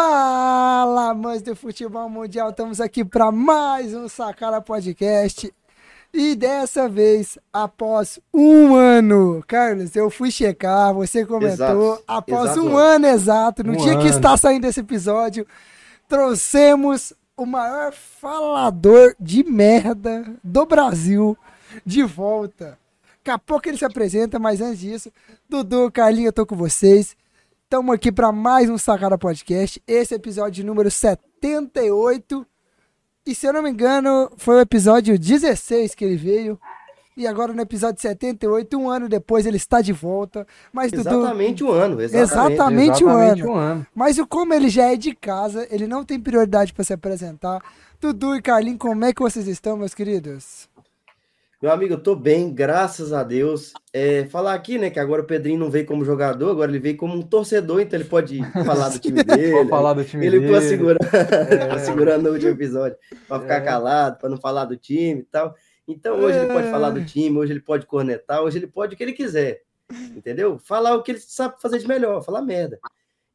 [0.00, 5.52] Fala, amantes do futebol mundial, estamos aqui para mais um Sacara Podcast.
[6.14, 12.64] E dessa vez, após um ano, Carlos, eu fui checar, você comentou, Exato, após exato.
[12.64, 14.10] um ano exato, no Um dia que ano.
[14.10, 15.44] está saindo esse episódio,
[16.06, 21.36] trouxemos o maior falador de merda do Brasil
[21.84, 22.78] de volta.
[23.16, 25.10] Daqui a pouco ele se apresenta, mas antes disso,
[25.48, 27.16] Dudu, Carlinhos, eu tô com vocês.
[27.70, 29.82] Estamos aqui para mais um Sacada Podcast.
[29.86, 32.46] Esse é o episódio número 78.
[33.26, 36.58] E se eu não me engano, foi o episódio 16 que ele veio.
[37.14, 40.46] E agora no episódio 78, um ano depois, ele está de volta.
[40.72, 42.00] Mas Dudu, Exatamente um ano.
[42.00, 42.32] Exatamente.
[42.32, 43.04] Exatamente.
[43.04, 43.52] um Exatamente ano.
[43.52, 43.86] um ano.
[43.94, 47.60] mas o como ele já é de casa, ele não tem prioridade para se apresentar.
[48.00, 50.70] Dudu e Carlinhos, como é que vocês estão, meus queridos?
[51.60, 53.72] Meu amigo, eu tô bem, graças a Deus.
[53.92, 56.96] É, falar aqui, né, que agora o Pedrinho não veio como jogador, agora ele veio
[56.96, 59.50] como um torcedor, então ele pode falar do time dele.
[59.52, 60.46] Vou falar do time ele dele.
[60.54, 61.08] ficou segurando,
[61.74, 61.78] É.
[61.80, 63.60] segurando no último episódio para ficar É.
[63.62, 65.52] calado, para não falar do time e tal.
[65.88, 66.70] Então hoje ele pode É.
[66.70, 69.62] falar do time, hoje ele pode cornetar, hoje ele pode o que ele quiser.
[70.14, 70.60] Entendeu?
[70.60, 72.78] Falar o que ele sabe fazer de melhor, falar merda.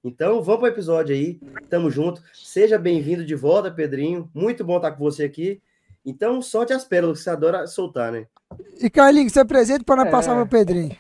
[0.02, 2.22] Então vamos para o episódio aí, tamo junto.
[2.34, 4.30] Seja bem-vindo de volta, Pedrinho.
[4.34, 5.62] Muito bom estar com você aqui.
[6.06, 8.26] Então solte as pérolas que você adora soltar, né?
[8.80, 10.12] E Carlinhos, se apresente para nós É.
[10.12, 10.96] passar pro Pedrinho.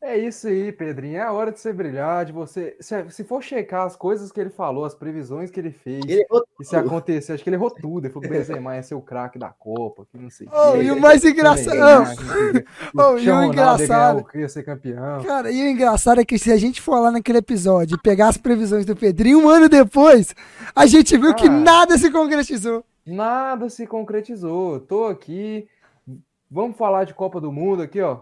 [0.00, 1.16] É isso aí, Pedrinho.
[1.18, 2.76] É a hora de você brilhar, de você.
[2.80, 6.24] Se, se for checar as coisas que ele falou, as previsões que ele fez, Ele
[6.60, 8.06] e se acontecer, acho que ele errou tudo.
[8.06, 10.50] Ele falou que o Benzema ia ser o craque da Copa, que não sei o
[10.54, 11.72] Oh, quê, e o mais que engraçado.
[11.72, 12.24] Que não sei
[12.60, 12.64] o.
[12.96, 15.20] Oh, e o ia engraçado- o que ia ser campeão.
[15.24, 18.28] Cara, e o engraçado é que se a gente for lá naquele episódio e pegar
[18.28, 20.32] as previsões do Pedrinho, um ano depois,
[20.76, 21.50] a gente viu que Ah.
[21.50, 22.84] nada se concretizou.
[23.08, 24.80] Nada se concretizou.
[24.80, 25.66] Tô aqui.
[26.50, 28.20] Vamos falar de Copa do Mundo aqui, ó.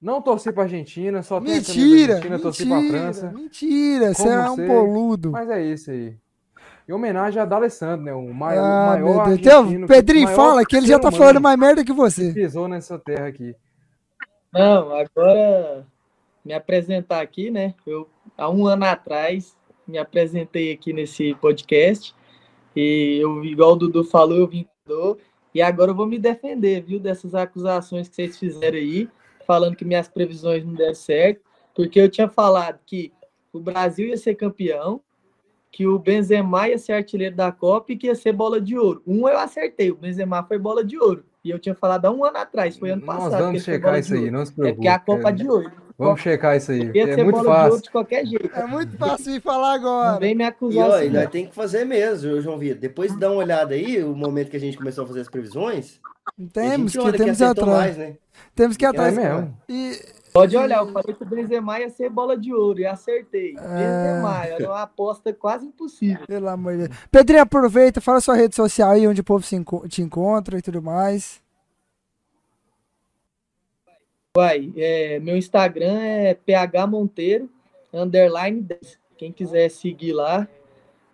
[0.00, 2.16] Não torci pra Argentina, só Mentira!
[2.16, 2.98] Argentina, torci pra Mentira!
[2.98, 3.32] França.
[3.32, 4.12] Mentira!
[4.14, 5.30] Você é um poludo.
[5.30, 6.16] Mas é isso aí.
[6.86, 8.12] Em homenagem a D'Alessandro, né?
[8.12, 9.48] O maior, o Ah, maior meu Deus.
[9.48, 12.28] argentino Então, Pedrinho, maior fala que ele já tá falando mais merda que você.
[12.28, 13.54] que pisou nessa terra aqui.
[14.52, 15.86] Não, agora
[16.44, 17.74] me apresentar aqui, né?
[17.86, 19.56] Eu há um ano atrás
[19.88, 22.14] me apresentei aqui nesse podcast
[22.76, 24.66] e eu, igual o Dudu falou, eu vim
[25.54, 29.08] e agora eu vou me defender, viu, dessas acusações que vocês fizeram aí,
[29.46, 31.40] falando que minhas previsões não deram certo,
[31.74, 33.12] porque eu tinha falado que
[33.52, 35.00] o Brasil ia ser campeão,
[35.70, 39.02] que o Benzema ia ser artilheiro da Copa e que ia ser bola de ouro.
[39.06, 41.24] Um eu acertei, o Benzema foi bola de ouro.
[41.44, 43.38] E eu tinha falado há um ano atrás, foi ano Nós passado.
[43.38, 44.74] que vamos checar isso aí, não se É preocupe.
[44.76, 45.72] porque a Copa é- de ouro.
[45.96, 46.90] Vamos checar isso aí.
[46.94, 47.82] Ia É muito fácil.
[47.82, 48.50] de qualquer jeito.
[48.52, 50.18] É muito fácil de falar Não agora.
[50.18, 51.06] vem me E, acusar ó, assim.
[51.06, 51.26] e não.
[51.28, 52.78] tem que fazer mesmo, João Vitor.
[52.80, 55.28] Depois de dar uma olhada aí, o momento que a gente começou a fazer as
[55.28, 56.00] previsões,
[56.52, 57.68] Temos que, temos que ir atrás.
[57.68, 58.16] mais, né?
[58.56, 59.16] Temos que ir É atrás.
[59.16, 59.56] mesmo.
[59.68, 59.92] E
[60.32, 63.54] Pode olhar, eu falei que o Benzema ia ser bola de ouro e acertei.
[63.56, 63.60] É.
[63.60, 66.26] Benzema, era uma aposta quase impossível.
[66.26, 66.98] Pelo amor de Deus.
[67.08, 70.62] Pedrinho, aproveita, fala sua rede social aí, onde o povo se enco- te encontra e
[70.62, 71.40] tudo mais.
[74.36, 76.36] Vai, é, meu Instagram é
[76.88, 77.48] phmonteiro,
[77.92, 78.98] underline 10.
[79.16, 80.48] Quem quiser seguir lá,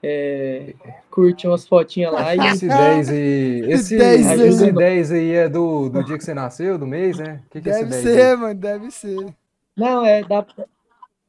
[0.03, 0.73] é,
[1.11, 3.61] curte umas fotinhas lá e Esse 10 aí.
[3.71, 4.49] Esse, 10 aí.
[4.49, 7.43] esse 10 aí é do, do dia que você nasceu, do mês, né?
[7.51, 8.15] Que, que é esse Deve 10 aí?
[8.15, 9.35] ser, mano, deve ser.
[9.77, 10.47] Não, é da,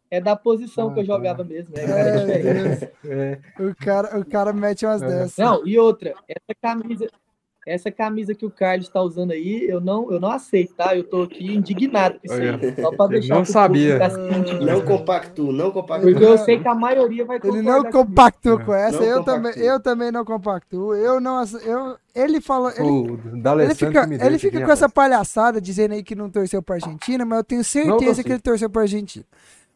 [0.09, 1.13] é da posição Ah, que eu tá.
[1.13, 1.73] jogava mesmo.
[1.77, 2.37] É.
[2.41, 2.91] Deus.
[3.03, 5.07] É, O cara, o cara mete umas É.
[5.07, 5.35] dessas.
[5.37, 7.07] Não, e outra, essa camisa,
[7.65, 10.95] essa camisa que o Carlos está usando aí, eu não, eu não aceito, tá?
[10.95, 12.75] Eu tô aqui indignado com isso aí.
[12.81, 14.09] Só para eu deixar não sabia.
[14.09, 16.07] ciente Não compacto, não compacto.
[16.07, 19.51] Porque eu sei que a maioria vai Ele não compactou com essa, Não eu, compactua.
[19.51, 20.95] também, eu também não compactuo.
[20.95, 25.93] Eu não, eu, ele falou, ele, o ele fica, ele fica com essa palhaçada dizendo
[25.93, 29.25] aí que não torceu pra Argentina, mas eu tenho certeza que ele torceu pra Argentina.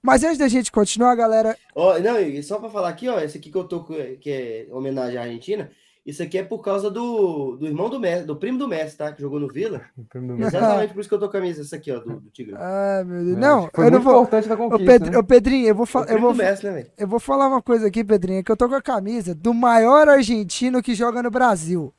[0.02, 3.40] Mas antes da gente continuar, galera, Ó, não, e só pra falar aqui, ó, esse
[3.40, 5.72] aqui que eu tô com, que é homenagem à Argentina,
[6.06, 9.12] isso aqui é por causa do, do irmão do Messi, do primo do Messi, tá?
[9.12, 9.82] Que jogou no Vila.
[10.40, 12.54] Exatamente por isso que eu tô com a camisa essa aqui, ó, do, do Tigre.
[12.58, 14.14] ai meu Deus, É, não, foi eu não muito vou.
[14.22, 14.86] importante da Ô, conquista.
[14.86, 15.18] Pedro- né?
[15.18, 17.88] ô, Pedrinho, eu vou, O fa- eu, vou, Messi, né, eu vou falar uma coisa
[17.88, 21.92] aqui, Pedrinho, que eu tô com a camisa do maior argentino que joga no Brasil.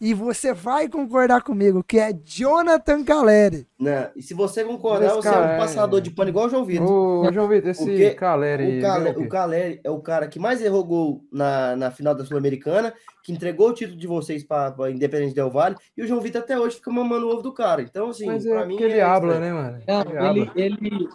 [0.00, 3.66] E você vai concordar comigo, que é Jonathan Caleri.
[3.78, 6.48] Não, e se você concordar, Esse você é um é- passador de pano igual o
[6.50, 6.90] João Vitor.
[6.90, 8.78] Ô, João Vitor, esse Porque Caleri aí.
[8.78, 9.28] O, ganhou o o?
[9.28, 12.92] Caleri é o cara que mais errou gol na, na final da Sul-Americana,
[13.22, 16.58] que entregou o título de vocês para Independente Del Vale, e o João Vitor até
[16.58, 17.80] hoje fica mamando o ovo do cara.
[17.82, 18.76] Então, assim, Mas pra é mim.
[18.80, 19.54] ele é habla, estranho.
[19.54, 19.82] né, mano?
[19.86, 21.08] Não, Ele ele, ele,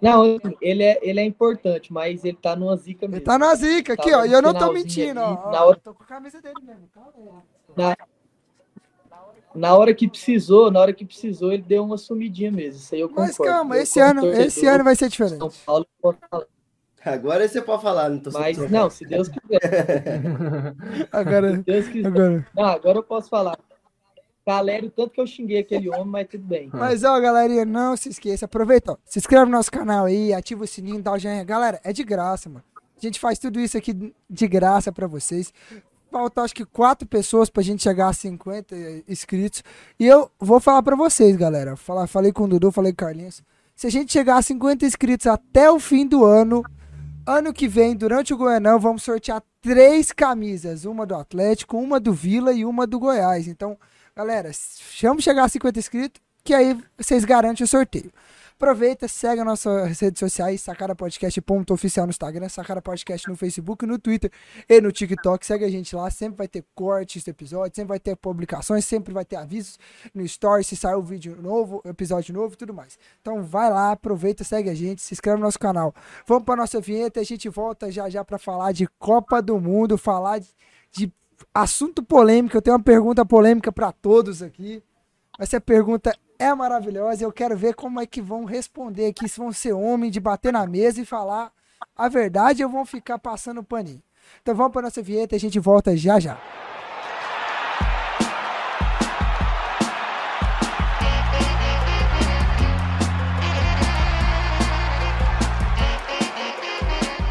[0.00, 3.24] não, assim, ele é, ele é importante, mas ele tá numa zica Ele mesmo.
[3.26, 4.24] tá na zica aqui, ó.
[4.24, 5.50] E eu não tô mentindo, ó.
[5.50, 6.88] Na hora- Eu tô com a camisa dele mesmo.
[6.94, 7.28] Caleri.
[7.76, 7.96] Na,
[9.54, 12.80] na hora que precisou, na hora que precisou, ele deu uma sumidinha mesmo.
[12.80, 13.34] Isso aí eu concordo.
[13.38, 15.38] Mas calma, Eu, esse ano, esse ano vai ser diferente.
[15.38, 15.86] São Paulo.
[17.04, 19.60] Agora você pode falar, não tô Mas não, se Deus quiser.
[21.10, 22.08] Agora, Se Deus quiser.
[22.08, 22.46] agora.
[22.54, 23.58] Não, agora eu posso falar.
[24.46, 26.68] Galera, o tanto que eu xinguei aquele homem, mas tudo bem.
[26.72, 28.46] Mas, ó, galerinha, não se esqueça.
[28.46, 31.44] Aproveita, ó, se inscreve no nosso canal aí, ativa o sininho, dá o joinha.
[31.44, 32.64] Galera, é de graça, mano.
[32.96, 35.54] A gente faz tudo isso aqui de graça pra vocês.
[36.10, 38.74] Falta, acho que, quatro pessoas pra gente chegar a 50
[39.08, 39.62] inscritos.
[39.98, 41.76] E eu vou falar pra vocês, galera.
[41.76, 43.42] Falei com o Dudu, falei com o Carlinhos.
[43.76, 46.64] Se a gente chegar a 50 inscritos até o fim do ano,
[47.24, 50.84] ano que vem, durante o Goianão, vamos sortear três camisas.
[50.84, 53.46] Uma do Atlético, uma do Vila e uma do Goiás.
[53.46, 53.78] Então,
[54.14, 58.12] galera, chama chegar a 50 inscritos, que aí vocês garantem o sorteio.
[58.60, 63.34] Aproveita, segue as nossas redes sociais, Sacara Podcast ponto oficial no Instagram, Sacara Podcast no
[63.34, 64.30] Facebook, no Twitter
[64.68, 65.46] e no TikTok.
[65.46, 69.14] Segue a gente lá, sempre vai ter cortes do episódio, sempre vai ter publicações, sempre
[69.14, 69.78] vai ter avisos
[70.12, 72.98] no Story se sair o vídeo novo, episódio novo e tudo mais.
[73.22, 75.94] Então vai lá, aproveita, segue a gente, se inscreve no nosso canal.
[76.26, 79.96] Vamos para nossa vinheta, a gente volta já já para falar de Copa do Mundo,
[79.96, 80.48] falar de,
[80.92, 81.10] de
[81.54, 82.58] assunto polêmico.
[82.58, 84.82] Eu tenho uma pergunta polêmica para todos aqui.
[85.38, 89.38] Essa pergunta é maravilhosa e eu quero ver como é que vão responder aqui, se
[89.38, 91.52] vão ser homem de bater na mesa e falar
[91.94, 94.02] a verdade ou vão ficar passando paninho.
[94.40, 96.40] Então vamos para nossa vinheta e a gente volta já já.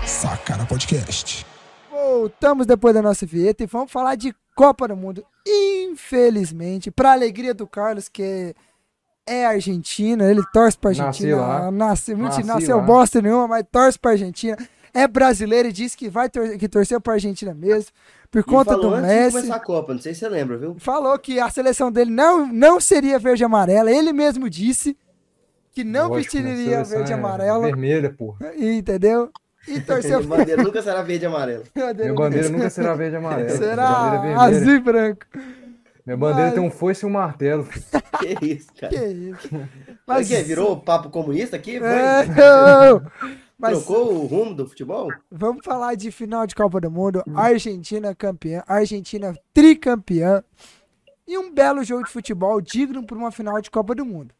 [0.05, 1.47] Sacara Podcast.
[1.89, 5.25] Voltamos depois da nossa vinheta e vamos falar de Copa do Mundo.
[5.47, 8.53] Infelizmente, para alegria do Carlos, que é
[9.45, 11.35] argentino, ele torce para Nasci Argentina.
[11.37, 11.71] lá.
[11.71, 12.83] Nasceu, mentira, Nasci nasceu lá.
[12.83, 14.57] bosta nenhuma, mas torce para Argentina.
[14.93, 17.91] É brasileiro e disse que vai tor que torceu para Argentina mesmo,
[18.31, 19.31] por E conta falou do antes de Messi.
[19.37, 20.75] começar a Copa, não sei se você lembra, viu?
[20.79, 23.91] Falou que a seleção dele não, não seria verde e amarela.
[23.91, 24.97] Ele mesmo disse
[25.71, 26.43] que não Lógico, né?
[26.43, 27.65] vestiria verde e é amarela.
[27.65, 28.51] Vermelha, porra.
[28.57, 29.29] Entendeu?
[29.67, 31.63] E torceu Minha bandeira nunca será verde e amarela.
[31.75, 33.49] Minha bandeira nunca será verde e amarela.
[33.55, 35.25] Será é azul e branco.
[36.09, 37.67] Minha bandeira Mas- tem um foice e um martelo.
[38.19, 38.89] Que isso, cara.
[38.91, 39.49] Que isso?
[40.05, 41.77] Mas que virou papo comunista aqui?
[41.79, 41.87] Foi?
[41.87, 43.01] É, não.
[43.57, 45.09] Mas Trocou o rumo do futebol?
[45.31, 47.23] vamos falar de final de Copa do Mundo.
[47.35, 50.43] Argentina campeã, Argentina tricampeã.
[51.27, 54.33] E um belo jogo de futebol digno para uma final de Copa do Mundo.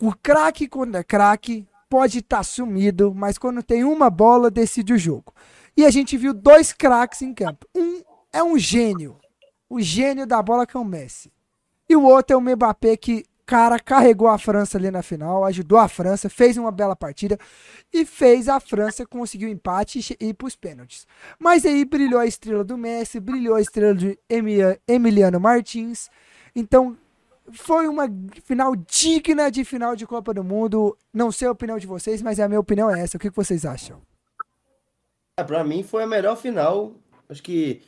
[0.00, 4.98] O craque, quando é craque, pode estar sumido, mas quando tem uma bola, decide o
[4.98, 5.34] jogo.
[5.76, 7.66] E a gente viu dois craques em campo.
[7.74, 8.00] Um
[8.32, 9.16] é um gênio,
[9.68, 11.32] o gênio da bola que é o Messi.
[11.88, 15.78] E o outro é o Mbappé que, cara, carregou a França ali na final, ajudou
[15.78, 17.38] a França, fez uma bela partida
[17.92, 21.06] e fez a França conseguir o empate e ir para os pênaltis.
[21.38, 26.10] Mas aí brilhou a estrela do Messi, brilhou a estrela de Emi- Emiliano Martins.
[26.54, 26.96] Então,
[27.52, 28.08] foi uma
[28.44, 30.98] final digna de final de Copa do Mundo.
[31.14, 33.16] Não sei a opinião de vocês, mas a minha opinião é essa.
[33.16, 34.02] O que vocês acham?
[35.46, 36.94] Pra mim foi a melhor final.
[37.28, 37.82] Acho que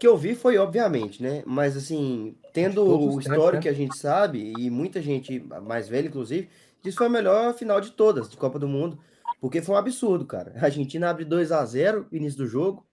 [0.00, 1.42] que eu vi foi obviamente, né?
[1.46, 3.60] Mas assim, tendo todos o histórico né?
[3.60, 6.48] que a gente sabe e muita gente mais velha inclusive,
[6.82, 8.98] que foi a melhor final de todas de Copa do Mundo,
[9.42, 10.54] porque foi um absurdo, cara.
[10.56, 12.86] A Argentina abre 2 a 0 no início do jogo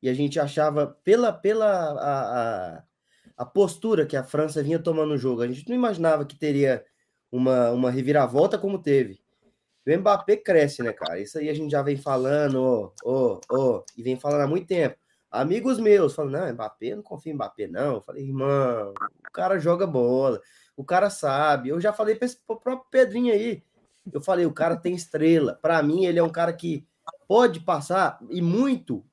[0.00, 2.82] e a gente achava pela pela a, a,
[3.36, 6.84] a postura que a França vinha tomando no jogo, a gente não imaginava que teria
[7.30, 9.20] uma, uma reviravolta como teve.
[9.84, 11.18] O Mbappé cresce, né, cara?
[11.18, 14.68] Isso aí a gente já vem falando, ó, ó, ó, e vem falando há muito
[14.68, 14.96] tempo.
[15.30, 17.96] Amigos meus falam, não, Mbappé, não confio em Mbappé, não.
[17.96, 20.40] Eu falei, irmão, o cara joga bola,
[20.76, 21.68] o cara sabe.
[21.68, 23.62] Eu já falei para esse próprio Pedrinho aí.
[24.12, 25.58] Eu falei, o cara tem estrela.
[25.62, 26.86] Para mim, ele é um cara que
[27.28, 29.04] pode passar, e muito,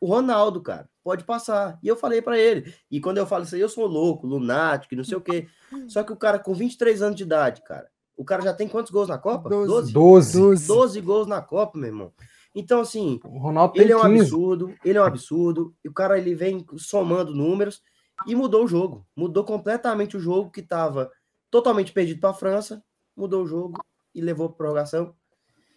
[0.00, 0.88] o Ronaldo, cara.
[1.04, 1.78] Pode passar.
[1.82, 2.72] E eu falei para ele.
[2.90, 5.48] E quando eu falo isso aí, eu sou louco, lunático, não sei o quê.
[5.88, 8.92] Só que o cara com 23 anos de idade, cara, o cara já tem quantos
[8.92, 9.48] gols na Copa?
[9.48, 9.92] Doze.
[9.92, 10.38] 12.
[10.38, 10.66] 12.
[10.68, 12.12] 12 gols na Copa, meu irmão.
[12.54, 14.20] Então, assim, O Ronaldo ele é um 15.
[14.20, 17.82] absurdo, ele é um absurdo, e o cara ele vem somando números
[18.26, 19.06] e mudou o jogo.
[19.16, 21.10] Mudou completamente o jogo que estava
[21.50, 22.82] totalmente perdido para a França,
[23.16, 23.82] mudou o jogo
[24.14, 25.14] e levou para prorrogação.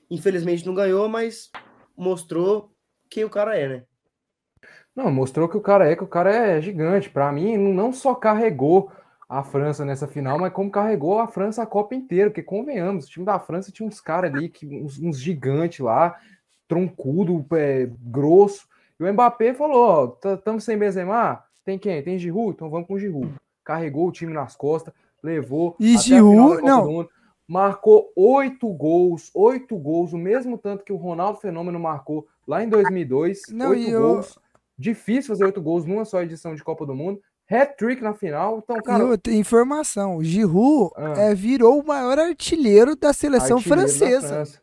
[0.10, 1.50] Infelizmente não ganhou, mas
[1.96, 2.72] mostrou
[3.10, 3.86] quem o cara é, né?
[4.96, 7.10] Não, mostrou que o cara é, que o cara é gigante.
[7.10, 8.92] Pra mim, não só carregou
[9.28, 13.10] a França nessa final, mas como carregou a França a Copa inteira, porque convenhamos, o
[13.10, 16.16] time da França tinha uns caras ali, que, uns, uns gigantes lá,
[16.68, 18.68] troncudo, é, grosso.
[19.00, 21.44] E o Mbappé falou: ó, estamos sem Benzema?
[21.64, 22.02] Tem quem?
[22.04, 22.52] Tem Giroud?
[22.56, 23.34] Então vamos com o Giroud.
[23.64, 24.94] Carregou o time nas costas,
[25.24, 26.84] levou E Giroud- da não.
[26.86, 27.10] do Mundo,
[27.48, 32.70] marcou oito gols, oito gols, o mesmo tanto que o Ronaldo Fenômeno marcou lá em
[32.70, 34.38] 2002, Não, oito e eu- gols.
[34.78, 37.20] Difícil fazer oito gols numa só edição de Copa do Mundo.
[37.50, 38.60] Hat-trick na final.
[38.64, 41.14] Então, cara, outra informação, o Giroud Ah.
[41.18, 44.28] é, virou o maior artilheiro da seleção artilheiro da francesa.
[44.28, 44.62] França.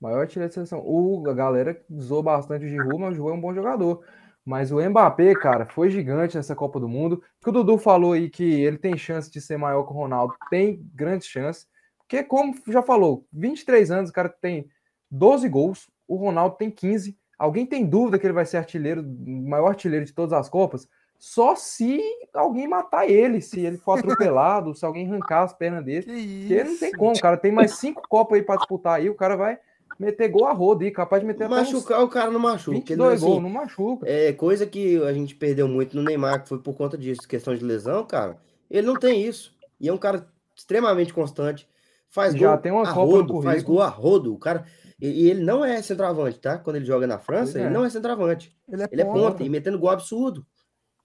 [0.00, 0.80] Maior artilheiro de seleção.
[0.84, 4.04] O, a galera zoou bastante o Giroud, mas o Giroud é um bom jogador.
[4.44, 7.14] Mas o Mbappé, cara, foi gigante nessa Copa do Mundo.
[7.14, 9.94] O que o Dudu falou aí que ele tem chance de ser maior que o
[9.94, 11.66] Ronaldo, tem grandes chances.
[11.98, 14.70] Porque, como já falou, 23 anos, o cara tem
[15.10, 17.14] 12 gols, o Ronaldo tem 15.
[17.38, 20.88] Alguém tem dúvida que ele vai ser artilheiro, maior artilheiro de todas as Copas?
[21.18, 22.00] Só se
[22.32, 26.04] alguém matar ele, se ele for atropelado, se alguém arrancar as pernas dele.
[26.04, 26.40] Que?
[26.40, 27.36] Porque não tem como, cara.
[27.36, 29.58] Tem mais cinco Copas aí pra disputar aí, o cara vai
[29.98, 32.78] meter gol a roda aí, capaz de meter até uns Machucar o cara não machuca.
[32.78, 34.08] porque, 22 assim, gols, não machuca.
[34.08, 37.54] É coisa que a gente perdeu muito no Neymar, que foi por conta disso, questão
[37.54, 38.36] de lesão, cara.
[38.70, 39.52] Ele não tem isso.
[39.80, 41.66] E é um cara extremamente constante.
[42.10, 44.34] Faz Já gol tem uma a Copa no rodo, faz gol a rodo.
[44.34, 44.64] O cara.
[45.00, 46.58] E, e ele não é centroavante, tá?
[46.58, 47.62] Quando ele joga na França, é.
[47.62, 48.56] ele não é centroavante.
[48.68, 49.42] Ele é Ele é ponta.
[49.44, 50.44] e metendo gol absurdo.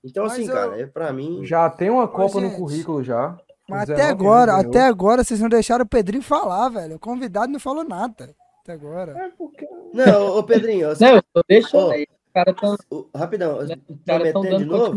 [0.03, 1.45] Então, Mas assim, eu- cara, é pra mim.
[1.45, 3.37] Já tem uma Copa no gente, currículo já.
[3.69, 6.95] Mas 19 até agora, até agora, vocês não deixaram o Pedrinho falar, velho.
[6.95, 8.35] O convidado não falou nada.
[8.63, 9.11] Até agora.
[9.17, 12.07] É porque Não, ô Pedrinho, você- Não, deixando Ó, aí.
[12.35, 14.95] Estão o- rapidão, tô caras tão metendo de dando novo.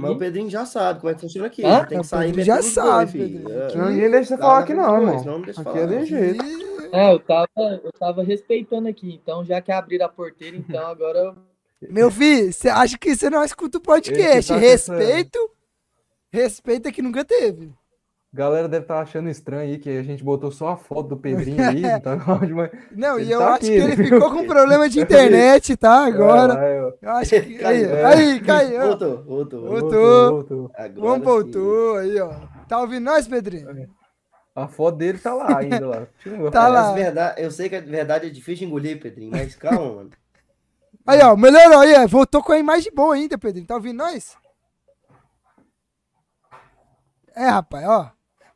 [0.00, 0.18] Mas o.
[0.18, 1.62] Pedrinho já sabe como é que funciona aqui.
[1.62, 3.38] Ele tem É, que o sair Pedrinho já sabe, dois, filho.
[3.38, 3.60] Pedrinho.
[3.62, 5.40] É, Aqui- ninguém deixa você Cara, falar aqui não, irmão.
[5.42, 6.44] deixa Aqui falar, é desse jeito.
[6.92, 7.48] É, eu tava,
[7.84, 11.18] eu tava respeitando aqui, então já que abriram a porteira, então agora
[11.80, 14.52] eu Meu filho, você acha que você não escuta o podcast?
[14.52, 15.38] Tá Respeito.
[16.32, 17.72] Respeito é que nunca teve.
[18.34, 21.68] Galera deve estar achando estranho aí que a gente botou só a foto do Pedrinho
[21.68, 22.16] aí, não tá
[22.90, 24.04] Não, Ele e eu tá acho aqui, que ele né?
[24.04, 26.06] ficou com problema de internet, tá?
[26.06, 26.58] Agora.
[26.64, 27.36] É, é, Eu acho que.
[27.62, 28.06] Aí, Caiu.
[28.06, 28.80] aí, caiu.
[28.80, 29.68] Voltou, voltou.
[29.68, 30.30] Voltou.
[30.30, 30.70] voltou.
[30.74, 32.32] Agora Vamos voltou aí, ó.
[32.66, 33.90] Tá ouvindo nós, Pedrinho?
[34.56, 36.06] A foto dele tá lá ainda lá.
[36.06, 36.50] Continua.
[36.50, 36.92] Tá lá.
[36.94, 40.10] Verdade, eu sei que a verdade é difícil de engolir, Pedrinho, mas calma, mano.
[41.06, 42.06] Aí, ó, melhorou aí.
[42.06, 43.66] Voltou com a imagem boa ainda, Pedrinho.
[43.66, 44.36] Tá ouvindo nós?
[47.34, 48.10] É, rapaz, ó.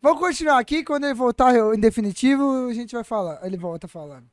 [0.07, 0.85] Vamos continuar aqui.
[0.85, 3.41] Quando ele voltar em definitivo, a gente vai falar.
[3.43, 4.23] Ele volta falando.
[4.23, 4.29] O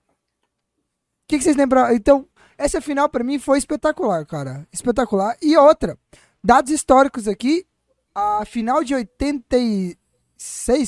[1.27, 1.91] que, que vocês lembram?
[1.91, 4.67] Então, essa final pra mim foi espetacular, cara.
[4.71, 5.35] Espetacular.
[5.41, 5.97] E outra,
[6.43, 7.65] dados históricos aqui.
[8.13, 9.97] A final de 86,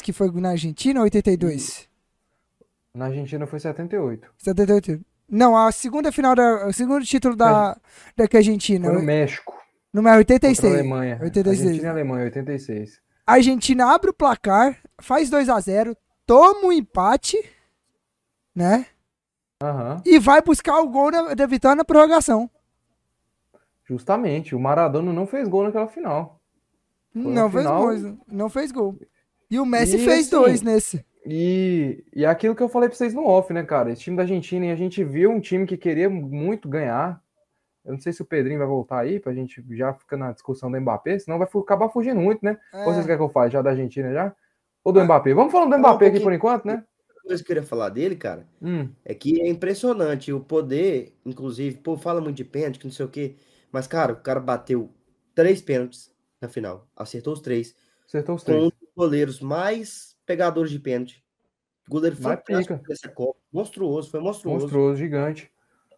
[0.04, 1.90] que foi na Argentina, ou 82?
[2.94, 4.30] Na Argentina foi 78.
[4.38, 5.04] 78.
[5.28, 7.76] Não, a segunda final, da, o segundo título da,
[8.16, 8.86] da Argentina.
[8.86, 9.60] Foi no México.
[9.92, 10.74] Número Contra a 86.
[10.76, 11.20] Alemanha.
[11.24, 11.60] 86.
[11.66, 13.05] Argentina e Alemanha, 86.
[13.26, 17.38] A Argentina abre o placar, faz 2 a 0 toma um empate,
[18.56, 18.86] né?
[19.62, 20.02] Aham.
[20.06, 22.50] E vai buscar o gol na- da vitória na prorrogação.
[23.86, 24.56] Justamente.
[24.56, 26.40] O Maradona não fez gol naquela final.
[27.14, 29.00] Foi não fez final- gol, não fez gol.
[29.50, 31.06] E o Messi E, fez assim, dois nesse.
[31.26, 33.92] E, e aquilo que eu falei pra vocês no off, né, cara?
[33.92, 37.24] Esse time da Argentina, e a gente viu um time que queria muito ganhar.
[37.86, 40.72] Eu não sei se o Pedrinho vai voltar aí, pra gente já ficar na discussão
[40.72, 42.58] do Mbappé, senão vai acabar fugindo muito, né?
[42.74, 44.36] Ou vocês É, querem que eu fale já da Argentina já?
[44.84, 45.34] Ou do Ah, Mbappé?
[45.34, 46.74] Vamos falando do fala um Mbappé aqui por enquanto, né?
[46.74, 51.16] Uma coisa que eu queria falar dele, cara, Hum, é que é impressionante o poder,
[51.26, 53.36] inclusive, pô, fala muito de pênalti, que não sei o quê,
[53.72, 54.92] mas, cara, o cara bateu
[55.34, 57.76] três pênaltis na final, acertou os três,
[58.08, 58.64] acertou os com três.
[58.64, 61.24] um dos goleiros mais pegadores de pênalti.
[61.88, 64.64] Goleiro fantástico dessa Copa, monstruoso, foi monstruoso.
[64.64, 65.52] Monstruoso, gigante.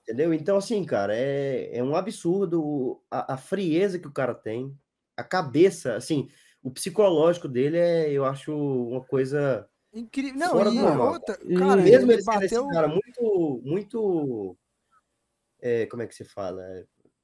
[0.07, 0.33] Entendeu?
[0.33, 4.73] Então, assim, cara, é, é um absurdo a, a frieza que o cara tem,
[5.17, 6.29] a cabeça, assim,
[6.63, 9.67] o psicológico dele é, eu acho, uma coisa.
[9.93, 10.39] incrível.
[10.39, 11.11] Não, fora e do normal.
[11.11, 14.57] outra, cara, Mesmo ele ele sendo esse bateu cara muito, muito.
[15.59, 16.63] é, como é que se fala?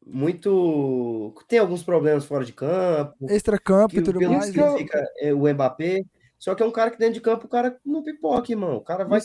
[0.06, 1.34] Muito.
[1.48, 4.52] Tem alguns problemas fora de campo, extra-campo e tudo pelo mais.
[4.52, 4.78] que né?
[4.78, 6.04] fica é, o Mbappé.
[6.38, 8.76] Só que é um cara que dentro de campo o cara não pipoca, irmão.
[8.76, 9.22] O cara vai.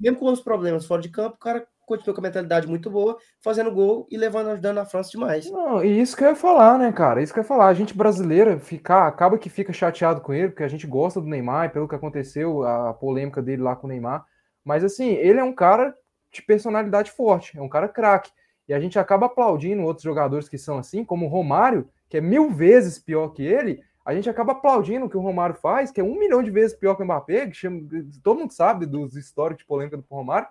[0.00, 3.16] Mesmo com os problemas fora de campo, o cara continua com a mentalidade muito boa,
[3.42, 5.50] fazendo gol e levando, ajudando a França demais.
[5.50, 7.22] Não, e isso que eu ia falar, né, cara?
[7.22, 7.66] Isso que eu ia falar.
[7.68, 11.26] A gente brasileira ficar, acaba que fica chateado com ele, porque a gente gosta do
[11.26, 14.24] Neymar, pelo que aconteceu, a polêmica dele lá com o Neymar.
[14.64, 15.94] Mas assim, ele é um cara
[16.32, 18.30] de personalidade forte, é um cara craque.
[18.66, 22.20] E a gente acaba aplaudindo outros jogadores que são assim, como o Romário, que é
[22.20, 23.80] mil vezes pior que ele.
[24.04, 26.76] A gente acaba aplaudindo o que o Romário faz, que é um milhão de vezes
[26.76, 27.82] pior que o Mbappé, que chama-
[28.22, 30.48] todo mundo sabe dos históricos de polêmica do Romário.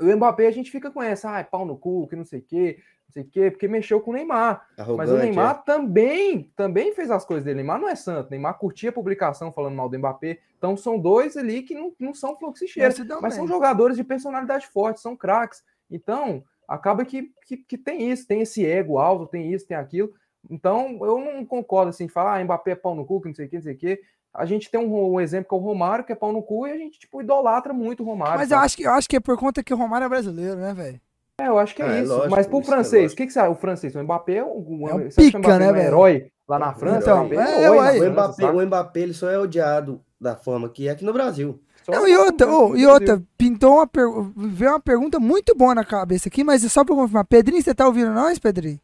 [0.00, 2.40] O Mbappé a gente fica com essa, ah, é pau no cu, que não sei
[2.40, 2.78] o quê,
[3.08, 4.66] não sei o quê, porque mexeu com o Neymar.
[4.76, 5.10] Mas Arrogante.
[5.10, 5.22] o é.
[5.22, 7.56] Neymar também, também fez as coisas dele.
[7.56, 8.30] Neymar não é santo.
[8.30, 10.38] Neymar curtia a publicação falando mal do Mbappé.
[10.56, 12.36] Então são dois ali que não, não são
[12.66, 15.62] cheira, Mas mas são jogadores de personalidade forte, são craques.
[15.90, 20.12] Então, acaba que, que, que tem isso, tem esse ego alto, tem isso, tem aquilo.
[20.50, 23.46] Então, eu não concordo assim, falar, ah, Mbappé é pau no cu, que não sei
[23.46, 24.00] o que, não sei o que.
[24.38, 26.66] A gente tem um, um exemplo que é o Romário, que é pau no cu,
[26.66, 28.38] e a gente, tipo, idolatra muito o Romário.
[28.38, 30.56] Mas eu acho, que, eu acho que é por conta que o Romário é brasileiro,
[30.56, 31.00] né, velho?
[31.40, 32.12] É, eu acho que é, é isso.
[32.12, 33.16] lógico, Mas pro isso é francês, o lógico.
[33.16, 33.50] que, que você acha?
[33.50, 35.72] O francês, o Mbappé é um, É um você acha o pica, Mbappé né, um
[35.74, 35.86] velho?
[35.86, 36.98] herói lá na França?
[37.00, 40.88] Então, o Mbappé é, O Mbappé, o Mbappé ele só é odiado da forma que
[40.88, 41.60] é aqui no Brasil.
[41.88, 44.04] Não, e outra, ô, e outra, pintou uma, per...
[44.36, 47.24] veio uma pergunta muito boa na cabeça aqui, mas só pra confirmar.
[47.24, 48.78] Pedrinho, você tá ouvindo nós, Pedrinho?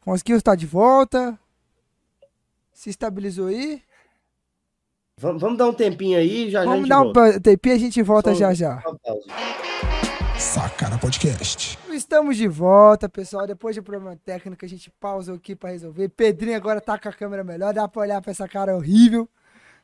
[0.00, 1.38] Conseguiu estar de volta?
[2.72, 3.82] Se estabilizou aí?
[5.18, 7.32] Vamos, vamos dar um tempinho aí, já já Vamos gente dar um volta.
[7.34, 8.76] pa- tempinho e a gente volta Só- já já.
[8.76, 9.26] Pausa.
[10.38, 11.76] Sacana Podcast.
[11.90, 13.44] Estamos de volta, pessoal.
[13.46, 16.08] Depois de problema técnico, a gente pausou aqui pra resolver.
[16.10, 19.28] Pedrinho agora tá com a câmera melhor, dá pra olhar pra essa cara horrível.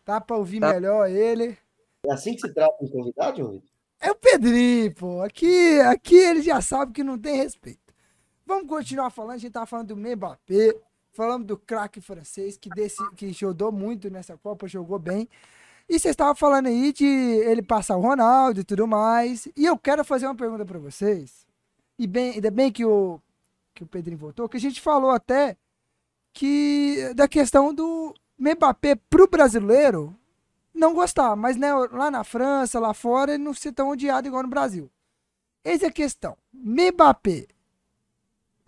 [0.06, 0.72] Dá pra ouvir Tá.
[0.72, 1.58] melhor ele.
[2.06, 3.62] É assim que se trata um convidado, Vitor?
[4.00, 5.22] É o Pedrinho, pô.
[5.22, 7.80] Aqui, aqui ele já sabe que não tem respeito.
[8.46, 9.32] Vamos continuar falando.
[9.34, 10.74] A gente tava falando do Mbappé,
[11.14, 15.28] falamos do craque francês que, desse, que jogou muito nessa Copa, jogou bem.
[15.88, 19.46] E vocês estavam falando aí de ele passar o Ronaldo e tudo mais.
[19.56, 21.46] E eu quero fazer uma pergunta pra vocês.
[21.98, 23.20] E bem, ainda bem que o,
[23.74, 25.56] que o Pedrinho voltou, que a gente falou até
[26.32, 30.16] que da questão do Mbappé pro brasileiro
[30.74, 34.42] não gostar, mas né, lá na França, lá fora, ele não ser tão odiado igual
[34.42, 34.90] no Brasil.
[35.62, 36.36] Essa é a questão.
[36.52, 37.46] Mbappé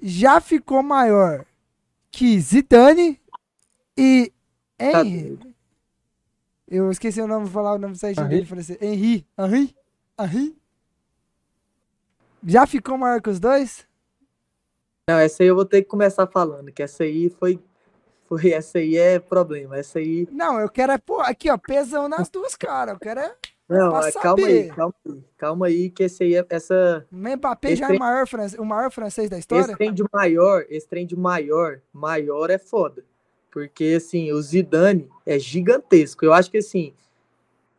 [0.00, 1.44] já ficou maior
[2.16, 3.20] que Zidane
[3.94, 4.32] e
[4.78, 5.38] Tá Henry.
[6.66, 8.42] Eu esqueci o nome, vou falar o nome certinho Henry.
[8.42, 9.76] dele, assim, Henry, Henry,
[10.18, 10.56] Henry.
[12.42, 13.86] Já ficou maior que os dois?
[15.06, 17.62] Não, essa aí eu vou ter que começar falando, que essa aí foi.
[18.24, 19.76] foi essa aí é problema.
[19.76, 20.26] Essa aí.
[20.32, 23.36] Não, eu quero é, pô, aqui ó, pesão nas duas caras, eu quero é,
[23.68, 25.24] Não, é, calma aí, calma aí.
[25.36, 26.46] Calma aí, que esse aí é.
[26.48, 29.76] Essa, Mbappé Esse já é tem- o maior, fran- o maior francês da esse história?
[29.76, 33.04] trem de maior, esse trem de maior, maior é foda.
[33.50, 36.24] Porque, assim, o Zidane é gigantesco.
[36.24, 36.92] Eu acho que, assim,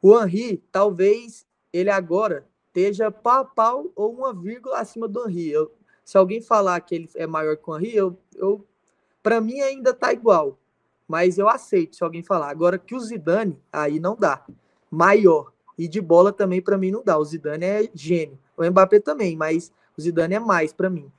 [0.01, 5.51] o Henry, talvez ele agora esteja pau a pau ou uma vírgula acima do Henry.
[5.51, 5.71] Eu-
[6.03, 8.65] se alguém falar que ele é maior que o Henry, eu, eu,
[9.23, 10.57] para mim ainda tá igual.
[11.07, 12.49] Mas eu aceito se alguém falar.
[12.49, 14.45] Agora que o Zidane, aí não dá.
[14.91, 15.53] Maior.
[15.77, 17.17] E de bola também para mim não dá.
[17.17, 18.37] O Zidane é gênio.
[18.57, 21.11] O Mbappé também, mas o Zidane é mais para mim.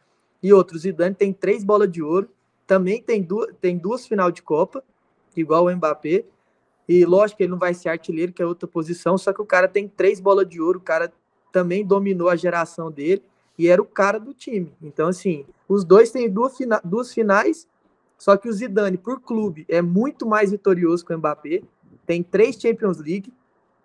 [0.42, 2.28] E outro, o Zidane tem três bolas de ouro,
[2.66, 4.82] também tem duas, tem duas final de Copa,
[5.36, 6.24] igual o Mbappé.
[6.88, 9.46] E lógico que ele não vai ser artilheiro, que é outra posição, só que o
[9.46, 11.12] cara tem três bolas de ouro, o cara
[11.52, 13.22] também dominou a geração dele
[13.58, 14.72] e era o cara do time.
[14.82, 17.66] Então, assim, os dois têm duas, fina- duas finais,
[18.16, 21.62] só que o Zidane, por clube, é muito mais vitorioso que o Mbappé.
[22.06, 23.32] Tem três Champions League.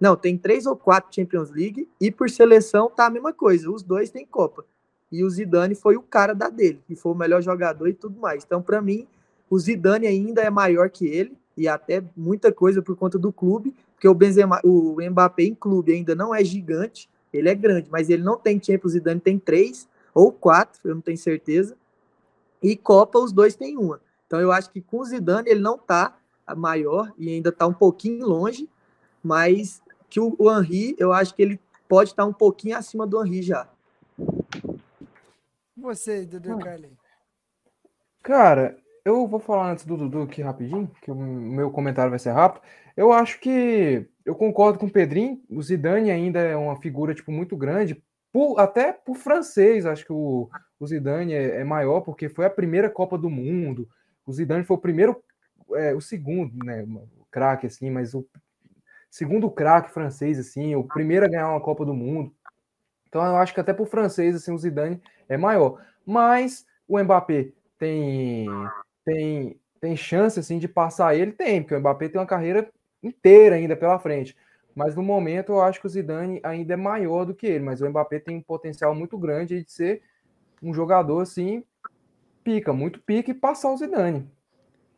[0.04, 1.88] Não, tem três ou quatro Champions League.
[1.98, 3.72] E por seleção tá a mesma coisa.
[3.72, 4.66] Os dois têm Copa.
[5.10, 8.20] E o Zidane foi o cara da dele, que foi o melhor jogador e tudo
[8.20, 8.44] mais.
[8.44, 9.08] Então, para mim,
[9.50, 11.38] o Zidane ainda é maior que ele.
[11.56, 13.74] E até muita coisa por conta do clube.
[13.96, 17.10] Porque o, Benzema, o Mbappé em clube ainda não é gigante.
[17.32, 18.92] Ele é grande, mas ele não tem Champions.
[18.92, 21.78] O Zidane tem três ou quatro, eu não tenho certeza.
[22.62, 24.02] E Copa, os dois têm uma.
[24.28, 26.18] Então eu acho que com o Zidane ele não tá
[26.58, 28.68] maior e ainda tá um pouquinho longe,
[29.24, 29.82] mas
[30.14, 33.42] que o, o Henry, eu acho que ele pode estar um pouquinho acima do Henry
[33.42, 33.68] já.
[35.76, 36.60] Você, Dudu Hum.
[36.60, 36.98] Carlinhos.
[38.22, 42.30] Cara, eu vou falar antes do Dudu aqui rapidinho, que o meu comentário vai ser
[42.30, 42.62] rápido.
[42.96, 45.42] Eu acho que eu concordo com o Pedrinho.
[45.50, 49.84] O Zidane ainda é uma figura tipo muito grande, por- até por francês.
[49.88, 50.48] Acho que o,
[50.80, 53.90] o Zidane é, é maior porque foi a primeira Copa do Mundo.
[54.28, 55.22] O Zidane foi o primeiro,
[55.74, 58.24] é, o segundo, né, o craque assim, mas o
[59.14, 62.34] segundo craque francês assim, o primeiro a ganhar uma Copa do Mundo.
[63.08, 65.00] Então eu acho que até por francês assim o Zidane
[65.30, 65.80] é maior.
[66.04, 68.48] Mas o Mbappé tem
[69.06, 72.68] tem tem chance assim de passar ele tem, porque o Mbappé tem uma carreira
[73.04, 74.36] inteira ainda pela frente.
[74.74, 77.82] Mas no momento eu acho que o Zidane ainda é maior do que ele, mas
[77.82, 80.02] o Mbappé tem um potencial muito grande de ser
[80.60, 81.64] um jogador assim
[82.44, 84.28] pica, muito pica e passar o Zidane.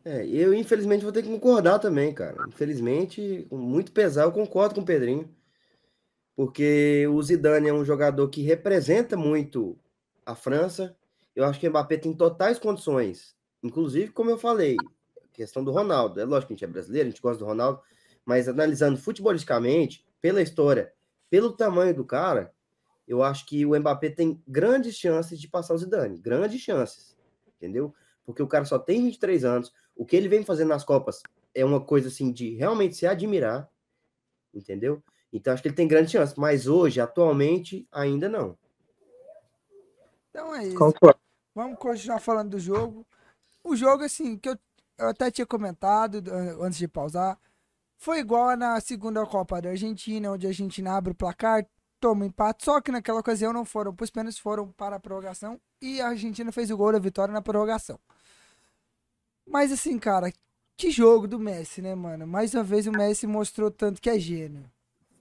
[0.06, 2.38] É, eu infelizmente vou ter que concordar também, cara.
[2.48, 5.28] Infelizmente, com muito pesar, eu concordo com o Pedrinho.
[6.36, 9.76] Porque o Zidane é um jogador que representa muito
[10.24, 10.96] a França.
[11.36, 13.36] Eu acho que o Mbappé tem totais condições.
[13.64, 14.78] Inclusive, como eu falei,
[15.34, 16.20] questão do Ronaldo.
[16.20, 17.82] É lógico que a gente é brasileiro, a gente gosta do Ronaldo,
[18.24, 20.94] mas analisando futebolisticamente, pela história,
[21.30, 22.54] pelo tamanho do cara,
[23.08, 26.20] eu acho que o Mbappé tem grandes chances de passar o Zidane.
[26.20, 27.16] Grandes chances.
[27.58, 27.94] Entendeu?
[28.26, 29.74] Porque o cara só tem 23 anos.
[29.96, 31.22] O que ele vem fazendo nas Copas
[31.54, 33.70] é uma coisa assim de realmente se admirar.
[34.54, 35.04] Entendeu?
[35.32, 36.38] Então acho que ele tem grande chance.
[36.38, 38.58] Mas hoje, atualmente, ainda não.
[40.30, 40.78] Então é isso.
[40.78, 41.20] Concordo.
[41.54, 43.08] Vamos continuar falando do jogo.
[43.64, 44.58] O jogo, assim, que eu,
[44.98, 47.40] eu até tinha comentado eh, antes de pausar,
[47.98, 51.66] foi igual na segunda Copa da Argentina, onde a Argentina abre o placar,
[52.00, 55.60] toma um empate, só que naquela ocasião não foram, os pênaltis foram para a prorrogação
[55.82, 58.00] e a Argentina fez o gol da vitória na prorrogação.
[59.48, 60.32] Mas assim, cara,
[60.78, 62.28] que jogo do Messi, né, mano?
[62.28, 64.70] Mais uma vez o Messi mostrou tanto que é gênio.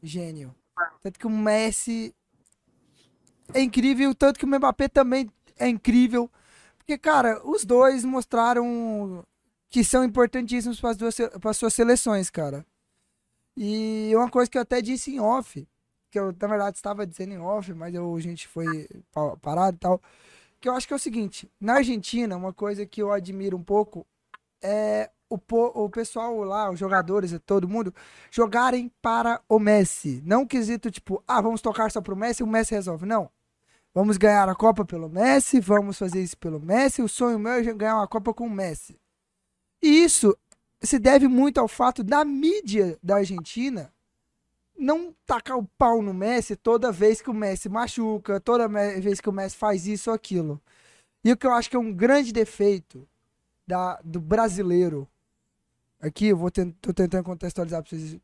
[0.02, 0.54] Gênio.
[1.02, 2.14] Tanto que o Messi
[3.52, 6.30] é incrível, tanto que o Mbappé também é incrível.
[6.78, 9.24] Porque, cara, os dois mostraram
[9.70, 12.64] que são importantíssimos para as duas para suas seleções, cara.
[13.56, 15.66] E uma coisa que eu até disse em off,
[16.10, 18.88] que eu na verdade estava dizendo em off, mas eu, a gente foi
[19.40, 20.02] parado e tal,
[20.60, 23.62] que eu acho que é o seguinte, na Argentina, uma coisa que eu admiro um
[23.62, 24.06] pouco
[24.64, 25.38] é o,
[25.85, 27.94] o pessoal lá, os jogadores, todo mundo,
[28.31, 30.22] jogarem para o Messi.
[30.24, 33.07] Não quesito tipo, ah, vamos tocar só pro Messi e o Messi resolve.
[33.07, 33.31] Não.
[33.92, 37.03] Vamos ganhar a Copa pelo Messi, vamos fazer isso pelo Messi.
[37.03, 38.98] O sonho meu é ganhar uma Copa com o Messi.
[39.83, 40.37] E isso
[40.83, 43.92] se deve muito ao fato da mídia da Argentina
[44.77, 49.29] não tacar o pau no Messi toda vez que o Messi machuca, toda vez que
[49.29, 50.61] o Messi faz isso ou aquilo.
[51.24, 53.09] E o que eu acho que é um grande defeito
[53.66, 55.09] da, do brasileiro,
[56.00, 58.18] aqui eu vou tô tentando contextualizar para vocês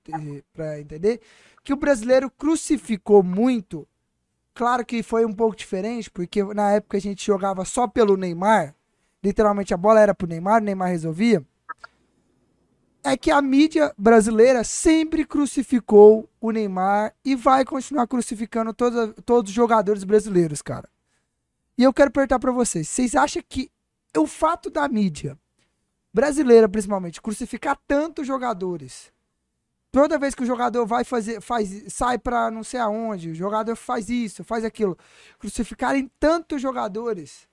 [0.53, 1.21] para entender,
[1.63, 3.87] que o brasileiro crucificou muito
[4.55, 8.75] Claro que foi um pouco diferente, porque na época a gente jogava só pelo Neymar.
[9.23, 11.43] Literalmente a bola era pro Neymar, o Neymar resolvia.
[13.03, 19.51] É que a mídia brasileira sempre crucificou o Neymar e vai continuar crucificando todos, todos
[19.51, 20.89] os jogadores brasileiros, cara.
[21.79, 23.71] E eu quero perguntar para vocês: vocês acham que
[24.17, 25.39] o fato da mídia
[26.13, 29.13] brasileira, principalmente, crucificar tantos jogadores
[29.93, 33.75] Toda vez que o jogador vai fazer, faz, sai para não sei aonde, o jogador
[33.75, 34.97] faz isso, faz aquilo.
[35.39, 37.49] Crucificarem tantos jogadores.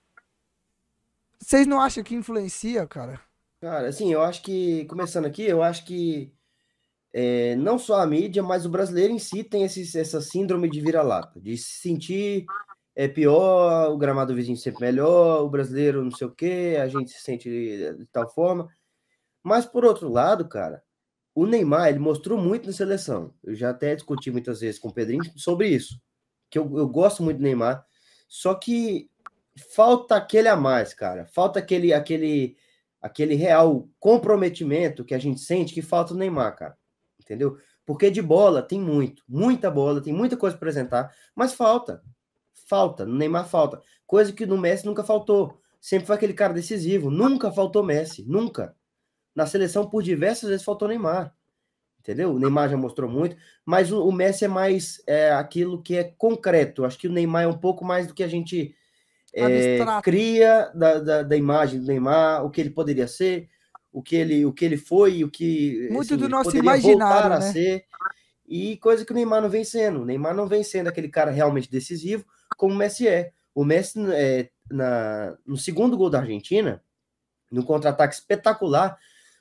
[1.40, 3.20] Vocês não acham que influencia, cara?
[3.60, 6.32] Cara, assim, eu acho que, começando aqui, eu acho que
[7.12, 10.80] é, não só a mídia, mas o brasileiro em si tem esse, essa síndrome de
[10.80, 12.46] vira-lata, de se sentir
[12.98, 17.12] é pior, o gramado vizinho sempre melhor, o brasileiro não sei o quê, a gente
[17.12, 18.68] se sente de tal forma.
[19.40, 20.82] Mas por outro lado, cara,
[21.32, 23.32] o Neymar, ele mostrou muito na seleção.
[23.44, 26.02] Eu já até discuti muitas vezes com o Pedrinho sobre isso.
[26.50, 27.86] Que eu, eu gosto muito do Neymar.
[28.26, 29.08] Só que
[29.76, 31.24] falta aquele a mais, cara.
[31.26, 32.56] Falta aquele, aquele,
[33.00, 36.76] aquele real comprometimento que a gente sente que falta o Neymar, cara.
[37.20, 37.58] Entendeu?
[37.86, 42.02] Porque de bola tem muito, muita bola, tem muita coisa para apresentar, mas falta.
[42.68, 43.80] Falta, no Neymar falta.
[44.06, 45.58] Coisa que no Messi nunca faltou.
[45.80, 47.10] Sempre foi aquele cara decisivo.
[47.10, 48.76] Nunca faltou Messi, nunca.
[49.34, 51.34] Na seleção, por diversas vezes, faltou Neymar.
[51.98, 52.34] Entendeu?
[52.34, 56.04] O Neymar já mostrou muito, mas o, o Messi é mais é, aquilo que é
[56.04, 56.84] concreto.
[56.84, 58.74] Acho que o Neymar é um pouco mais do que a gente
[59.32, 63.48] é, cria da, da, da, imagem do Neymar, o que ele poderia ser,
[63.92, 67.36] o que ele, o que ele foi, o que muito assim, do nosso imaginário, né?
[67.36, 67.84] a ser.
[68.46, 70.00] E coisa que o Neymar não vem sendo.
[70.00, 72.24] O Neymar não vem sendo aquele cara realmente decisivo
[72.58, 73.32] como o Messi é.
[73.54, 76.82] O Messi, é, na, no segundo gol da Argentina,
[77.50, 78.98] no contra-ataque espetacular,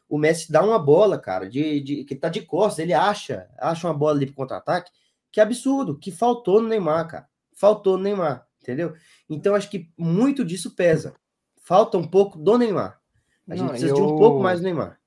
[0.08, 3.88] o Messi dá uma bola, cara, de, de que tá de costas, ele acha, acha
[3.88, 4.92] uma bola ali pro contra-ataque,
[5.32, 7.28] que absurdo, que faltou no Neymar, cara.
[7.52, 8.94] Faltou no Neymar, entendeu?
[9.30, 11.14] Então acho que muito disso pesa.
[11.62, 13.02] Falta um pouco do Neymar.
[13.48, 13.96] A gente Não, precisa eu...
[13.96, 15.00] de um pouco mais do Neymar.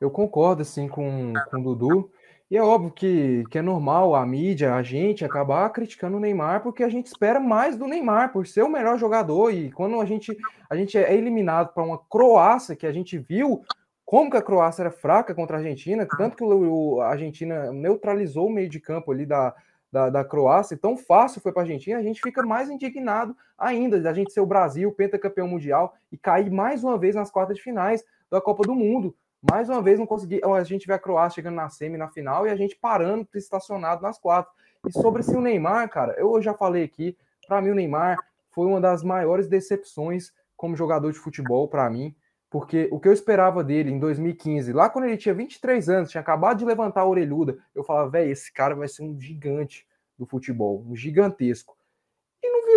[0.00, 2.10] Eu concordo assim com, com o Dudu.
[2.52, 6.62] E é óbvio que, que é normal a mídia, a gente acabar criticando o Neymar,
[6.62, 9.50] porque a gente espera mais do Neymar, por ser o melhor jogador.
[9.50, 10.36] E quando a gente,
[10.68, 13.62] a gente é eliminado para uma Croácia, que a gente viu
[14.04, 18.48] como que a Croácia era fraca contra a Argentina, tanto que o, a Argentina neutralizou
[18.48, 19.54] o meio de campo ali da,
[19.90, 23.98] da, da Croácia, tão fácil foi para a Argentina, a gente fica mais indignado ainda
[23.98, 27.62] da gente ser o Brasil, pentacampeão mundial, e cair mais uma vez nas quartas de
[27.62, 29.16] finais da Copa do Mundo.
[29.50, 30.40] Mais uma vez não consegui.
[30.44, 34.02] A gente vê a Croácia chegando na semi na final e a gente parando, estacionado
[34.02, 34.52] nas quatro.
[34.86, 38.18] E sobre se o Neymar, cara, eu já falei aqui, para mim o Neymar
[38.50, 42.14] foi uma das maiores decepções como jogador de futebol para mim
[42.52, 46.20] porque o que eu esperava dele em 2015, lá quando ele tinha 23 anos, tinha
[46.20, 49.86] acabado de levantar a orelhuda, eu falava, velho, esse cara vai ser um gigante
[50.18, 51.74] do futebol, um gigantesco.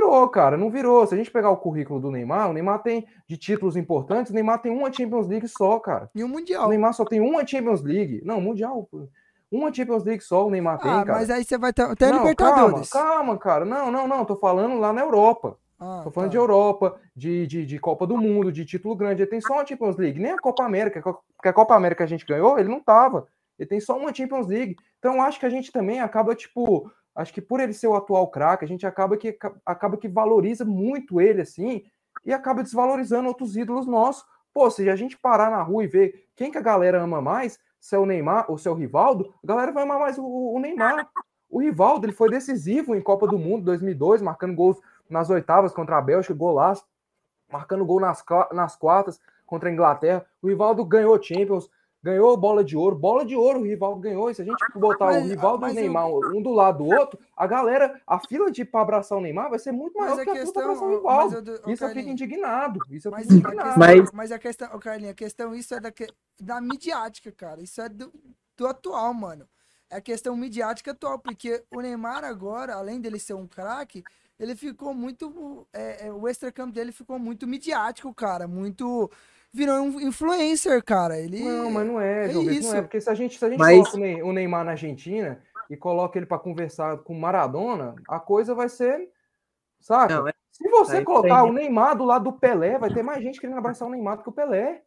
[0.06, 1.06] Virou, cara, não virou.
[1.08, 4.36] Se a gente pegar o currículo do Neymar, o Neymar tem de títulos importantes, o
[4.36, 6.10] Neymar tem uma Champions League só, cara.
[6.14, 6.68] E um Mundial.
[6.68, 8.22] O Neymar só tem uma Champions League.
[8.24, 8.88] Não, Mundial.
[9.52, 11.20] Uma Champions League só o Neymar tem, ah, cara.
[11.20, 12.90] Mas aí você vai ter até Libertadores.
[12.90, 13.66] Calma, calma, cara.
[13.66, 14.24] Não, não, não.
[14.26, 15.58] Tô falando lá na Europa.
[15.80, 16.32] Ah, Tô falando tá.
[16.32, 19.22] de Europa, de, de, de, Copa do Mundo, de título grande.
[19.22, 21.02] Ele tem só uma Champions League, nem a Copa América,
[21.42, 23.28] que a Copa América a gente ganhou, ele não tava.
[23.60, 24.78] Ele tem só uma Champions League.
[25.00, 28.28] Então acho que a gente também acaba, tipo, acho que por ele ser o atual
[28.28, 31.84] craque, a gente acaba que, acaba que valoriza muito ele, assim,
[32.26, 34.26] e acaba desvalorizando outros ídolos nossos.
[34.54, 37.58] Pô, se a gente parar na rua e ver quem que a galera ama mais,
[37.80, 40.26] se é o Neymar ou se é o Rivaldo, a galera vai amar mais o,
[40.26, 41.08] o Neymar.
[41.50, 44.78] O Rivaldo, ele foi decisivo em Copa do Mundo 2002, marcando gols
[45.10, 46.86] nas oitavas contra a Bélgica, golaço,
[47.52, 50.26] marcando gol nas, nas quartas contra a Inglaterra.
[50.42, 51.70] O Rivaldo ganhou Champions,
[52.06, 54.30] ganhou bola de ouro, bola de ouro o Rivaldo ganhou.
[54.30, 56.52] E se a gente botar Mas- o Rivaldo e o mas Neymar eu- um do
[56.52, 59.98] lado do outro, a galera, a fila de para abraçar o Neymar vai ser muito
[59.98, 60.64] maior Mas que a a fila questão.
[60.64, 61.36] abraçar o Rivaldo.
[61.36, 62.80] eu do- ô, Isso eu fico indignado.
[62.92, 63.70] Isso eu Mas, fico a indignado.
[63.80, 67.32] questão, Mas- mas a questão, ô Carlinhos, a questão, isso é da, que- da midiática,
[67.32, 67.60] cara.
[67.62, 68.14] Isso é do,
[68.56, 69.48] do atual, mano.
[69.90, 74.04] É a questão midiática atual, porque o Neymar agora, além dele ser um craque,
[74.40, 75.68] ele ficou muito.
[75.74, 78.48] é, é, o extracampo dele ficou muito midiático, cara.
[78.48, 79.10] Muito.
[79.56, 81.18] Virou um influencer, cara.
[81.18, 81.42] Ele.
[81.42, 82.76] Não, mas não é, é João Vitor, não isso.
[82.76, 82.82] é.
[82.82, 85.42] Porque se a gente, se a gente Mas- coloca o Ney- o Neymar na Argentina
[85.70, 89.10] e coloca ele para conversar com Maradona, a coisa vai ser.
[89.80, 90.14] Saca?
[90.14, 93.02] Não, é- Se você aí colocar tem- o Neymar do lado do Pelé, vai ter
[93.04, 94.82] mais gente querendo abraçar o Neymar do que o Pelé.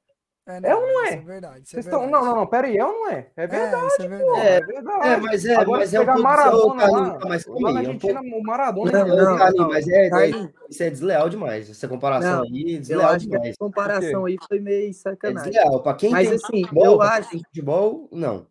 [0.48, 1.16] É, É ou não isso é?
[1.16, 1.60] é verdade.
[1.66, 2.00] Isso é Vocês estão.
[2.00, 2.24] verdade.
[2.24, 3.26] Não, não, não, pera aí, é ou não é?
[3.36, 4.40] É verdade, É, isso é pô, verdade.
[4.48, 5.08] é verdade.
[5.08, 6.22] É, mas é, Agora, mas se é um pouco.
[6.22, 8.36] Maradona Carlinhos, lá, mas lá calma na aí, é um Argentina, pouco.
[8.38, 8.92] o Maradona.
[8.92, 9.68] Não, não, Carlinhos, não.
[9.68, 11.68] mas é, é- isso é desleal demais.
[11.70, 13.54] Essa comparação Não, aí, eu desleal demais.
[13.54, 15.52] a comparação aí foi meio É sacanagem.
[15.52, 15.82] desleal.
[15.82, 18.46] Pra quem Mas tem assim, futebol, eu acho, futebol, não.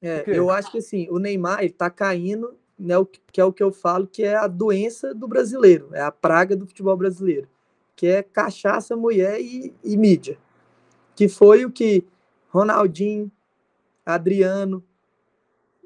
[0.00, 3.44] é, eu acho que assim, o Neymar ele tá caindo, né, o que que é
[3.44, 6.96] o que eu falo que é a doença do brasileiro, é a praga do futebol
[6.96, 7.48] brasileiro,
[7.96, 10.38] que é cachaça, mulher e, e mídia.
[11.14, 12.04] Que foi o que
[12.48, 13.30] Ronaldinho,
[14.04, 14.82] Adriano,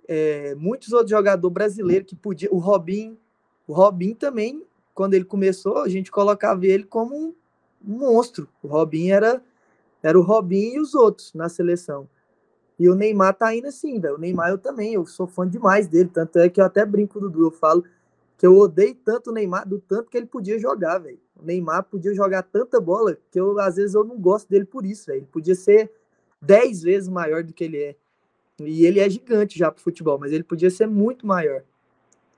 [0.09, 3.19] é, muitos outros jogadores brasileiros que podia, o Robinho,
[3.67, 4.63] o Robinho também,
[4.95, 7.35] quando ele começou, a gente colocava ele como um,
[7.83, 8.49] monstro.
[8.63, 9.43] O Robinho era
[10.03, 12.09] era o Robinho e os outros na seleção.
[12.79, 14.15] E o Neymar tá indo assim, velho.
[14.15, 17.19] O Neymar eu também, eu sou fã demais dele, tanto é que eu até brinco
[17.19, 17.85] do Dudu, eu falo
[18.39, 21.19] que eu odeio tanto o Neymar do tanto que ele podia jogar, velho.
[21.41, 24.85] O Neymar podia jogar tanta bola que eu às vezes eu não gosto dele por
[24.85, 25.11] isso.
[25.11, 25.91] Ele podia ser
[26.41, 27.97] 10 vezes maior do que ele é.
[28.61, 31.63] E ele é gigante já pro futebol, mas ele podia ser muito maior.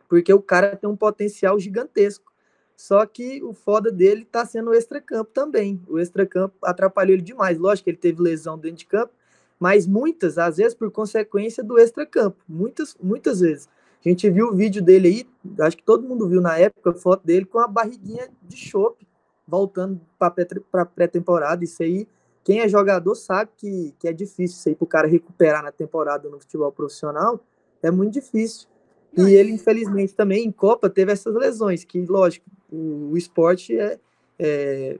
[0.08, 2.32] Porque o cara tem um potencial gigantesco.
[2.76, 5.80] Só que o foda dele tá sendo o extracampo também.
[5.88, 7.58] O extracampo atrapalhou ele demais.
[7.58, 9.12] Lógico que ele teve lesão dentro de campo,
[9.58, 12.36] mas muitas, às vezes, por consequência do extracampo.
[12.48, 13.68] Muitas, muitas vezes.
[14.04, 16.94] A gente viu o vídeo dele aí, acho que todo mundo viu na época, a
[16.94, 19.06] foto dele com a barriguinha de chope,
[19.46, 21.64] voltando para pré-temporada.
[21.64, 22.06] Isso aí,
[22.44, 25.72] quem é jogador sabe que, que é difícil isso aí para o cara recuperar na
[25.72, 27.40] temporada no futebol profissional.
[27.82, 28.68] É muito difícil.
[29.16, 33.98] E ele, infelizmente, também em Copa teve essas lesões, que, lógico, o, o esporte é,
[34.38, 34.98] é-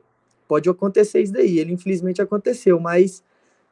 [0.49, 1.59] pode acontecer isso daí.
[1.59, 3.23] Ele, infelizmente, aconteceu, mas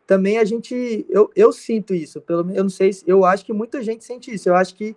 [0.07, 1.05] também a gente.
[1.09, 3.03] Eu, eu sinto isso, pelo menos, eu não sei se.
[3.07, 4.49] Eu acho que muita gente sente isso.
[4.49, 4.95] Eu acho que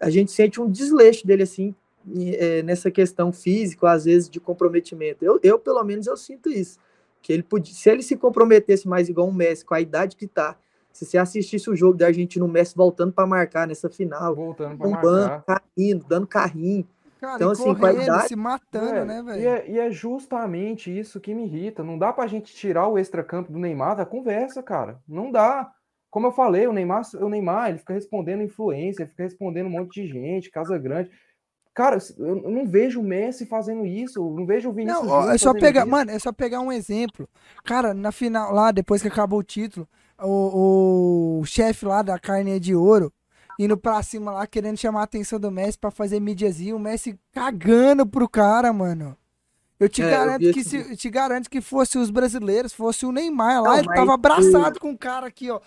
[0.00, 1.74] a gente sente um desleixo dele, assim,
[2.06, 5.24] e, é, nessa questão física, às vezes, de comprometimento.
[5.24, 6.78] Eu, eu, pelo menos, eu sinto isso.
[7.22, 10.26] Que ele podia, se ele se comprometesse mais igual um Messi, com a idade que
[10.26, 10.56] tá,
[10.90, 14.76] se você assistisse o jogo da Argentina, o Messi voltando para marcar nessa final, Voltando
[14.78, 15.62] pra bombando, marcar.
[15.76, 16.88] caindo, dando carrinho.
[17.20, 19.48] Cara, Então, e assim, correndo, qualidade- se matando, Velho, né, E velho?
[19.48, 21.84] é, e é justamente isso que me irrita.
[21.84, 24.98] Não dá pra gente tirar o extracampo do Neymar da conversa, cara.
[25.06, 25.70] Não dá.
[26.10, 30.02] Como eu falei, o Neymar, o Neymar, ele fica respondendo influência, fica respondendo um monte
[30.02, 31.10] de gente, Casa Grande.
[31.72, 35.08] Cara, eu eu não vejo o Messi fazendo isso, eu não vejo o Vinícius Não,
[35.08, 35.90] Júnior é só pegar, isso.
[35.90, 37.28] mano, é só pegar um exemplo.
[37.64, 42.56] Cara, na final lá, depois que acabou o título, o, o chefe lá da carne
[42.56, 43.12] é de ouro
[43.58, 47.18] indo pra cima lá, querendo chamar a atenção do Messi pra fazer mídiazinho, o Messi
[47.30, 49.16] cagando pro cara, mano.
[49.78, 52.72] Eu te É, eu garanto vi que se, eu te garanto que fosse os brasileiros,
[52.72, 55.60] fosse o Neymar lá, Não, ele tava abraçado com o cara aqui, ó,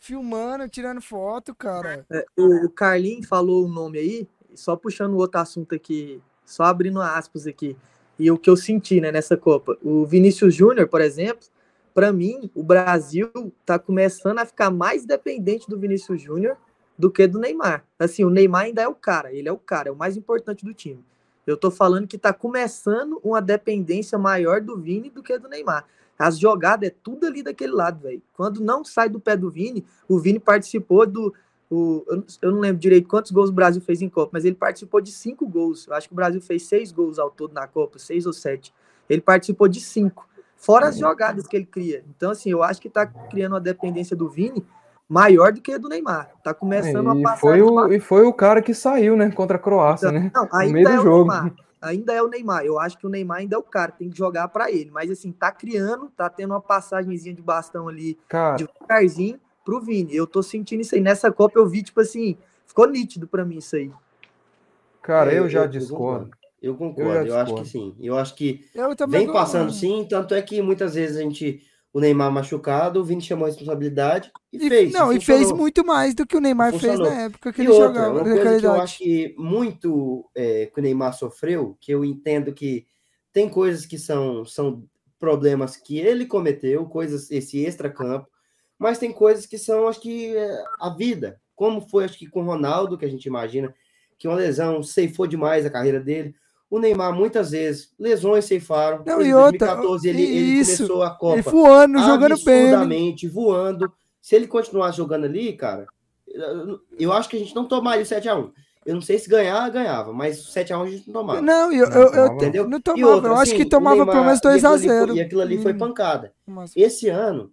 [0.00, 2.04] filmando, tirando foto, cara.
[2.10, 7.46] É, o, Carlinhos falou o nome aí, só puxando outro assunto aqui, só abrindo aspas
[7.46, 7.76] aqui.
[8.18, 9.78] E o que eu senti né, nessa Copa.
[9.82, 11.46] O Vinícius Júnior, por exemplo,
[11.94, 13.30] para mim, o Brasil
[13.64, 16.56] tá começando a ficar mais dependente do Vinícius Júnior
[16.98, 17.84] do que do Neymar.
[17.98, 20.64] Assim, o Neymar ainda é o cara, ele é o cara, é o mais importante
[20.64, 21.04] do time.
[21.46, 25.86] Eu tô falando que tá começando uma dependência maior do Vini do que do Neymar.
[26.20, 28.20] As jogadas é tudo ali daquele lado, velho.
[28.34, 31.32] Quando não sai do pé do Vini, o Vini participou do.
[31.70, 32.04] O,
[32.42, 35.10] eu, não- lembro direito quantos gols o Brasil fez em Copa, mas ele participou de
[35.12, 35.86] cinco gols.
[35.86, 38.74] Eu acho que o Brasil fez seis gols ao todo na Copa, seis ou sete.
[39.08, 40.28] Ele participou de cinco.
[40.56, 42.04] Fora as jogadas que ele cria.
[42.14, 44.62] Então, assim, eu acho que tá criando uma dependência do Vini
[45.08, 46.30] maior do que a do Neymar.
[46.44, 47.38] Tá começando a É, E passar.
[47.40, 50.30] foi, o, e foi o cara que saiu, né, contra a Croácia, né?
[50.34, 51.30] não, meio ainda do o jogo.
[51.30, 51.54] Neymar.
[51.80, 52.64] Ainda é o Neymar.
[52.64, 54.90] Eu acho que o Neymar ainda é o cara, tem que jogar para ele.
[54.90, 60.14] Mas assim, tá criando, tá tendo uma passagenzinha de bastão ali Cara, devagarzinho pro Vini.
[60.14, 61.00] Eu tô sentindo isso aí.
[61.00, 63.90] Nessa Copa eu vi, tipo assim, ficou nítido para mim isso aí.
[65.02, 66.30] cara, É, eu já eu discordo.
[66.62, 67.94] Eu concordo, eu, já acho que sim.
[67.98, 72.00] Eu acho que Eu vem passando sim, tanto é que muitas vezes a gente, o
[72.00, 74.92] Neymar machucado, o Vini chamou a responsabilidade e, E, fez.
[74.92, 77.06] não, e fez muito mais do que o Neymar Funcionou.
[77.06, 80.30] fez na época que E ele outra, jogava uma coisa que eu acho que muito
[80.34, 82.86] é, que o Neymar sofreu, que eu entendo que
[83.32, 84.84] tem coisas que são, são
[85.18, 88.28] problemas que ele cometeu, coisas, esse extra-campo,
[88.78, 91.40] mas tem coisas que são, acho que, é, a vida.
[91.54, 93.74] Como foi, acho que, com o Ronaldo, que a gente imagina,
[94.18, 96.34] que uma lesão ceifou demais a carreira dele.
[96.70, 99.02] O Neymar, muitas vezes, lesões ceifaram.
[99.04, 102.62] Não, Em e outra, 2014, ele, ele isso, começou a Copa Ele voando, jogando bem.
[102.66, 103.92] absurdamente, voando.
[104.22, 105.86] Se ele continuasse jogando ali, cara,
[106.98, 108.52] eu- acho que a gente não tomaria o 7x1.
[108.86, 111.40] Eu não sei se ganhar, ganhava, mas o 7x1 a gente não tomava.
[111.42, 112.34] Não, eu, Não, eu, eu, tomava.
[112.34, 112.68] Entendeu?
[112.68, 113.14] não tomava.
[113.14, 115.06] outra, eu acho assim, que tomava Neymar- pelo menos e aquilo ali 2x0.
[115.08, 115.78] foi- E aquilo ali foi Hum.
[115.78, 116.32] pancada.
[116.46, 117.52] Mas- Esse ano,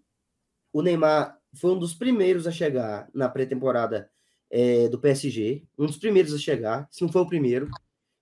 [0.72, 4.10] o Neymar foi um dos primeiros a chegar na pré-temporada
[4.50, 5.64] é, do PSG.
[5.78, 7.68] Um dos primeiros a chegar, se não foi o primeiro.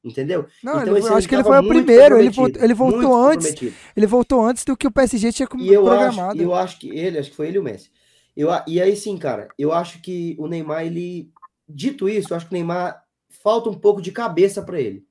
[0.06, 0.46] Entendeu?
[0.64, 2.20] Não, Então, ele- acho que ele foi o primeiro.
[2.20, 3.56] Ele voltou, ele voltou antes.
[3.98, 6.42] Ele voltou antes do que o PSG tinha E eu acho, programado.
[6.42, 7.90] eu acho que ele, acho que foi ele e o Messi.
[8.38, 11.32] Eu, e aí sim, cara, eu acho que o Neymar, ele.
[11.68, 13.02] Dito isso, eu acho que o Neymar
[13.44, 15.04] falta um pouco de cabeça para ele.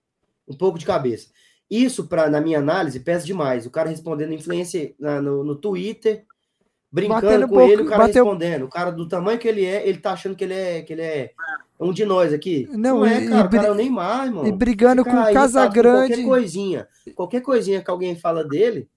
[0.47, 1.29] Um pouco de cabeça.
[1.69, 3.67] Isso, pra, na minha análise, pesa demais.
[3.67, 6.25] O cara respondendo influência na- no, no Twitter,
[6.93, 8.65] brincando Batendo com ele, o cara bateu- respondendo.
[8.67, 11.03] O cara do tamanho que ele é, ele tá achando que ele é, que ele
[11.03, 11.33] é
[11.79, 12.69] um de nós aqui.
[12.73, 13.47] Não, Não, é, e- cara.
[13.47, 14.47] e cara é o Neymar, irmão.
[14.47, 16.09] E brigando Fica com o Casagrande.
[16.15, 16.89] Qualquer coisinha.
[17.15, 18.89] Qualquer coisinha que alguém fala dele,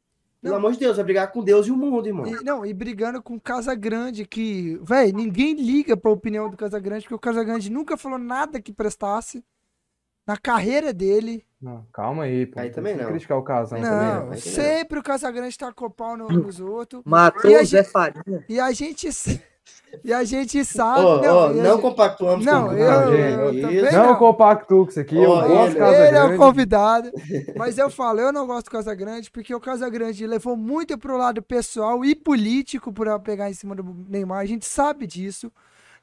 [0.42, 0.60] pelo Não.
[0.60, 2.28] amor de Deus, vai brigar com Deus e o mundo, irmão.
[2.28, 7.04] E, não, e brigando com o Casagrande, que, velho, ninguém liga pra opinião do Casagrande,
[7.04, 9.44] porque o Casagrande nunca falou nada que prestasse
[10.26, 11.44] na carreira dele.
[11.60, 12.60] Não, calma aí, pô.
[12.60, 13.08] Aí também não.
[13.08, 13.82] criticar o também.
[13.82, 13.90] não,
[14.22, 14.38] também não.
[14.38, 17.02] sempre o Casagrande tá com o pau no- nos outros.
[17.04, 18.46] Matou o Zé Farinha.
[18.48, 19.08] E a gente,
[20.04, 21.02] e a gente sabe.
[21.02, 23.92] Ó, não, a não gente- compactuamos Não, com o eu- eu.
[23.92, 24.16] Não, não.
[24.16, 25.16] compacto com isso aqui.
[25.16, 26.38] eu Ó, gosto ele- de Casa Ele é o Grande.
[26.38, 27.12] convidado.
[27.56, 31.42] Mas eu falo, eu não gosto do Casagrande, porque o Casagrande levou muito pro lado
[31.42, 34.40] pessoal e político para pegar em cima do Neymar.
[34.40, 35.52] A gente sabe disso.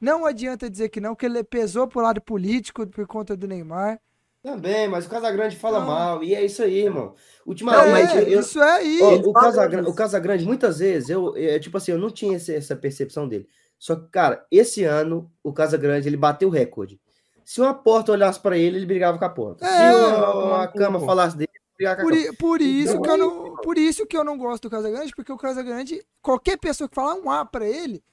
[0.01, 3.99] Não adianta dizer que não, que ele pesou pro lado político por conta do Neymar.
[4.43, 5.87] Também, mas o Casagrande fala Não.
[5.87, 7.15] mal, e é isso aí, irmão.
[7.43, 8.99] Ultimamente, é, eu, isso é aí.
[9.01, 12.75] ó, o, Casagrande, o Casagrande, muitas vezes, eu, é, tipo assim, eu não tinha essa
[12.75, 13.47] percepção dele.
[13.77, 16.99] Só que, cara, esse ano, o Casagrande, ele bateu o recorde.
[17.43, 19.65] Se uma porta olhasse pra ele, ele brigava com a porta.
[19.65, 19.69] É.
[19.91, 21.05] Se uma, uma cama pô.
[21.05, 22.33] falasse dele, ele brigava com a Por, cama.
[22.33, 25.13] i- por isso Então, que eu não, por isso que eu não gosto do Casagrande,
[25.15, 28.03] porque o Casagrande, qualquer pessoa que falar um A pra ele,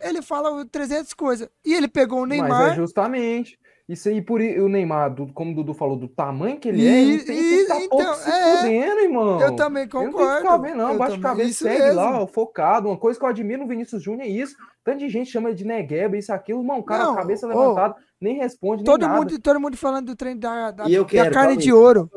[0.00, 1.48] ele fala 300 coisas.
[1.64, 2.76] E ele pegou o Mas é Neymar.
[2.76, 3.58] justamente.
[3.86, 6.90] Isso aí, por o Neymar, do- como o Dudu falou, do tamanho que ele é,
[7.02, 8.56] E- ele tem que e- estar então, pouco se é.
[8.56, 9.40] fudendo, irmão.
[9.42, 10.62] Eu também Ele não tem que concordo.
[10.62, 10.98] vendo, não.
[10.98, 11.96] Também- cabeça, segue mesmo.
[11.96, 12.88] lá, ó, focado.
[12.88, 14.56] Uma coisa que eu admiro no Vinícius Júnior é isso.
[14.82, 16.60] Tanto de gente chama ele de negueba, isso, aquilo.
[16.60, 19.18] Irmão, o cara, Não, cabeça ô, levantada, nem responde, nem Todo nada.
[19.20, 22.10] mundo, todo mundo falando do trem da, da, E da quero, carne de ouro.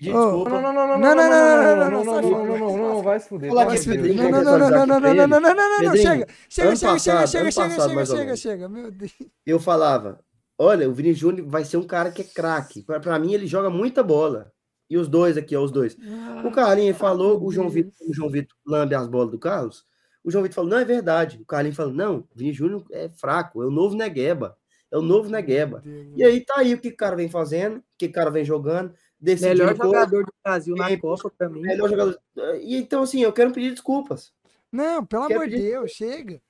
[0.00, 0.48] Desculpa.
[0.48, 2.46] Não, não, não, não, Não, não, não, não, não, não, não, não, não, não, não,
[2.56, 3.50] não, não, não, vai se fuder.
[3.50, 4.14] Falar vai que se esse fuder.
[4.16, 5.26] Não, Pedrinho não, quer não, não, não, atualizar não, aqui não, pra não, ele.
[5.26, 6.26] não, não, não, não, Pedrinho, chega.
[6.48, 8.40] Chega, ano chega, chega, passado, chega, ano chega, passado, chega, mais ou chega, menos.
[8.40, 8.68] chega.
[8.68, 9.12] Meu Deus.
[9.46, 10.20] eu falava,
[10.60, 12.82] olha, o Vini Júnior vai ser um cara que é craque.
[12.82, 14.52] Pra, pra mim, ele joga muita bola.
[14.88, 15.96] E os dois aqui, ó, os dois.
[16.44, 19.84] O Carlinhos falou, o João Vitor, o João Vitor lambe as bolas do Carlos.
[20.24, 21.38] O João Vitor falou, não, é verdade.
[21.40, 24.56] O Carlinhos falou, não, o Vini Júnior é fraco, é o novo Negueba.
[24.90, 25.82] É o novo Negueba.
[26.16, 28.44] E aí tá aí o que o cara vem fazendo, o que o cara vem
[28.44, 31.60] jogando, Melhor jogador do Brasil na É, Copa pra mim.
[31.60, 32.18] melhor jogador.
[32.60, 34.32] E então, assim, eu quero pedir desculpas.
[34.72, 36.40] Não, pelo Quero amor de Deus, chega.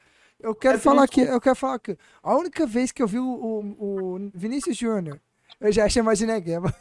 [0.42, 3.18] Eu quero Quero falar aqui, eu quero falar que a única vez que eu vi
[3.18, 5.20] o, o, o Vinícius Júnior,
[5.60, 6.74] eu já de Negueba,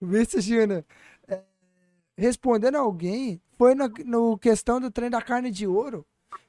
[0.00, 0.84] o Vinícius Júnior,
[1.28, 1.40] é,
[2.18, 6.04] respondendo a alguém, foi na no questão do trem da carne de ouro,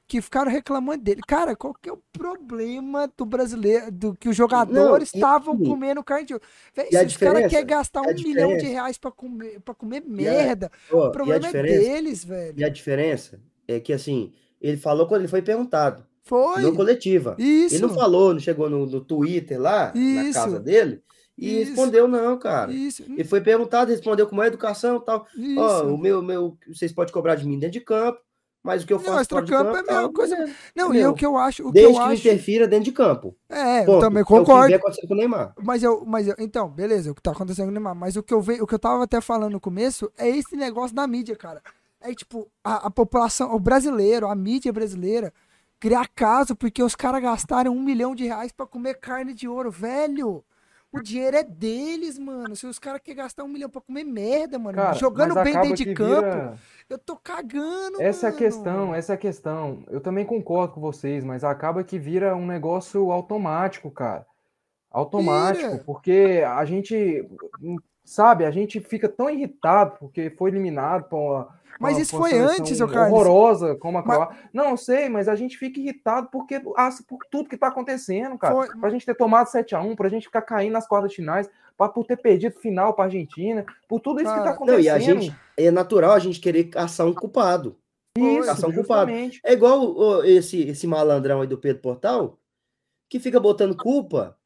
[0.06, 1.20] que ficaram reclamando dele.
[1.26, 6.02] Cara, qual que é o problema do brasileiro, do que os jogadores estavam e- comendo
[6.02, 6.44] carne de ouro?
[6.74, 10.26] Véi, se os caras querem gastar um milhão de reais pra comer, pra comer E
[10.28, 12.58] a- merda, Ó, o problema é deles, velho.
[12.58, 16.62] e a diferença é que, assim, ele falou quando ele foi perguntado, Foi.
[16.62, 17.34] no coletiva.
[17.38, 17.74] Isso.
[17.74, 20.34] Ele não falou, não chegou no, no Twitter lá, na Isso.
[20.38, 21.02] casa dele,
[21.36, 21.70] e Isso.
[21.70, 22.70] respondeu não, cara.
[22.72, 23.02] Isso.
[23.08, 25.26] Ele foi perguntado, respondeu com mais educação e tal.
[25.56, 28.18] Ó, o meu, meu, vocês podem cobrar de mim dentro de campo,
[28.62, 30.34] mas o que eu Não, faço extracampo campo, é a mesma coisa.
[30.36, 30.54] beleza.
[30.76, 31.10] não, e entendeu?
[31.10, 33.36] o que eu acho, o que Desde eu que não acho, interfira dentro de campo.
[33.48, 34.00] é, eu Ponto.
[34.00, 34.74] também É o que concordo.
[34.74, 35.54] acontecendo com o Neymar.
[35.62, 38.22] Mas eu, mas eu, então, beleza, o que tá acontecendo com o Neymar, mas o
[38.22, 41.06] que eu vejo, o que eu tava até falando no começo é esse negócio da
[41.06, 41.62] mídia, cara.
[42.00, 45.32] É tipo, a, a população, o brasileiro, a mídia brasileira,
[45.80, 49.70] criar caso porque os caras gastaram um milhão de reais pra comer carne de ouro,
[49.70, 50.44] velho.
[50.90, 52.56] O dinheiro é deles, mano.
[52.56, 55.74] Se os caras querem gastar um milhão pra comer merda, mano, Cara, jogando bem dentro
[55.76, 56.58] de campo, vira-
[56.88, 58.38] eu tô cagando, Essa é a mano.
[58.38, 59.84] questão, essa é a questão.
[59.90, 64.26] Eu também concordo com vocês, mas acaba que vira um negócio automático, cara.
[64.90, 65.82] Automático, Vira.
[65.84, 67.28] porque a gente,
[68.02, 72.28] sabe, a gente fica tão irritado porque foi eliminado por uma, Mas uma- isso uma
[72.28, 73.12] foi antes, ô Carlos.
[73.12, 74.36] horrorosa como a Mas-.
[74.52, 78.36] Não, eu sei, mas a gente fica irritado porque ah, por tudo que tá acontecendo,
[78.38, 78.54] cara.
[78.54, 81.48] Foi- Pra gente ter tomado 7 a 1 pra gente ficar caindo nas quartas finais,
[81.76, 84.76] pra, por ter perdido final pra Argentina, por tudo isso que tá Cara, acontecendo.
[84.78, 87.76] Não, e a gente, é natural a gente querer caçar um culpado.
[88.16, 89.10] Isso, Ação culpada.
[89.12, 89.40] justamente.
[89.44, 92.36] É igual esse, esse malandrão aí do Pedro Portal,
[93.08, 94.36] que fica botando culpa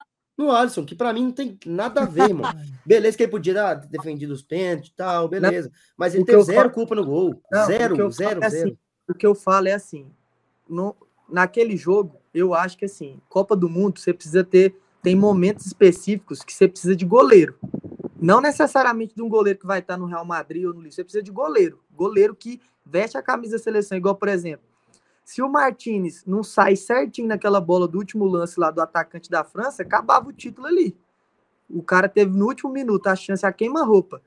[0.42, 2.50] no Alisson, que pra mim não tem nada a ver, irmão.
[2.84, 5.70] Beleza que ele podia ah, ter defendido os pênaltis e tal, beleza.
[5.96, 7.40] Mas ele teve eu zero falo- culpa no gol.
[7.50, 8.68] Não, zero, zero, é zero.
[8.68, 8.78] assim,
[9.08, 10.10] o que eu falo é assim,
[10.68, 10.96] no,
[11.28, 16.42] naquele jogo, eu acho que assim, Copa do Mundo, você precisa ter, tem momentos específicos
[16.42, 17.56] que você precisa de goleiro.
[18.20, 21.04] Não necessariamente de um goleiro que vai estar no Real Madrid ou no Liverpool, você
[21.04, 21.80] precisa de goleiro.
[21.92, 24.64] Goleiro que veste a camisa da seleção, igual, por exemplo,
[25.32, 29.42] se o Martinez não sai certinho naquela bola do último lance lá do atacante da
[29.42, 30.94] França, acabava o título ali.
[31.70, 34.20] O cara teve no último minuto a chance a queima-roupa.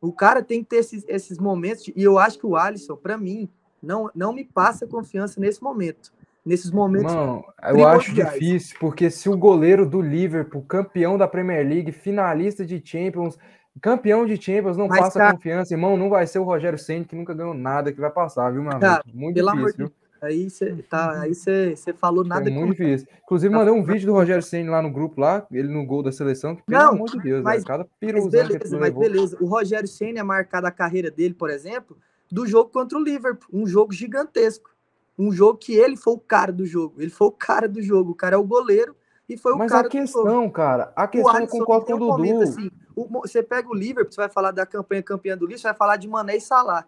[0.00, 3.18] O cara tem que ter esses, esses momentos, e eu acho que o Alisson, para
[3.18, 3.48] mim,
[3.82, 6.12] não, não me passa confiança nesse momento.
[6.46, 7.12] Nesses momentos.
[7.12, 12.64] Mano, eu acho difícil, porque se o goleiro do Liverpool, campeão da Premier League, finalista
[12.64, 13.36] de Champions,
[13.80, 17.04] campeão de Champions, não Mas, passa cara- confiança, irmão, não vai ser o Rogério Senna,
[17.04, 18.80] que nunca ganhou nada, que vai passar, viu, meu amigo?
[18.80, 20.03] Cara, Muito pelo amor difícil, de?
[20.24, 23.06] Aí você tá, aí você falou nada É muito difícil.
[23.22, 26.10] Inclusive, mandei um vídeo do Rogério Senna lá no grupo, lá, ele no gol da
[26.12, 28.94] seleção, que pelo Não, amor de Deus, mas- velho, cada Mas piruzão beleza, ele mas
[28.94, 29.36] beleza.
[29.40, 31.96] O Rogério Senna é marcado a carreira dele, por exemplo,
[32.30, 33.48] do jogo contra o Liverpool.
[33.52, 34.70] Um jogo gigantesco.
[35.18, 37.00] Um jogo que ele foi o cara do jogo.
[37.00, 38.10] Ele foi o cara do jogo.
[38.12, 38.96] O cara é o goleiro
[39.28, 40.02] e foi o Mas cara a do jogo.
[40.04, 42.42] questão, cara, a questão eu concordo com o Dudu.
[42.42, 45.68] assim, o você pega o Liverpool, você vai falar da campanha campeã do Liverpool, você
[45.68, 46.84] vai falar de Mané e Salah.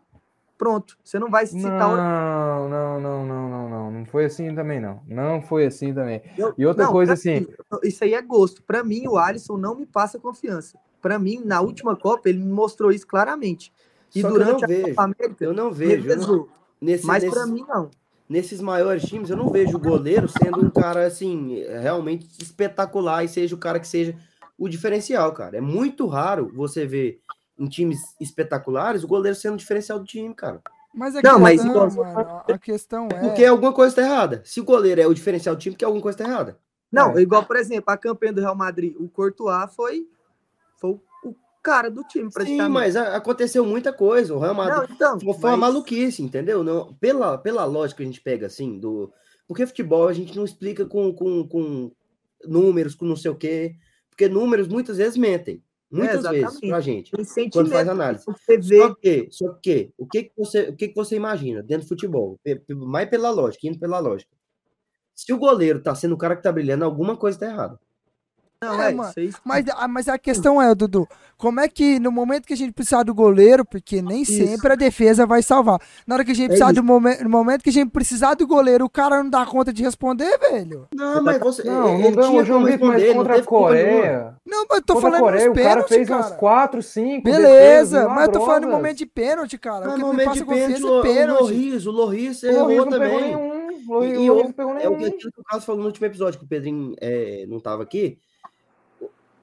[0.58, 0.96] Pronto.
[1.04, 3.90] Você não vai citar o Não, não, não, não, não, não.
[3.90, 5.02] Não foi assim também, não.
[5.06, 6.22] Não foi assim também.
[6.36, 7.46] Eu- E outra não, coisa, assim, mim,
[7.84, 8.62] isso aí é gosto.
[8.62, 10.78] Pra mim, o Alisson não me passa confiança.
[11.02, 13.72] Pra mim, na última Copa, ele me mostrou isso claramente.
[14.14, 14.88] E Só que eu durante não a vejo.
[14.88, 16.08] Copa América, Eu não vejo.
[16.08, 16.48] eu não-
[16.80, 17.90] nesse, Mas nesses, pra mim, não.
[18.28, 23.28] nesses maiores times, eu não vejo o goleiro sendo um cara assim, realmente espetacular e
[23.28, 24.16] seja o cara que seja
[24.58, 25.58] o diferencial, cara.
[25.58, 27.20] É muito raro você ver
[27.58, 30.60] em times espetaculares o goleiro sendo o diferencial do time, cara.
[30.94, 33.20] Mas a Não, mas questão, igual- mano, a questão é.
[33.20, 34.42] Porque alguma coisa tá errada.
[34.44, 36.58] Se o goleiro é o diferencial do time, porque alguma coisa tá errada.
[36.90, 37.22] Não, É.
[37.22, 40.06] igual, por exemplo, a campanha do Real Madrid, o Courtois foi,
[40.80, 42.70] foi o cara do time, Sim, praticamente.
[42.72, 44.34] mas a- aconteceu muita coisa.
[44.34, 46.62] O Real Madrid Não, então, Foi foi uma mas- maluquice, entendeu?
[46.64, 49.12] Não, pela, pela lógica que a gente pega assim, do.
[49.46, 51.92] Porque futebol a gente não explica com, com, com
[52.44, 53.74] números, com não sei o quê.
[54.08, 55.62] Porque números muitas vezes mentem.
[55.90, 56.68] Muitas vezes exatamente.
[56.68, 57.10] pra gente.
[57.52, 58.24] Quando faz análise.
[58.26, 61.62] Você vê, Só que, só que, o que, que, você, o que, que você imagina
[61.62, 62.38] dentro do futebol?
[62.68, 64.30] Mais pela lógica, indo pela lógica.
[65.14, 67.80] Se o goleiro tá sendo o cara que tá brilhando, alguma coisa tá errada.
[68.62, 69.12] Não, É, é, mano.
[69.44, 72.72] Mas, a- mas a questão é, Dudu, como é que no momento que a gente
[72.72, 74.32] precisar do goleiro, porque nem Isso.
[74.32, 75.78] sempre a defesa vai salvar.
[76.06, 76.80] Na hora que a gente É precisar isso.
[76.80, 79.72] do momento, no momento que a gente precisar do goleiro, o cara não dá conta
[79.72, 80.88] de responder, velho.
[80.94, 81.64] Não, mas você.
[81.64, 83.42] Não, ele não ganhou tinha o João Vitor, mas contra a.
[83.42, 84.34] Coreia.
[84.46, 86.20] Não, mas eu tô Contra falando Coreia, nos o cara fez cara.
[86.22, 87.22] umas 4, 5.
[87.24, 89.84] Beleza, mas eu tô falando no momento de pênalti, cara.
[89.86, 91.42] Mas o que no me momento passa de pênalti, o, é o pênalti.
[91.42, 93.20] Loris, o Loris O Luiz errou também.
[93.20, 93.66] nenhum.
[93.88, 95.14] O E, e não pegou é o que nenhum.
[95.14, 98.18] aquilo que o Carlos falou no último episódio, que o Pedrinho é, não estava aqui.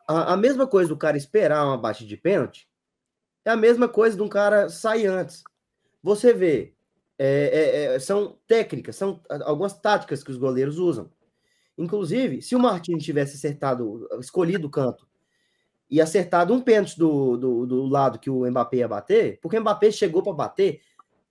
[0.08, 2.68] A, a mesma coisa do cara esperar uma batida de pênalti
[3.46, 5.44] é a mesma coisa de um cara sair antes.
[6.02, 6.74] Você vê,
[7.18, 7.26] é,
[7.92, 11.10] é, é, são técnicas, são algumas táticas que os goleiros usam.
[11.78, 15.08] Inclusive, se o Martins tivesse acertado, escolhido o canto
[15.90, 19.62] e acertado um pênalti do, do, do lado que o Mbappé ia bater, porque o
[19.62, 20.82] Mbappé chegou para bater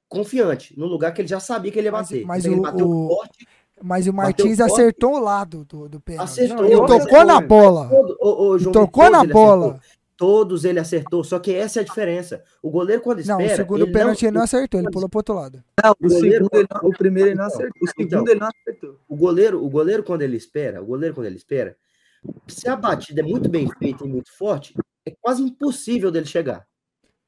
[0.09, 2.27] confiante, no lugar que ele já sabia que ele ia Mas- bater.
[2.27, 3.47] mas ele o- bateu o- forte,
[3.83, 4.73] Mas o Bateu Martins forte.
[4.73, 6.29] acertou o lado do, do pênalti.
[6.29, 6.57] acertou.
[6.59, 7.89] Não, Ele e tocou na coisa, bola.
[7.89, 9.67] Todo, E João, tocou todos na ele bola.
[9.67, 9.93] acertou.
[10.15, 12.45] Todos ele acertou, só que essa é a diferença.
[12.63, 13.55] O goleiro, quando Não, espera.
[13.55, 15.65] o segundo ele pênalti ele não não, acertou, ele pulou pro outro lado.
[15.83, 17.83] Não, o, goleiro- segundo ele não- o primeiro ele não Então, acertou.
[17.83, 18.27] O segundo então.
[18.29, 18.97] ele não acertou.
[19.09, 21.77] o goleiro, o goleiro, quando ele espera, o goleiro, quando ele espera,
[22.47, 24.75] se a batida é muito bem feita e muito forte,
[25.05, 26.65] é quase impossível dele chegar.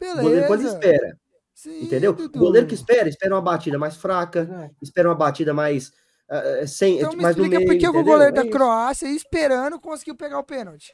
[0.01, 0.77] O goleiro, quando Beleza.
[0.77, 1.19] espera,
[1.53, 2.13] Sim, entendeu?
[2.13, 2.39] Dudu.
[2.39, 5.91] O goleiro que espera, espera uma batida mais fraca, espera uma batida mais.
[6.31, 7.71] Ah, ah, sem, Então me mais no explica meio.
[7.71, 8.51] por que o goleiro É da isso.
[8.51, 10.93] Croácia, esperando, conseguiu pegar o pênalti.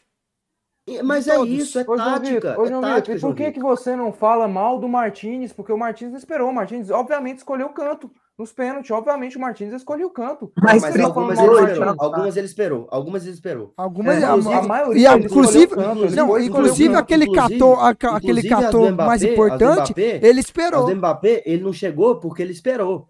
[1.04, 2.50] Mas é isso, é Ô, João tática.
[2.50, 4.78] Vitor, ô, É João tática, Vitor, e João por que, que você não fala mal
[4.80, 5.52] do Martins?
[5.52, 6.50] Porque o Martins não esperou.
[6.50, 8.10] O Martins, obviamente, escolheu o canto.
[8.36, 10.50] Nos pênaltis, obviamente, o Martins escolheu o canto.
[10.60, 11.84] Mas, Mas algumas ele esperou.
[11.84, 12.02] Martins.
[12.02, 12.88] Algumas ele esperou.
[12.90, 13.72] Algumas ele esperou.
[13.76, 17.74] Algumas, É, a- inclusive, a maioria e inclusive, o canto, não, o inclusive aquele catou,
[17.76, 20.86] a- aquele catou mais importante, Mbappé, ele esperou.
[20.86, 23.08] do Mbappé, ele não chegou porque ele esperou.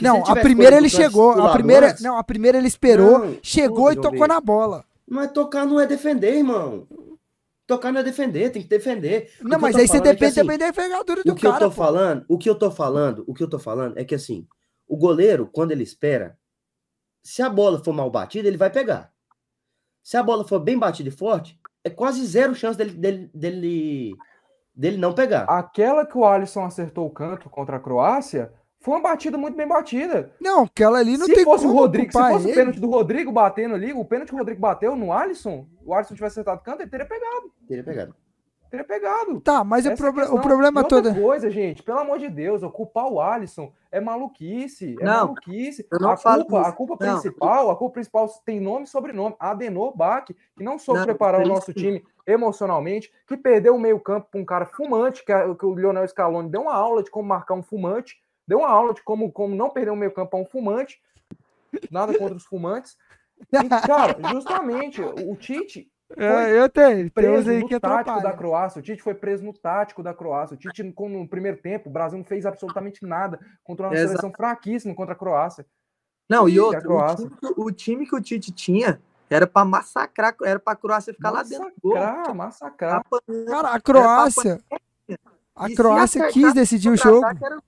[0.00, 2.66] Porque se Não, ele a primeira ele chegou, a primeira, antes, não, a primeira ele
[2.66, 4.84] esperou, Não, chegou e tocou na bola.
[5.06, 6.86] Mas tocar não é defender, irmão.
[7.66, 9.30] Tocar não é defender, tem que defender.
[9.44, 11.22] O Não, mas eu tô aí você falando é que, depende assim, também da envergadura
[11.22, 11.64] do O que eu cara.
[11.64, 11.76] tô pô.
[11.76, 14.46] falando, o que eu tô falando, o que eu tô falando é que assim,
[14.88, 16.36] o goleiro, quando ele espera,
[17.22, 19.12] se a bola for mal batida, ele vai pegar.
[20.02, 24.14] Se a bola for bem batida e forte, é quase zero chance dele, dele, dele,
[24.74, 25.44] dele não pegar.
[25.44, 29.68] Aquela que o Alisson acertou o canto contra a Croácia Foi uma batida muito bem
[29.68, 30.32] batida.
[30.40, 32.56] Não, aquela ali não se tem fosse o como Rodrigo, se fosse o ele.
[32.56, 36.14] pênalti do Rodrigo batendo ali, o pênalti que o Rodrigo bateu no Alisson, o Alisson
[36.14, 37.52] tivesse acertado o canto, ele teria pegado.
[37.68, 38.14] Teria pegado.
[38.70, 39.40] Teria pegado.
[39.40, 41.14] Tá, mas o, Essa é a proble- o problema E outra todo.
[41.20, 45.86] coisa, gente, pelo amor de Deus, ocupar o Alisson é maluquice, é Não, maluquice.
[45.90, 47.12] eu não a falo culpa, a culpa Não.
[47.14, 49.34] principal, a culpa principal tem nome e sobrenome.
[49.40, 54.28] Adenor Bach, que não soube Não, preparar o nosso time emocionalmente, que perdeu o meio-campo
[54.30, 57.28] para um cara fumante, que, é- que o Lionel Scaloni deu uma aula de como
[57.28, 58.16] marcar um fumante,
[58.50, 61.00] deu uma aula de como, como não perder o meio-campo para um fumante.
[61.90, 62.96] Nada contra os fumantes.
[63.52, 67.08] E, cara, justamente, o Tite É, eu tenho.
[67.12, 68.36] Preso aí no que tático da atrapalham.
[68.36, 68.80] Croácia.
[68.80, 70.54] O Tite foi preso no tático da Croácia.
[70.54, 74.08] O Tite, como no primeiro tempo, o Brasil não fez absolutamente nada contra uma Exato.
[74.08, 75.64] seleção fraquíssima contra a Croácia.
[76.28, 79.64] Não, e a outro, o time, que- o time que o Tite tinha era pra
[79.64, 81.72] massacrar, era pra Croácia ficar lá dentro.
[81.84, 83.02] Massacrar, massacrar.
[83.46, 84.60] Cara, a Croácia.
[85.54, 87.24] A Croácia quis decidir o jogo.
[87.24, 87.58] era.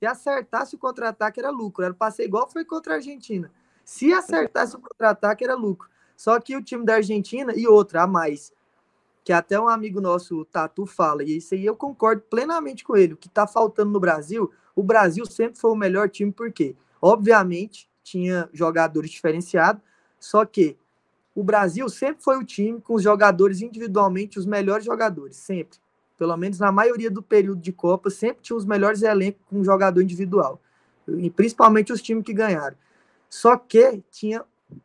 [0.00, 1.84] Se acertasse o contra-ataque era lucro.
[1.84, 3.52] Era pra ser igual foi contra a Argentina.
[3.84, 5.90] Se acertasse o contra-ataque era lucro.
[6.16, 8.50] Só que o time da Argentina e outra a mais,
[9.22, 12.96] que até um amigo nosso, o Tatu, fala, e isso aí eu concordo plenamente com
[12.96, 13.12] ele.
[13.12, 17.88] O que tá faltando no Brasil, o Brasil sempre foi o melhor time, porque, obviamente,
[18.02, 19.82] tinha jogadores diferenciados,
[20.18, 20.78] só que
[21.34, 25.78] o Brasil sempre foi o time com os jogadores individualmente, os melhores jogadores, sempre
[26.20, 30.02] pelo menos na maioria do período de Copa, sempre tinha os melhores elencos com jogador
[30.02, 30.60] individual.
[31.08, 32.76] E principalmente os times que ganharam.
[33.30, 34.44] Só que tinha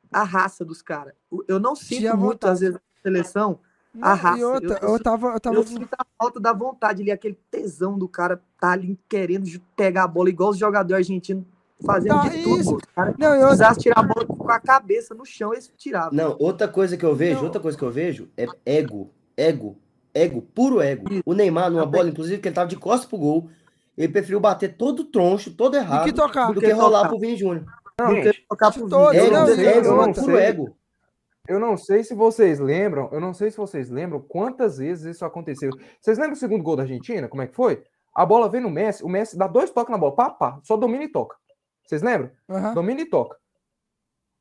[0.10, 1.14] a raça dos caras.
[1.46, 2.54] Eu não sinto Tinha muito, vontade.
[2.54, 3.60] às vezes, na seleção,
[4.02, 4.40] a raça.
[4.40, 5.28] Eu- eu, eu- tava.
[5.34, 8.98] Eu tava eu sinto a falta da vontade ali, aquele tesão do cara tá ali
[9.10, 11.44] querendo pegar a bola, igual os jogadores argentinos
[11.86, 12.62] fazendo Tá, de tudo.
[12.62, 12.76] isso.
[12.78, 16.14] Os caras Não, eu, precisassem tirar a bola com a cabeça no chão, eles tiravam.
[16.14, 17.44] Não, outra coisa que eu vejo, Não.
[17.46, 19.12] outra coisa que eu vejo é ego.
[19.36, 19.78] Ego.
[20.16, 21.03] Ego, puro ego.
[21.26, 21.99] O Neymar, numa Também.
[21.99, 23.49] bola, inclusive, que ele tava de costas pro gol,
[23.97, 26.47] ele preferiu bater todo troncho, todo errado, que tocar.
[26.47, 27.09] do Do que que rolar tocar.
[27.09, 27.66] pro Vini Júnior.
[27.99, 28.09] Não,
[28.49, 29.13] tocar de pro.
[29.13, 30.45] Ego, não, sei, ego, eu não puro sei.
[30.45, 30.78] ego.
[31.47, 35.26] eu não sei se vocês lembram, eu não sei se vocês lembram quantas vezes isso
[35.26, 35.70] aconteceu.
[35.99, 37.28] Vocês lembram o segundo gol da Argentina?
[37.28, 37.84] Como é que foi?
[38.13, 40.78] A bola vem no Messi, o Messi dá dois toques na bola, pá, pá, só
[40.78, 41.36] domina e toca.
[41.86, 42.32] Vocês lembram?
[42.49, 42.74] Aham.
[42.74, 43.38] Domina e toca.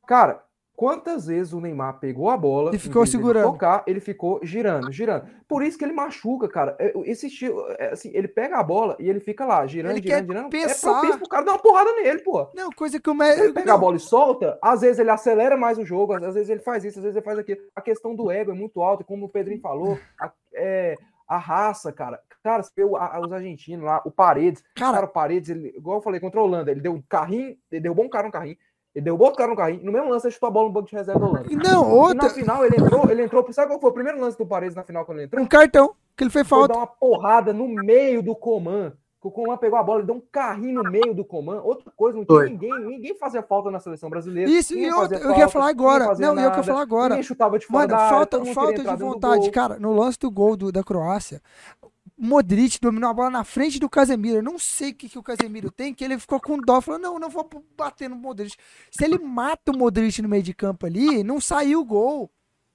[0.06, 0.43] Cara,
[0.76, 3.44] quantas vezes o Neymar pegou a bola E ficou segurando.
[3.50, 5.26] tocar, ele ficou girando, girando.
[5.48, 6.74] Por isso que ele machuca, cara.
[6.78, 10.02] É, Esse estilo, é, assim, ele pega a bola e ele fica lá, girando, Ele
[10.06, 10.50] girando, girando.
[10.50, 10.90] pensar.
[10.90, 12.48] É propício pro cara dar uma porrada nele, pô.
[12.54, 13.52] Não, coisa que o Ele Messi.
[13.52, 16.60] pega a bola e solta, às vezes ele acelera mais o jogo, às vezes ele
[16.60, 17.60] faz isso, às vezes ele faz aquilo.
[17.74, 20.96] A questão do ego é muito alta, e como o Pedrinho falou, a, é,
[21.28, 22.20] a raça, cara.
[22.42, 24.62] Cara, você vê os argentinos lá, o Paredes.
[24.74, 27.56] Cara, Cara, o Paredes, ele, igual eu falei contra a Holanda, ele deu um carrinho,
[27.72, 28.58] ele derrubou um cara no carrinho,
[28.94, 30.88] ele derrubou outro cara no carrinho, no mesmo lance ele chutou a bola no banco
[30.88, 31.48] de reserva da Holanda.
[31.50, 32.30] não, E na outra.
[32.30, 35.04] final ele entrou, ele entrou, sabe qual foi o primeiro lance do Paredes na final
[35.04, 35.42] quando ele entrou?
[35.42, 35.94] Um cartão.
[36.16, 36.74] Que ele fez Foi falta.
[36.74, 38.92] dar uma porrada no meio do Coman.
[39.20, 41.60] Que o Coman pegou a bola e deu um carrinho no meio do Coman.
[41.62, 44.48] Outra coisa, não tinha ninguém, ninguém fazia falta na seleção brasileira.
[44.48, 46.04] Isso, e outra, fazia eu ia falta, falar agora.
[46.04, 47.08] Não, e eu que eu nada, falar agora.
[47.08, 49.50] Ninguém chutava de fora Mano, área, falta, falta de vontade.
[49.50, 51.40] Cara, no lance do gol do- da Croácia,
[51.82, 51.88] o
[52.24, 54.38] Modric dominou a bola na frente do Casemiro.
[54.38, 56.80] Eu não sei o que, que o Casemiro tem, que ele ficou com dó.
[56.80, 58.56] Falou, não, não vou bater no Modric.
[58.90, 62.30] Se ele mata o Modric no meio de campo ali, não saiu o gol.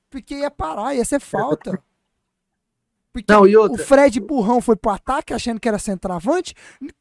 [0.09, 1.81] Porque ia parar, ia ser falta.
[3.11, 3.77] Porque Não, e o.
[3.77, 6.53] Fred burrão foi pro ataque, achando que era centroavante,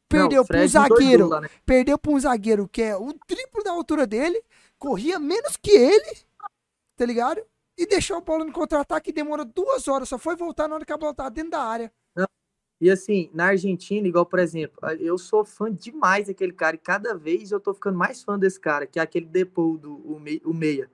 [0.07, 1.27] perdeu Não, para um zagueiro.
[1.27, 1.49] lá, né?
[1.65, 4.41] Perdeu para um zagueiro que é o triplo da altura dele,
[4.77, 6.17] corria menos que ele,
[6.97, 7.41] tá ligado?
[7.77, 10.85] E deixou a bola no contra-ataque e demorou duas horas, só foi voltar na hora
[10.85, 11.91] que a bola tava dentro da área.
[12.81, 17.13] E assim, na Argentina, igual, por exemplo, eu sou fã demais daquele cara, e cada
[17.13, 20.41] vez eu tô ficando mais fã desse cara, que é aquele Depou, do, o, mei-
[20.45, 20.89] o meia,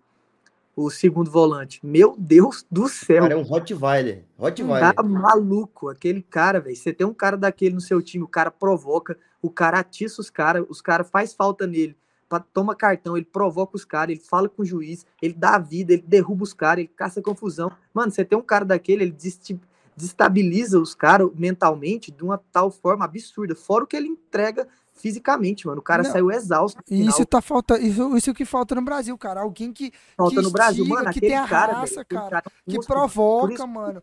[0.76, 1.80] o segundo volante.
[1.84, 4.24] Meu Deus do céu, Cara, é um Rottweiler.
[4.38, 4.96] Rottweiler.
[4.96, 6.76] cara maluco, aquele cara, velho.
[6.76, 10.30] Você tem um cara daquele no seu time, o cara provoca, o cara atiça os
[10.32, 11.96] caras, os caras faz falta nele,
[12.28, 15.60] pra, toma cartão, ele provoca os caras, ele fala com o juiz, ele dá a
[15.60, 17.72] vida, ele derruba os caras, ele caça confusão.
[17.94, 19.60] Mano, você tem um cara daquele, ele desti-
[19.96, 25.68] destabiliza os caras mentalmente de uma tal forma absurda, fora o que ele entrega fisicamente,
[25.68, 25.80] mano.
[25.80, 26.12] O cara Não.
[26.12, 26.82] saiu exausto.
[26.90, 29.42] E isso tá falta, isso, isso que falta no Brasil, cara.
[29.42, 32.44] Alguém que, falta que no Brasil, mano, que aquele tem a cara, raça, velho, cara,
[32.68, 32.78] um que.
[32.78, 34.02] Por provoca, isso- mano.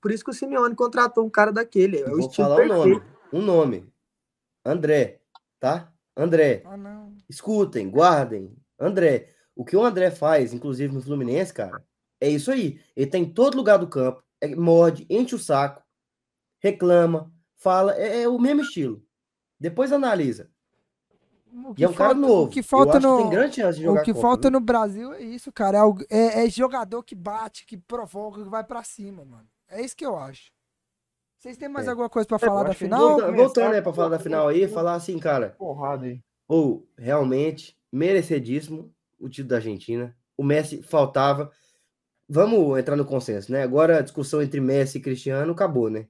[0.00, 1.98] Por isso que o Simeone- contratou um cara daquele.
[2.00, 2.78] É o Vou falar um perfeito.
[2.98, 3.02] nome.
[3.32, 3.92] Um nome.
[4.64, 5.20] André.
[5.60, 5.92] Tá?
[6.16, 6.62] André.
[6.66, 7.12] Ah, não.
[7.28, 8.52] Escutem, guardem.
[8.78, 9.28] André.
[9.54, 11.82] O que o André faz, inclusive no Fluminense, cara,
[12.20, 12.80] é isso aí.
[12.96, 15.82] Ele tá em todo lugar do campo, é, morde, enche o saco,
[16.60, 17.94] reclama, fala.
[17.96, 19.02] É, é o mesmo estilo.
[19.58, 20.50] Depois analisa.
[21.52, 22.44] O E é um cara novo.
[22.44, 24.58] O que falta no, que tem grande chance de jogar o que Copa, falta viu?
[24.58, 25.76] no Brasil é isso, cara.
[25.76, 29.46] É, algo- é- é jogador que bate, que provoca, que vai pra cima, mano.
[29.68, 30.50] É isso que eu acho.
[31.38, 31.90] Vocês têm mais É.
[31.90, 33.00] alguma coisa pra Eu falar da que final?
[33.18, 36.20] volta- Voltando, né, pra falar da final aí, falar assim, cara, Porrada aí.
[36.48, 38.90] ou realmente merecidíssimo
[39.20, 40.16] o título da Argentina.
[40.36, 41.50] O Messi faltava.
[42.34, 43.62] Vamos entrar no consenso, né?
[43.62, 46.08] Agora a discussão entre Messi e Cristiano acabou, né?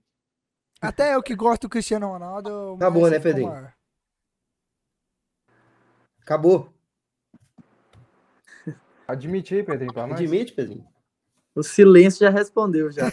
[0.80, 2.74] Até eu que gosto do Cristiano Ronaldo.
[2.76, 3.48] Acabou, né, Pedrinho?
[3.48, 3.74] maior.
[6.20, 6.72] Acabou.
[9.08, 10.20] Admite aí, Pedrinho, pra nós.
[10.20, 10.86] Admite, Pedrinho.
[11.56, 13.10] O silêncio já respondeu já.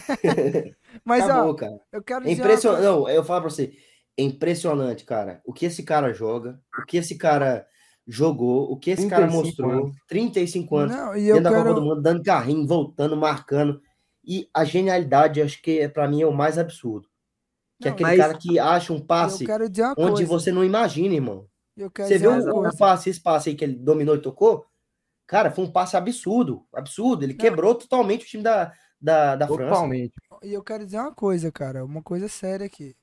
[1.04, 1.80] Mas, Acabou, ó, cara.
[1.90, 2.82] eu quero É impressionante.
[2.84, 3.76] Não, eu falo pra você.
[4.16, 5.42] É impressionante, cara.
[5.44, 7.66] O que esse cara joga, o que esse cara
[8.10, 9.70] jogou, o que esse cara 35 mostrou.
[9.70, 9.96] anos.
[10.08, 10.96] 35 anos.
[10.96, 11.86] Não, e dentro da Copa do quero.
[11.86, 13.80] Mundo, dando carrinho, voltando, marcando.
[14.24, 17.08] E a genialidade, acho que para mim é o mais absurdo.
[17.80, 20.26] Que é Não, aquele mas- cara que acha um passe quero onde coisa.
[20.26, 21.46] você não imagina, irmão.
[21.94, 24.66] Quero Você viu o, passe, esse passe aí que ele dominou e tocou?
[25.26, 26.66] Cara, foi um passe absurdo.
[26.74, 27.24] Absurdo.
[27.24, 29.62] Ele quebrou totalmente o time da, da, da França.
[29.70, 30.12] Totalmente.
[30.42, 31.84] E eu quero dizer uma coisa, cara.
[31.84, 32.94] Uma coisa séria aqui.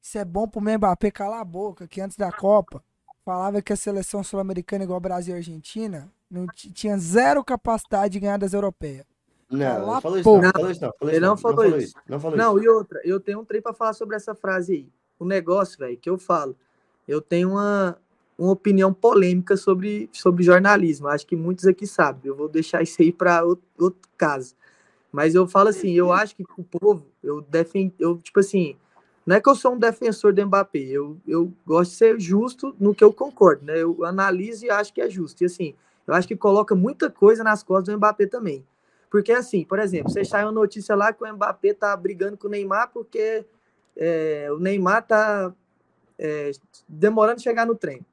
[0.00, 2.82] Isso é bom pro Mbappé calar a boca, que antes da Copa
[3.24, 8.36] falava que a seleção sul-americana, igual Brasil e Argentina, não tinha zero capacidade de ganhar
[8.36, 9.06] das europeias.
[9.50, 10.50] Não, não falou isso, não.
[10.52, 10.92] Falou isso, não.
[10.98, 11.94] Falou Ele isso, não falou isso.
[12.08, 12.64] Não falou Não, isso.
[12.64, 14.88] e outra, eu tenho um trem pra falar sobre essa frase aí.
[15.18, 16.56] O negócio, velho, que eu falo.
[17.06, 17.96] Eu tenho uma,
[18.36, 21.08] uma opinião polêmica sobre, sobre jornalismo.
[21.08, 22.22] Acho que muitos aqui sabem.
[22.24, 24.54] Eu vou deixar isso aí para outro, outro caso.
[25.12, 28.76] Mas eu falo assim, eu acho que o povo, eu defendo, eu tipo assim,
[29.26, 32.76] não é que eu sou um defensor do Mbappé, eu, eu gosto de ser justo
[32.78, 33.80] no que eu concordo, né?
[33.80, 35.42] Eu analiso e acho que é justo.
[35.42, 35.74] E assim,
[36.06, 38.64] eu acho que coloca muita coisa nas costas do Mbappé também.
[39.10, 42.48] Porque assim, por exemplo, você sai uma notícia lá que o Mbappé tá brigando com
[42.48, 43.46] o Neymar porque
[43.96, 45.54] é, o Neymar tá
[46.18, 46.50] é,
[46.86, 48.04] demorando chegar no treino.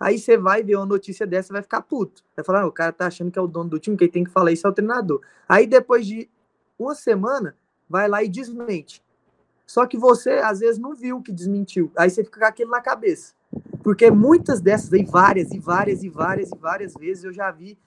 [0.00, 2.24] Aí você vai ver uma notícia dessa, vai ficar puto.
[2.34, 4.24] Vai falar, "Ah, o cara tá achando que é o dono do time, quem tem
[4.24, 5.20] que falar isso é o treinador.
[5.48, 6.28] Aí depois de
[6.76, 7.56] uma semana,
[7.88, 9.03] vai lá e desmente.
[9.66, 11.90] Só que você, às vezes, não viu que desmentiu.
[11.96, 13.34] Aí você fica com aquilo na cabeça.
[13.82, 17.78] Porque muitas dessas aí, várias e várias e várias e várias vezes, eu já vi.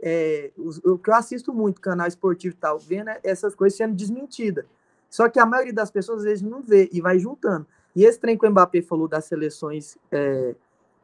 [0.00, 4.66] É, o que eu assisto muito, canal esportivo e tal, vendo essas coisas sendo desmentidas.
[5.08, 7.66] Só que a maioria das pessoas, às vezes, não vê e vai juntando.
[7.94, 10.54] E esse trem que o Mbappé falou das seleções é,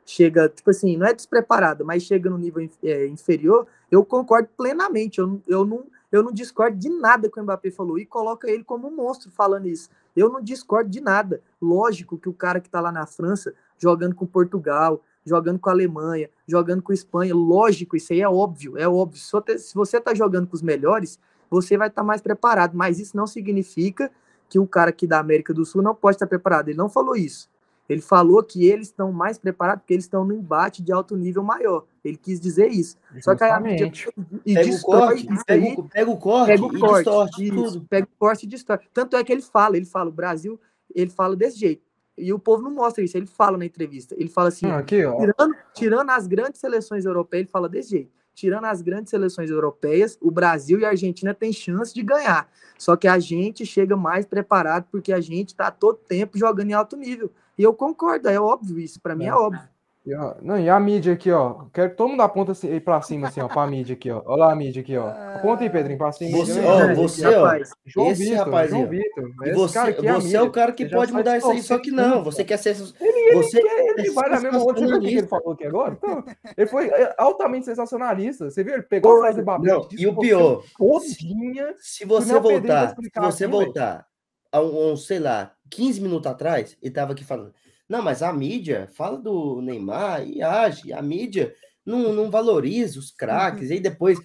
[0.05, 5.21] chega, tipo assim, não é despreparada, mas chega no nível é, inferior, eu concordo plenamente.
[5.21, 8.65] Eu, eu, não, eu não discordo de nada que o Mbappé falou e coloca ele
[8.65, 9.89] como um monstro falando isso.
[10.17, 11.41] Eu não discordo de nada.
[11.61, 15.73] Lógico que o cara que tá lá na França, jogando com Portugal, jogando com a
[15.73, 19.21] Alemanha, jogando com a Espanha, lógico, isso aí é óbvio, é óbvio.
[19.21, 21.19] Se você- Se você tá jogando com os melhores,
[21.51, 24.11] você vai estar mais preparado, mas isso não significa
[24.49, 26.69] que o cara aqui da América do Sul não pode estar preparado.
[26.69, 27.49] Ele não falou isso.
[27.89, 31.43] Ele falou que eles estão mais preparados porque eles estão no embate de alto nível
[31.43, 31.85] maior.
[32.05, 32.97] Ele quis dizer isso.
[33.21, 34.41] Só que aí a mídia Justamente.
[34.47, 36.97] e Pega o corte, isso pega aí, o, pega o corte pega o e corte,
[37.05, 37.87] distorce isso, tudo.
[37.89, 38.79] pega o corte e destrói.
[38.93, 40.59] Tanto é que ele fala, ele fala, o Brasil,
[40.95, 41.83] ele fala desse jeito.
[42.17, 44.15] E o povo não mostra isso, ele fala na entrevista.
[44.19, 45.17] Ele fala assim, aqui, ó.
[45.19, 48.11] tirando, tirando as grandes seleções europeias, ele fala desse jeito.
[48.35, 52.49] Tirando as grandes seleções europeias, o Brasil e a Argentina têm chance de ganhar.
[52.79, 56.73] Só que a gente chega mais preparado porque a gente está todo tempo jogando em
[56.73, 57.31] alto nível.
[57.59, 59.01] E eu concordo, é óbvio isso.
[59.01, 59.35] Para mim é É.
[59.35, 59.69] óbvio.
[60.07, 61.67] E, ó, Não, e a mídia aqui, ó.
[61.75, 64.23] Quero que todo mundo aponta assim, pra cima, assim, ó, pra mídia aqui, ó.
[64.25, 65.09] Olha lá a mídia aqui, ó.
[65.37, 66.39] Aponta aí, Pedrinho, pra cima.
[66.39, 67.71] Você- Aí, ó, você, ó, rapaz.
[67.85, 68.87] João esse Vitor, rapaz João.
[68.89, 69.31] Vitor.
[69.55, 71.79] Você, cara aqui é você é o cara que Você pode mudar isso aí, só
[71.79, 72.25] que não.
[72.25, 72.75] Você quer ser.
[72.75, 74.73] Você Ele é vai na mesma onda.
[74.81, 75.93] Você viu o que ele falou aqui agora?
[75.93, 76.25] Então,
[76.57, 78.51] ele foi é, altamente sensacionalista.
[78.51, 78.75] Você viu?
[78.75, 81.75] Ele pegou a frase do e o pior, Todinha.
[81.79, 84.07] se você vai voltar, se você voltar
[84.51, 87.53] a um, um, sei lá, 15 minutos atrás, ele tava aqui falando.
[87.91, 90.93] Não, mas a mídia fala do Neymar e age.
[90.93, 91.53] A mídia
[91.85, 93.69] não, não valoriza os craques.
[93.69, 94.17] E aí depois,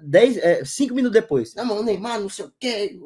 [0.00, 3.00] 10, 5 minutos depois, não, mas o Neymar não sei o quê.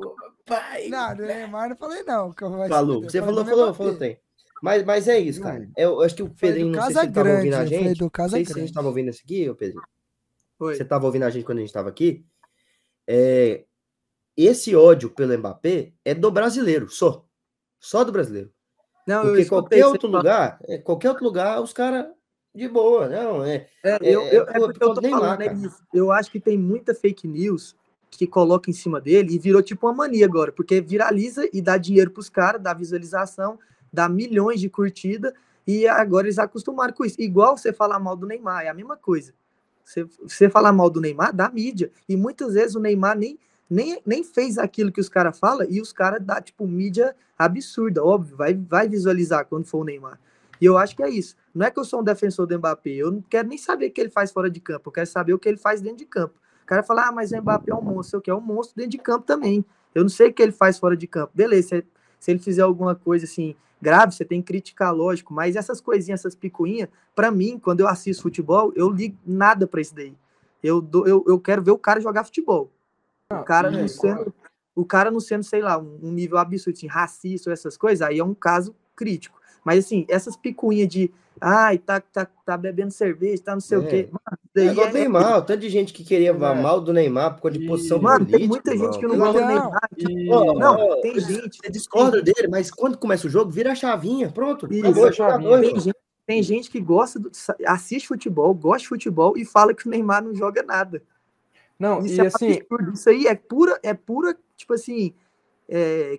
[0.44, 2.34] Pai, Não, do Neymar não falei não.
[2.68, 4.20] Falou, você falou, falou, falou, tem.
[4.62, 5.66] Mas, mas é isso, cara.
[5.74, 7.98] Eu, acho que o Pedrinho, não sei se Casa ele tava ouvindo a gente.
[7.98, 9.82] do Não Casa sei se a gente tava ouvindo isso aqui, ô Pedrinho.
[10.58, 12.26] Você tava ouvindo a gente quando a gente tava aqui.
[13.06, 13.64] É,
[14.36, 17.26] esse ódio pelo Mbappé é do brasileiro, só.
[17.80, 18.52] Só do brasileiro.
[19.08, 22.08] Não, eu Porque qualquer outro lugar, é, qualquer outro lugar, os caras
[22.54, 23.66] de boa, não, é.
[23.82, 25.58] É, eu, É, eu, é é por eu tô falando, é cara.
[25.58, 25.82] isso.
[25.94, 27.74] Eu acho que tem muita fake news
[28.10, 31.78] que coloca em cima dele e virou tipo uma mania agora, porque viraliza e dá
[31.78, 33.58] dinheiro pros caras, dá visualização,
[33.90, 35.32] dá milhões de curtida
[35.66, 37.18] e agora eles acostumaram com isso.
[37.18, 39.32] Igual você falar mal do Neymar, é a mesma coisa.
[39.82, 41.90] Você, você falar mal do Neymar, dá mídia.
[42.06, 43.38] E muitas vezes o Neymar nem,
[43.70, 48.04] nem, nem fez aquilo que os caras falam e os caras dá, tipo, mídia absurda,
[48.04, 50.18] óbvio, vai, vai visualizar quando for o Neymar.
[50.60, 51.36] E eu acho que é isso.
[51.54, 53.90] Não é que eu sou um defensor do Mbappé, eu não quero nem saber o
[53.92, 56.06] que ele faz fora de campo, eu quero saber o que ele faz dentro de
[56.06, 56.34] campo.
[56.62, 58.90] O cara fala, ah, mas o Mbappé é um monstro, eu quero um monstro dentro
[58.90, 59.64] de campo também.
[59.94, 61.32] Eu não sei o que ele faz fora de campo.
[61.34, 61.84] Beleza, você,
[62.18, 65.32] Se ele fizer alguma coisa assim grave, você tem que criticar, lógico.
[65.32, 69.80] Mas essas coisinhas, essas picuinhas, para mim, quando eu assisto futebol, eu ligo nada para
[69.80, 70.14] isso daí.
[70.62, 72.70] Eu, eu, eu quero ver o cara jogar futebol.
[73.30, 74.34] O cara não sendo,
[74.74, 78.18] o cara não sendo, sei lá, um, nível absurdo, assim, racista ou essas coisas, aí
[78.18, 79.38] é um caso crítico.
[79.62, 83.82] Mas assim, essas picuinhas de ai, tá, tá, tá bebendo cerveja, tá não sei o
[83.82, 83.86] É.
[83.86, 84.08] quê.
[84.10, 86.32] Mano, É daí igual é- o Neymar, o tanto de gente que queria É.
[86.32, 88.38] mal do Neymar por causa de E- posição Mano, política.
[88.38, 89.48] tem muita gente que não gosta do Não.
[89.48, 89.88] Neymar.
[89.98, 91.58] E- Ó, Não, tem gente.
[91.62, 94.30] Você discorda dele, mas quando começa o jogo, vira a chavinha.
[94.32, 94.66] Pronto.
[94.72, 95.60] Isso, acabou, a chavinha.
[95.60, 97.30] Tem gente, tem gente que gosta, do,
[97.66, 101.02] assiste futebol, gosta de futebol e fala que o Neymar não joga nada.
[101.78, 102.92] Não, Isso e é assim, absurdo.
[102.92, 105.14] Isso aí é pura, é pura, tipo assim,
[105.68, 106.18] é,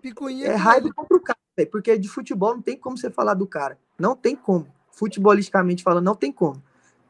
[0.00, 0.46] Picuinha.
[0.48, 3.46] é raiva contra o cara, velho, porque de futebol não tem como você falar do
[3.46, 3.78] cara.
[3.98, 4.66] Não tem como.
[4.90, 6.62] Futebolisticamente falando, não tem como.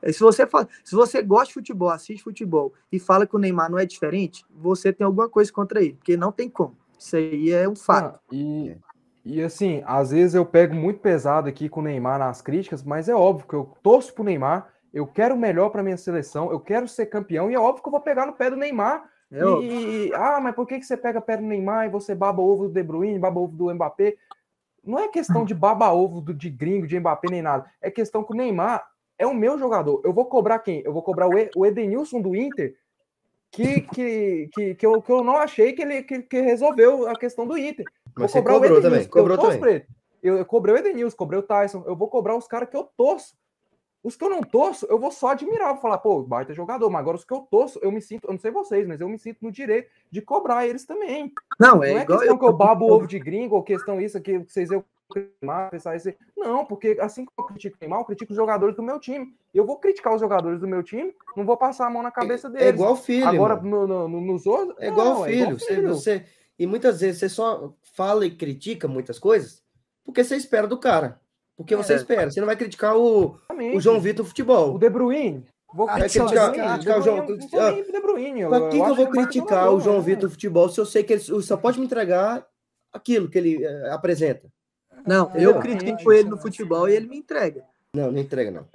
[0.02, 3.38] É, Se você, fala, se você gosta de futebol, assiste futebol e fala que o
[3.38, 6.76] Neymar não é diferente, você tem alguma coisa contra ele, porque não tem como.
[6.98, 8.16] Isso aí é um fato.
[8.16, 8.76] Ah, e,
[9.24, 13.08] e assim, às vezes eu pego muito pesado aqui com o Neymar nas críticas, mas
[13.08, 16.60] é óbvio que eu torço pro Neymar, eu quero o melhor para minha seleção, eu
[16.60, 19.08] quero ser campeão, e é óbvio que eu vou pegar no pé do Neymar.
[19.30, 22.14] É e, e- ah, mas por que, que você pega pé do Neymar e você
[22.14, 24.16] baba ovo do De Bruyne, baba ovo do Mbappé?
[24.84, 27.68] Não é questão de baba ovo do, de gringo, de Mbappé, nem nada.
[27.82, 28.86] É questão que o Neymar
[29.18, 30.00] é o meu jogador.
[30.04, 30.80] Eu vou cobrar quem?
[30.84, 32.76] Eu vou cobrar o, E- o Edenilson do Inter,
[33.50, 37.16] que, que, que, que, eu, que eu não achei que ele que, que resolveu a
[37.16, 37.84] questão do Inter.
[38.14, 39.02] Mas Vou você cobrou também.
[39.02, 39.60] eu Cobrou torço também.
[39.60, 39.86] pra ele.
[40.22, 42.84] Eu, eu cobrei o Edenilson, cobrei o Tyson, eu vou cobrar os caras que eu
[42.96, 43.34] torço.
[44.06, 47.00] Os que eu não torço, eu vou só admirar, vou falar, pô, baita jogador, mas
[47.00, 49.18] agora os que eu torço, eu me sinto, eu não sei vocês, mas eu me
[49.18, 51.32] sinto no direito de cobrar eles também.
[51.58, 53.64] Não, Não é é igual questão eu, que eu babo o ovo de gringo, ou
[53.64, 54.84] questão isso aqui, que vocês eu
[55.42, 56.16] Neymar, pensar aí.
[56.36, 59.34] Não, porque assim que eu critico o Neymar, eu critico os jogadores do meu time.
[59.52, 62.48] Eu vou criticar os jogadores do meu time, não vou passar a mão na cabeça
[62.48, 62.66] deles.
[62.66, 63.26] É igual filho.
[63.26, 63.86] Agora, irmão.
[63.86, 64.76] no, no- nos outros.
[64.80, 65.58] É igual não, filho.
[65.58, 66.24] Você, você-
[66.58, 69.62] e muitas vezes você só fala e critica muitas coisas
[70.04, 71.20] porque você espera do cara.
[71.56, 71.96] Porque você É.
[71.96, 72.30] espera.
[72.30, 73.76] Você não vai criticar o, Exatamente.
[73.76, 74.78] o João Vitor O Futebol.
[74.78, 75.44] De Bruyne.
[75.74, 76.74] Vou Vai criticar, criticar- o Bruyne.
[76.74, 77.30] o De João- Bruyne,
[77.80, 78.46] eu não De Bruyne.
[78.48, 80.02] Pra que eu vou criticar o João né?
[80.02, 82.46] Vitor Futebol se eu sei que ele só pode me entregar
[82.92, 84.48] aquilo que ele eh, apresenta?
[85.06, 87.62] Não, Ah, eu não, critico não, ele no não, futebol e ele me entrega.
[87.94, 88.66] Não, não entrega, não.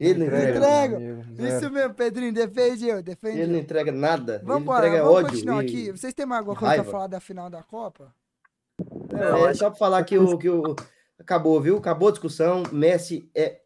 [0.00, 1.48] Ele não Entrega, entrega.
[1.58, 4.38] Isso mesmo, Pedrinho, defende eu, defende Ele não entrega nada.
[4.44, 5.30] Vamos ele embora, entrega vamos ódio.
[5.32, 5.90] continuar e- aqui.
[5.90, 6.90] Vocês têm mais alguma coisa pra raiva.
[6.92, 8.14] falar da final da Copa?
[9.48, 10.76] É, só para falar que o, que o.
[11.18, 11.76] Acabou, viu?
[11.78, 12.62] Acabou a discussão.
[12.72, 13.60] Messi é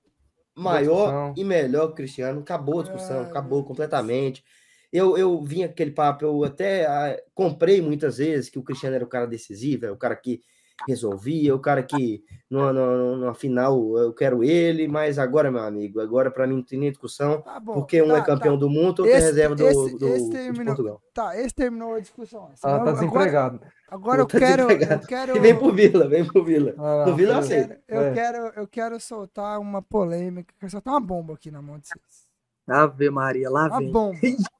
[0.54, 2.40] maior e melhor que o Cristiano.
[2.40, 4.44] Acabou a discussão, Ai, acabou completamente.
[4.92, 9.04] Eu, eu vim aquele papo, eu até ah, comprei muitas vezes que o Cristiano era
[9.04, 10.42] o cara decisivo, era o cara que
[10.88, 16.00] resolvia, o cara que numa, numa, numa final eu quero ele, mas agora, meu amigo,
[16.00, 17.74] agora para mim não tem nem discussão, Tá bom.
[17.74, 18.60] porque um tá, é campeão tá.
[18.60, 20.66] do mundo, outro é Esse- reserva do, esse- do- esse terminou.
[20.74, 21.02] Portugal.
[21.14, 22.44] Tá, esse terminou a discussão.
[22.46, 23.60] Ela Senão- tá agora, desempregado.
[23.90, 25.36] agora eu Tá quero, eu quero.
[25.36, 26.74] E vem pro Vila, vem pro Vila.
[26.78, 27.38] Ah, No Vila eu é.
[27.38, 27.74] aceito.
[27.88, 28.12] Eu É.
[28.12, 32.26] quero, eu quero soltar uma polêmica, quero soltar uma bomba aqui na mão de vocês.
[32.68, 33.90] Ave Maria, lá Uma vem.
[33.92, 34.18] bomba.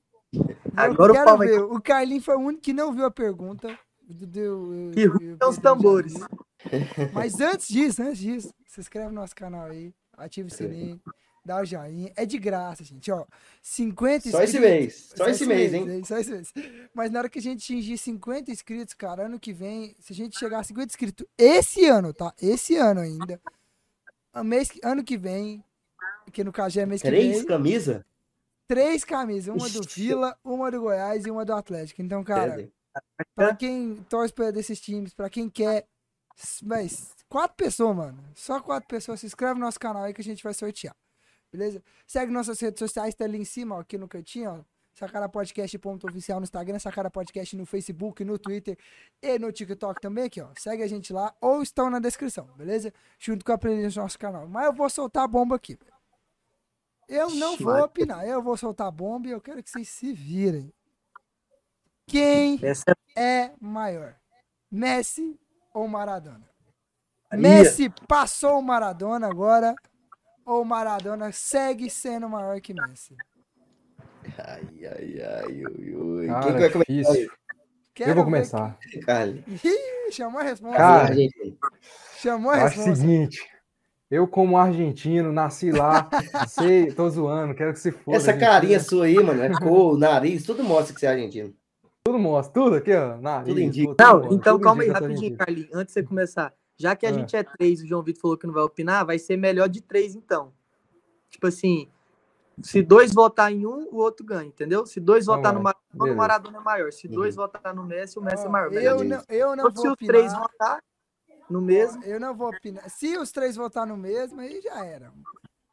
[0.77, 1.63] Agora eu o quero ver.
[1.63, 3.69] O Carlinho foi o único que não viu a pergunta.
[4.93, 6.15] Que ruim são os tambores.
[7.13, 11.01] Mas antes disso, antes disso, se inscreve no nosso canal aí, ativa o sininho,
[11.45, 12.13] dá o joinha.
[12.17, 13.11] É de graça, gente.
[13.11, 13.25] Ó,
[13.63, 16.05] 50 Só esse inscritos- mês, só esse mês, hein?
[16.05, 16.53] Só esse mês.
[16.95, 20.17] Mas na hora que a gente atingir 50 inscritos, cara, ano que vem, se a
[20.17, 22.33] gente chegar a 50 inscritos esse ano, tá?
[22.41, 23.41] Esse ano ainda.
[24.45, 25.63] mês, que- ano que vem,
[26.33, 28.03] que no caso é mês que Três vem, camisas?
[28.69, 29.83] três camisas, uma do.
[29.83, 32.01] Vila, uma do Goiás e uma do Atlético.
[32.01, 32.71] Então, cara,
[33.35, 35.87] Pra quem torce pra desses times, pra quem quer.
[36.63, 38.25] Mas, quatro pessoas, mano.
[38.35, 39.21] Só quatro pessoas.
[39.21, 40.95] Se inscreve no nosso canal aí que a gente vai sortear.
[41.53, 41.83] Beleza?
[42.07, 44.73] Segue nossas redes sociais, tá ali em cima, ó, aqui no cantinho, ó.
[44.95, 48.79] Sacara Podcast ponto oficial no Instagram, Sacara Podcast no Facebook, no Twitter
[49.23, 50.49] e no TikTok também aqui, ó.
[50.59, 52.93] Segue a gente lá ou estão na descrição, beleza?
[53.19, 54.47] Junto com a playlist do nosso canal.
[54.47, 55.79] Mas eu vou soltar a bomba aqui.
[57.09, 60.13] Eu não vou opinar, eu vou soltar a bomba e eu quero que vocês se
[60.13, 60.73] virem.
[62.13, 64.15] Quem Essa é maior?
[64.71, 65.35] Messi
[65.73, 66.43] ou Maradona?
[67.31, 69.75] Aí, Messi passou o Maradona agora
[70.45, 73.17] ou Maradona segue sendo maior que Messi?
[74.47, 76.27] Ai, ai, ai, ui, ui.
[76.27, 77.33] Cara, Quem que vai começar difícil.
[77.95, 78.79] Quero Eu vou começar.
[79.07, 79.43] Carly?
[79.43, 80.77] que- Ih, chamou a resposta.
[80.77, 81.59] Cara, Gente,
[82.19, 83.01] chamou a Eu acho o resposta.
[83.03, 83.49] seguinte.
[84.11, 86.11] Eu, como argentino, nasci lá,
[86.47, 88.19] sei, tô zoando, quero que se foda.
[88.19, 91.55] essa carinha sua aí, mano, é cor, nariz, tudo mostra que você é argentino.
[92.05, 93.17] Tudo mostra, tudo aqui, ó.
[93.19, 93.95] Nariz, Tudo indica.
[93.95, 95.37] tudo Não, mostra, então tudo calma aí, rapidinho.
[95.37, 96.55] Carlinhos, antes de você começar.
[96.77, 97.13] Já que a Ah.
[97.13, 99.81] gente é três o João Vitor falou que não vai opinar, vai ser melhor de
[99.81, 100.53] três, então.
[101.31, 101.89] Tipo assim,
[102.61, 104.85] Se dois votar em um, o outro ganha, entendeu?
[104.85, 105.73] Se dois Então votar no vai.
[105.95, 106.17] Maradona, o.
[106.17, 106.93] Maradona é maior.
[106.93, 107.43] Se dois Uhum.
[107.43, 108.71] votar no Messi, o Messi é maior.
[108.75, 110.41] eu, não, eu não Então, se vou os três opinar.
[110.53, 110.83] votar
[111.49, 112.89] no mesmo, Eu não vou opinar.
[112.91, 115.11] Se os três votar no mesmo, aí já era.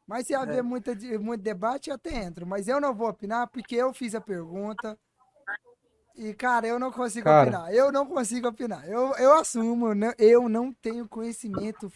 [0.06, 0.62] Mas se haver É.
[0.62, 2.46] muita, muito debate, eu até entro.
[2.46, 4.98] Mas eu não vou opinar porque eu fiz a pergunta.
[6.20, 7.48] E, cara, eu não consigo Cara.
[7.48, 7.72] opinar.
[7.74, 8.86] Eu não consigo opinar.
[8.86, 11.90] Eu, eu assumo, né, eu não tenho conhecimento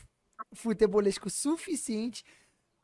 [0.55, 2.25] futebolístico suficiente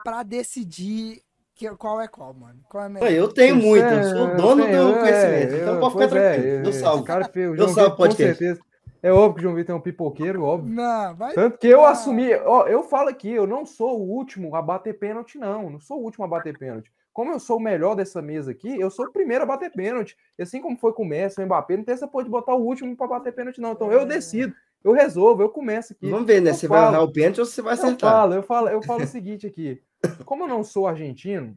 [0.04, 1.22] pra decidir
[1.54, 2.60] que, qual é qual, mano.
[2.68, 3.10] Qual é a melhor.
[3.10, 5.54] Eu tenho Isso muito, é- eu sou o dono tenho, do é, conhecimento.
[5.62, 6.66] Então eu- pode ficar é, tranquilo.
[6.66, 7.04] Eu salvo.
[7.04, 8.36] cara Eu João salvo com podcast.
[8.36, 8.60] certeza.
[9.02, 10.74] É óbvio que o João Vitor é um pipoqueiro, óbvio.
[10.74, 11.32] Não, vai.
[11.32, 14.98] Tanto que eu assumi, ó, eu falo aqui, eu não sou o último a bater
[14.98, 15.70] pênalti, não.
[15.70, 16.92] Não sou o último a bater pênalti.
[17.20, 20.16] Como eu sou o melhor dessa mesa aqui, eu sou o primeiro a bater pênalti.
[20.38, 22.54] E assim como foi com o Messi, o Mbappé, não tem essa porra de botar
[22.54, 23.72] o último para bater pênalti, não.
[23.72, 26.08] Então eu decido, eu resolvo, eu começo aqui.
[26.08, 26.48] Vamos ver, né?
[26.48, 26.94] Eu Você vai falo.
[26.94, 28.10] errar o pênalti ou você vai Eu acertar?
[28.10, 29.82] falo, eu falo, eu falo o seguinte aqui.
[30.24, 31.54] Como eu não sou argentino,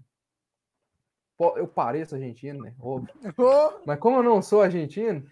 [1.55, 2.73] eu pareço argentino, né?
[2.77, 3.15] Óbvio.
[3.85, 5.23] Mas como eu não sou argentino,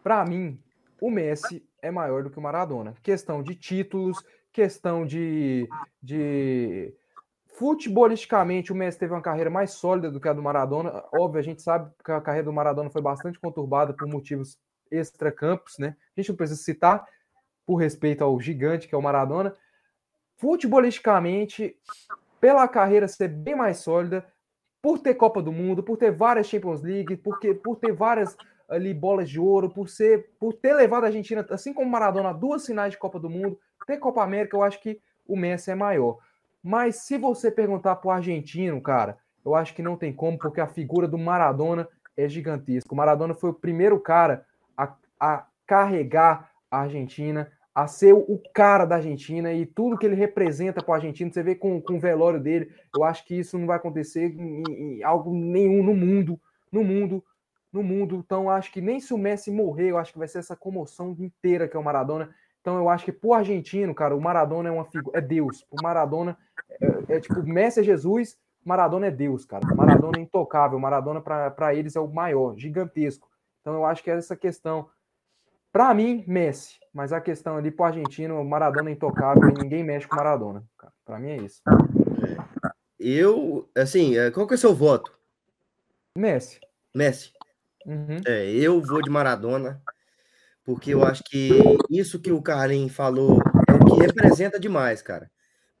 [0.00, 0.60] pra mim,
[1.00, 2.94] o Messi é maior do que o Maradona.
[3.02, 4.22] Questão de títulos,
[4.52, 5.68] questão de,
[6.00, 6.94] de
[7.60, 11.04] futebolisticamente, o Messi teve uma carreira mais sólida do que a do Maradona.
[11.12, 14.58] Óbvio, a gente sabe que a carreira do Maradona foi bastante conturbada por motivos
[14.90, 15.94] extracampos, né?
[16.16, 17.06] A gente não precisa citar
[17.66, 19.54] por respeito ao gigante que é o Maradona.
[20.38, 21.76] Futebolisticamente,
[22.40, 24.26] pela carreira ser bem mais sólida,
[24.80, 28.34] por ter Copa do Mundo, por ter várias Champions League, porque, por ter várias
[28.70, 32.30] ali bolas de ouro, por ser, por ter levado a Argentina, assim como o Maradona,
[32.30, 34.98] a duas finais de Copa do Mundo, ter Copa América, eu acho que
[35.28, 36.18] o Messi é maior.
[36.62, 40.66] Mas se você perguntar pro argentino, cara, eu acho que não tem como, porque a
[40.66, 42.92] figura do Maradona é gigantesca.
[42.92, 44.44] O Maradona foi o primeiro cara
[44.76, 50.16] a, a carregar a Argentina, a ser o cara da Argentina e tudo que ele
[50.16, 51.32] representa para a Argentina.
[51.32, 54.62] Você vê com, com o velório dele, eu acho que isso não vai acontecer em,
[54.68, 56.38] em algo nenhum no mundo,
[56.70, 57.24] no mundo,
[57.72, 58.16] no mundo.
[58.16, 61.16] Então, acho que nem se o Messi morrer, eu acho que vai ser essa comoção
[61.18, 62.34] inteira que é o Maradona.
[62.60, 65.64] Então, eu acho que pro argentino, cara, o Maradona é uma figura, é Deus.
[65.70, 66.36] O Maradona
[66.80, 69.66] é, é tipo, Messi é Jesus, Maradona é Deus, cara.
[69.74, 73.28] Maradona é intocável, Maradona para eles é o maior, gigantesco.
[73.60, 74.88] Então, eu acho que é essa questão.
[75.72, 80.06] Para mim, Messi, mas a questão ali pro argentino, Maradona é intocável e ninguém mexe
[80.06, 80.64] com o Maradona.
[81.04, 81.62] Para mim é isso.
[82.98, 85.18] Eu, assim, é, qual que é o seu voto?
[86.16, 86.60] Messi.
[86.94, 87.32] Messi.
[87.86, 88.20] Uhum.
[88.26, 89.80] É, eu vou de Maradona,
[90.70, 91.50] porque eu acho que
[91.90, 95.28] isso que o Carlinhos falou é o que representa demais, cara.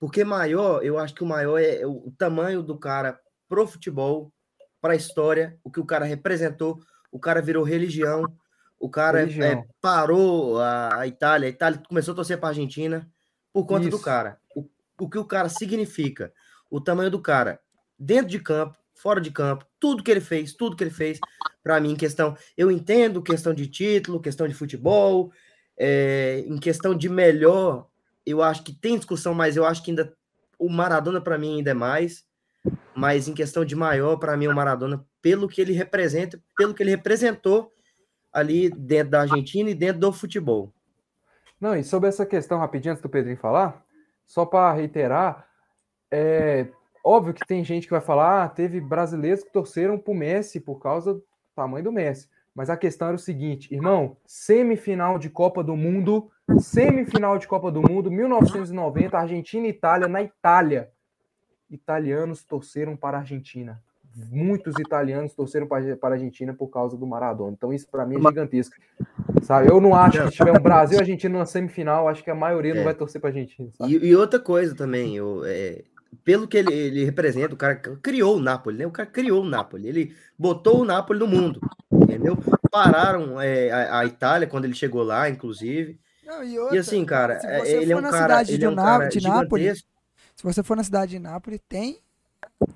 [0.00, 4.32] Porque maior, eu acho que o maior é o tamanho do cara pro futebol,
[4.80, 6.80] para a história, o que o cara representou,
[7.12, 8.24] o cara virou religião,
[8.80, 9.64] o cara é, Religião.
[9.80, 13.08] parou a, a Itália, a Itália começou a torcer para a Argentina
[13.52, 14.04] por conta do Isso.
[14.04, 14.40] cara.
[14.56, 14.68] O,
[14.98, 16.32] o que o cara significa,
[16.68, 17.60] o tamanho do cara,
[17.96, 21.20] dentro de campo, fora de campo, tudo que ele fez, tudo que ele fez,
[21.62, 25.30] para mim, em questão, eu entendo questão de título, questão de futebol,
[25.78, 27.86] é, em questão de melhor,
[28.24, 30.12] eu acho que tem discussão, mas eu acho que ainda
[30.58, 32.24] o Maradona para mim ainda é mais,
[32.94, 36.82] mas em questão de maior, para mim o Maradona, pelo que ele representa, pelo que
[36.82, 37.72] ele representou
[38.32, 40.72] ali dentro da Argentina e dentro do futebol.
[41.60, 43.84] Não, e sobre essa questão, rapidinho, antes do Pedrinho falar,
[44.26, 45.46] só para reiterar,
[46.10, 46.68] é
[47.04, 50.78] óbvio que tem gente que vai falar, ah, teve brasileiros que torceram pro Messi por
[50.78, 51.20] causa
[51.60, 52.28] tamanho do Messi.
[52.54, 57.70] Mas a questão era o seguinte, irmão, semifinal de Copa do Mundo, semifinal de Copa
[57.70, 60.90] do Mundo, 1990, Argentina e Itália, na Itália.
[61.70, 63.80] Italianos torceram para a Argentina.
[64.32, 67.52] Muitos italianos torceram para para a Argentina por causa do Maradona.
[67.52, 68.74] Então isso para mim é gigantesco.
[69.42, 69.70] Sabe?
[69.70, 72.74] Eu não acho que tiver um Brasil e Argentina na semifinal, acho que a maioria
[72.74, 72.84] não É.
[72.84, 73.70] vai torcer para a Argentina.
[73.78, 73.92] sabe?
[73.96, 75.84] E, e outra coisa também, eu, é,
[76.24, 78.86] pelo que ele, ele representa, o cara criou o Napoli, né?
[78.86, 81.60] O cara criou o Napoli, ele botou o Napoli no mundo,
[81.92, 82.36] entendeu?
[82.70, 85.98] Pararam é, a, a Itália quando ele chegou lá, inclusive.
[86.24, 88.76] Não, e, E outra, assim, cara, é, ele é for um cara, ele é um
[88.76, 89.84] cara de Nápoles.
[90.36, 92.00] Se você for na cidade de Nápoles, tem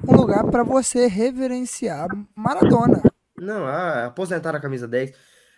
[0.07, 3.03] um lugar para você reverenciar Maradona.
[3.39, 5.13] Não, ah, aposentar a camisa 10.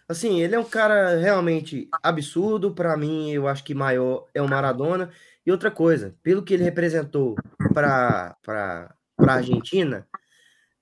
[0.08, 2.72] Assim, ele é um cara realmente absurdo.
[2.72, 5.10] Para mim, eu acho que maior é o Maradona.
[5.46, 7.36] E outra coisa, pelo que ele representou
[7.72, 10.06] para a Argentina,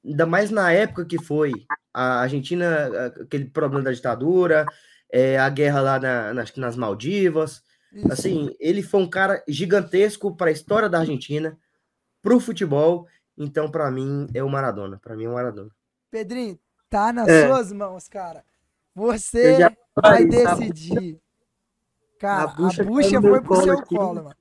[0.05, 1.53] ainda mais na época que foi
[1.93, 4.65] a Argentina, a- aquele problema da ditadura,
[5.13, 7.63] é, a guerra lá na- nas, nas Maldivas.
[7.93, 8.11] Isso.
[8.13, 11.57] Assim, ele foi um cara gigantesco para a história da Argentina,
[12.23, 13.07] para o futebol.
[13.37, 14.99] Então, para mim, é o Maradona.
[14.99, 15.71] Para mim, é o Maradona.
[16.11, 16.59] Pedrinho,
[16.89, 17.47] tá nas É.
[17.47, 18.43] suas mãos, cara.
[18.95, 21.21] Você já vai decidir.
[22.19, 23.95] Cara, A a bucha bucha, no meu foi pro colo seu aqui.
[23.97, 24.37] colo, mano.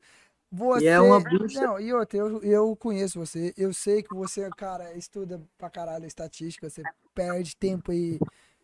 [0.55, 1.59] Você, E é uma bucha.
[1.61, 3.51] Não, e outra, eu, eu conheço você.
[3.57, 6.69] Eu sei que você, cara, estuda pra caralho estatística.
[6.69, 6.83] Você
[7.15, 8.19] perde tempo aí.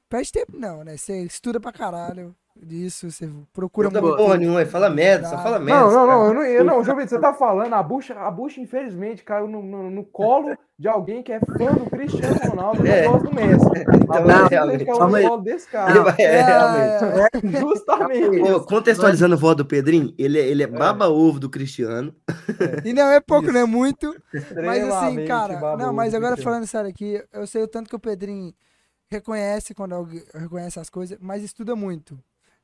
[0.10, 0.98] Perde tempo não, né?
[0.98, 3.10] Você estuda pra caralho disso.
[3.12, 4.18] Você procura Não muito.
[4.18, 5.82] porra nenhuma, fala merda, só fala merda.
[5.82, 8.30] Não, não, não, eu não, eu não, João Vitor, você tá falando, a bucha, a
[8.32, 12.86] bucha infelizmente caiu no, no, no colo de alguém que é fã do Cristiano Ronaldo
[12.86, 13.04] e É.
[13.06, 13.66] não gosta do Messi.
[14.10, 14.86] Então, a é, realmente.
[14.86, 16.02] caiu no colo desse Ele cara.
[16.02, 17.56] vai- é, É, realmente.
[17.56, 18.42] é, Justamente.
[18.52, 22.14] Ô, contextualizando o voto do Pedrinho, ele, é- ele é baba-ovo do Cristiano.
[22.84, 23.54] E não é pouco, Isso.
[23.54, 24.16] não é muito.
[24.66, 28.00] Mas assim, cara, não, mas agora falando sério aqui, eu sei o tanto que o
[28.00, 28.52] Pedrinho
[29.12, 32.18] reconhece quando alguém reconhece as coisas, mas estuda muito.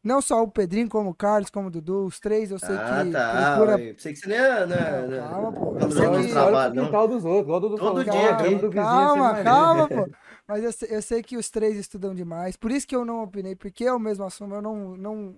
[0.04, 3.04] Não só o Pedrinho, como o Carlos, como o Dudu, os três, eu sei Ah,
[3.04, 3.56] que tá.
[3.56, 3.78] procura.
[3.80, 4.38] Pensei que você nem.
[4.38, 5.66] Né, Não, né, calma, pô.
[5.80, 7.08] Eu valorizar sei o que- trabalho, não.
[7.08, 10.08] dos outros, igual Todo falou, dia calma, do vizinho, Calma, calma, pô.
[10.48, 12.56] Mas eu, sei- eu sei que os três estudam demais.
[12.56, 15.36] Por isso que eu não opinei, porque eu mesmo assumo, eu não, não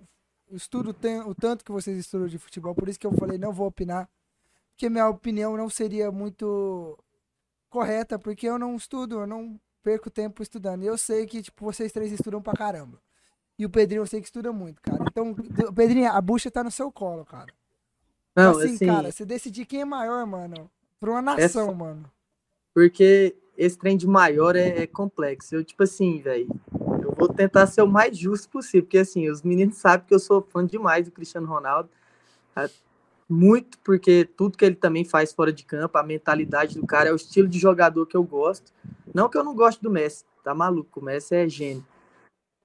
[0.50, 2.74] estudo ten- o tanto que vocês estudam de futebol.
[2.74, 4.06] Por isso que eu falei, não vou opinar.
[4.72, 6.98] Porque minha opinião não seria muito
[7.70, 10.82] correta, porque eu não estudo, eu não perco tempo estudando.
[10.82, 12.98] E eu sei que, tipo, vocês três estudam pra caramba.
[13.58, 15.04] E o Pedrinho eu sei que estuda muito, cara.
[15.10, 15.34] Então,
[15.74, 17.52] Pedrinho, a bucha tá no seu colo, cara.
[18.36, 20.70] Não, assim, assim, cara, você decidir quem é maior, mano.
[21.00, 22.08] Pra uma nação, Essa- mano.
[22.72, 25.56] porque esse trem de maior é, é complexo.
[25.56, 26.46] Eu, tipo assim, velho,
[27.02, 30.20] eu vou tentar ser o mais justo possível, porque assim, os meninos sabem que eu
[30.20, 31.88] sou fã demais do Cristiano Ronaldo.
[33.28, 37.12] Muito porque tudo que ele também faz fora de campo, a mentalidade do cara, é
[37.12, 38.72] o estilo de jogador que eu gosto.
[39.14, 41.84] Não que eu não gosto do Messi, tá maluco, o Messi é gênio.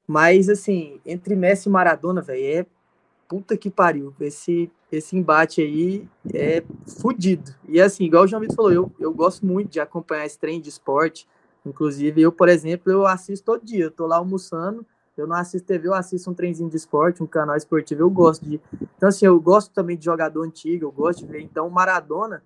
[0.08, 2.66] Mas, assim, entre Messi e Maradona, velho, é
[3.28, 4.14] puta que pariu.
[4.20, 6.64] Esse, esse embate aí é
[7.02, 7.54] fudido.
[7.68, 10.62] E assim, igual o João Vitor falou, eu, eu gosto muito de acompanhar esse trem
[10.62, 11.28] de esporte.
[11.66, 13.86] Inclusive, eu, por exemplo, eu assisto todo dia.
[13.86, 14.86] Eu tô lá almoçando,
[15.16, 18.44] eu não assisto TV, eu assisto um trenzinho de esporte, um canal esportivo, eu gosto
[18.44, 18.60] de.
[18.98, 21.42] Então, assim, eu gosto também de jogador antigo, eu gosto de ver.
[21.42, 22.44] Então, Maradona,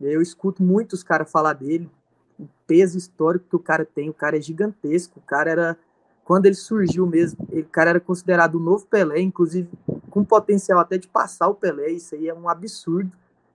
[0.00, 1.90] eu escuto muito os caras falar dele,
[2.38, 5.78] o peso histórico que o cara tem, o cara é gigantesco, o cara era.
[6.24, 9.68] Quando ele surgiu mesmo, ele, o cara era considerado o novo Pelé, inclusive
[10.08, 13.10] com potencial até de passar o Pelé, isso aí é um absurdo,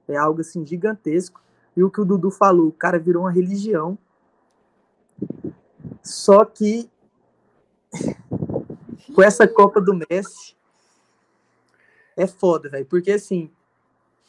[0.05, 1.41] é algo assim gigantesco.
[1.77, 3.97] E o que o Dudu falou, o cara virou uma religião.
[6.03, 6.89] Só que
[9.13, 10.55] com essa Copa do Messi
[12.15, 13.49] é foda, velho, porque assim,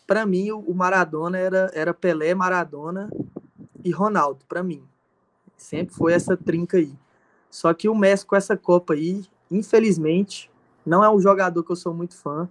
[0.06, 3.10] para mim o Maradona era era Pelé, Maradona
[3.84, 4.82] e Ronaldo, para mim.
[5.56, 6.94] Sempre foi essa trinca aí.
[7.50, 10.50] Só que o Messi com essa Copa aí, infelizmente,
[10.84, 12.48] não é um jogador que eu sou muito fã,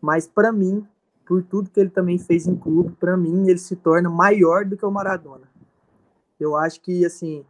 [0.00, 0.86] mas para mim,
[1.24, 4.76] por tudo que ele também fez em clube, para mim ele se torna maior do
[4.76, 5.48] que o Maradona.
[6.38, 7.44] Eu acho que assim,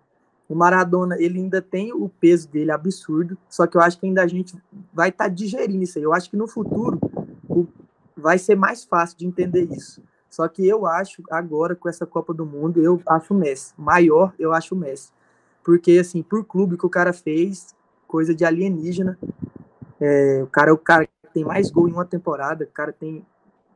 [0.52, 4.22] o Maradona, ele ainda tem o peso dele absurdo, só que eu acho que ainda
[4.22, 4.54] a gente
[4.92, 6.04] vai estar digerindo isso aí.
[6.04, 7.00] Eu acho que no futuro
[8.16, 10.02] vai ser mais fácil de entender isso.
[10.28, 13.74] Só que eu acho, agora com essa Copa do Mundo, eu acho o Messi.
[13.76, 15.10] Maior, eu acho o Messi.
[15.64, 17.74] Porque, assim, por clube que o cara fez,
[18.06, 19.18] coisa de alienígena.
[20.00, 22.64] É, o cara é o cara que tem mais gol em uma temporada.
[22.64, 23.24] O cara tem.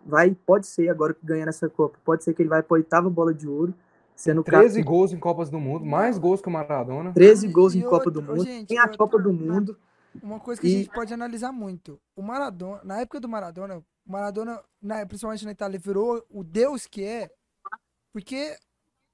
[0.05, 1.99] Vai, pode ser agora que ganhar essa Copa.
[2.05, 3.75] Pode ser que ele vai para oitava bola de ouro.
[4.17, 7.13] Sendo o cara 13 gols em Copas do Mundo, mais gols que o Maradona.
[7.13, 8.43] 13 gols E em Copa do Mundo.
[8.45, 9.79] gente, tem a outra- Copa do Mundo.
[10.23, 12.01] Uma coisa que a E- gente pode analisar muito.
[12.17, 16.87] O Maradona, na época do Maradona, o Maradona, na- principalmente na Itália, virou o deus
[16.87, 17.31] que é,
[18.13, 18.57] porque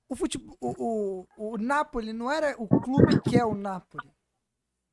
[0.09, 4.09] o futebol, o, o, o Napoli não era o clube que é o Napoli.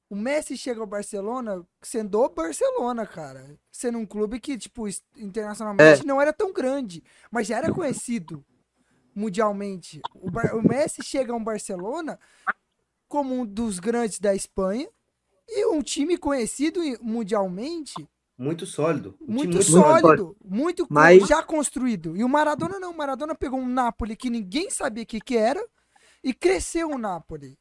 [0.09, 3.45] O Messi chega ao Barcelona sendo o Barcelona, cara.
[3.71, 8.43] Sendo um clube que, tipo, internacionalmente não era tão grande, mas já era conhecido
[9.15, 10.01] mundialmente.
[10.15, 12.19] O, Bar- o Messi chega a um Barcelona
[13.07, 14.87] como um dos grandes da Espanha
[15.47, 18.07] e um time conhecido mundialmente,
[18.37, 19.15] Muito sólido.
[19.19, 22.15] Um time muito, muito sólido, muito co- Mas- já construído.
[22.15, 25.35] E o Maradona não, o Maradona pegou um Napoli que ninguém sabia o que, que
[25.35, 25.61] era
[26.23, 27.57] e cresceu o Napoli.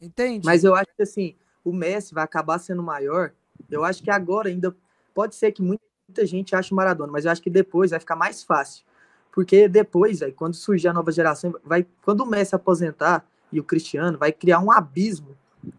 [0.00, 0.46] Entende?
[0.46, 3.32] Mas eu acho que assim, o Messi vai acabar sendo maior.
[3.68, 4.74] Eu acho que agora ainda
[5.12, 8.16] pode ser que muita gente ache o Maradona, mas eu acho que depois vai ficar
[8.16, 8.84] mais fácil.
[9.38, 13.62] Porque depois, véio, quando surgir a nova geração, vai, quando o Messi aposentar e o
[13.62, 15.36] Cristiano, vai criar um abismo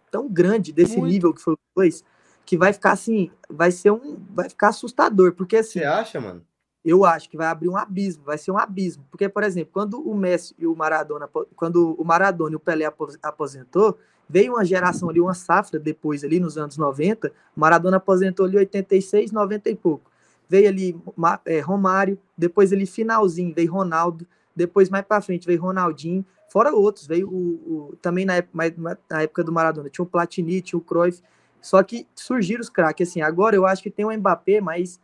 [0.09, 1.11] tão grande desse Muito.
[1.11, 2.05] nível que foi os dois,
[2.45, 6.41] que vai ficar assim, vai ser um, vai ficar assustador, porque assim, Você acha, mano?
[6.85, 9.05] eu acho que vai abrir um abismo, vai ser um abismo.
[9.11, 12.85] Porque, por exemplo, quando o Messi e o Maradona, quando o Maradona e o Pelé
[12.85, 13.99] apo- aposentou,
[14.29, 18.55] veio uma geração ali, uma safra depois ali nos anos 90, o Maradona aposentou ali
[18.55, 20.08] 86, 90 e pouco.
[20.49, 20.99] Veio ali
[21.45, 24.25] é, Romário, depois ali finalzinho, veio Ronaldo,
[24.55, 29.21] depois mais para frente veio Ronaldinho, fora outros, veio o, o- também na época, na
[29.21, 31.21] época do Maradona, tinha o Platini, tinha o Cruyff,
[31.61, 34.99] só que surgiram os craques, assim, agora eu acho que tem o Mbappé, mas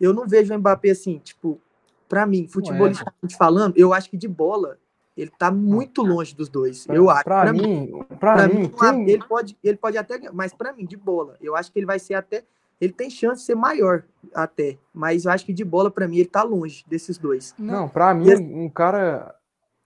[0.00, 1.60] eu não vejo o Mbappé assim, tipo,
[2.08, 4.78] pra mim, futebolisticamente falando, eu acho que de bola
[5.16, 6.86] ele tá muito longe dos dois.
[6.86, 7.24] Pra- eu acho.
[7.24, 7.88] Pra mim,
[8.34, 11.54] Pra mim, mim, quem- ele pode, ele pode até, mas pra mim de bola, eu
[11.56, 12.44] acho que ele vai ser até,
[12.82, 14.02] ele tem chance de ser maior
[14.34, 17.54] até, mas eu acho que de bola pra mim ele tá longe desses dois.
[17.58, 19.34] Não, pra mim, E esse- um cara.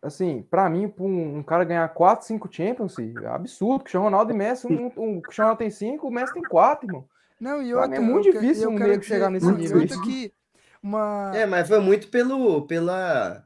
[0.03, 3.81] Assim, pra mim, um, um cara ganhar 4, 5 Champions, é absurdo.
[3.81, 6.87] Cristiano Ronaldo e Messi, um, um, o Cristiano Ronaldo tem 5, o Messi tem 4,
[6.87, 7.05] irmão.
[7.41, 9.81] Não, e mim outra, é muito eu difícil eu um nego chegar nesse nível.
[10.03, 10.33] que
[10.83, 11.33] uma...
[11.35, 13.43] É, mas foi muito pelo, pela.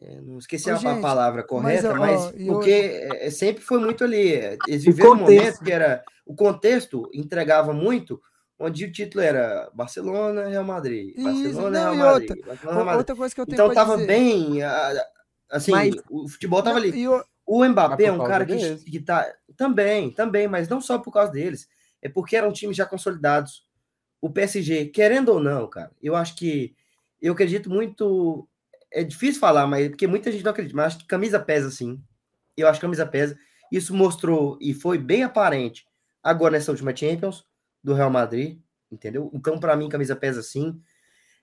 [0.00, 3.30] é, não esqueci Ô, a, a gente, palavra correta, ó, mas, e porque é, é,
[3.30, 4.34] sempre foi muito ali.
[4.34, 6.04] é, Eles O viveram um momento que era.
[6.26, 8.20] O contexto entregava muito,
[8.58, 11.10] onde o título era Barcelona, Real Madrid.
[11.16, 12.30] Isso, Barcelona, não, Real e Madrid.
[12.30, 12.98] outra, Barcelona, Real Madrid.
[12.98, 14.06] outra coisa que eu tenho Então tava dizer.
[14.06, 14.62] bem.
[14.62, 15.06] ah,
[15.50, 16.90] Assim, Mas- o futebol tava ali.
[16.90, 17.24] e o-
[17.68, 19.26] Mbappé é um cara que, que tá.
[19.56, 21.66] Também, também, mas não só por causa deles.
[22.02, 23.66] É porque eram times já consolidados.
[24.20, 26.74] O PSG, querendo ou não, cara, eu acho que.
[27.22, 28.46] Eu acredito muito.
[28.92, 31.98] É difícil falar, mas porque muita gente não acredita, mas acho que camisa pesa sim.
[32.54, 33.38] Eu acho que camisa pesa.
[33.72, 35.86] Isso mostrou e foi bem aparente
[36.22, 37.44] agora nessa última Champions
[37.82, 38.58] do Real Madrid,
[38.90, 39.30] entendeu?
[39.34, 40.80] Então, para mim, camisa pesa sim.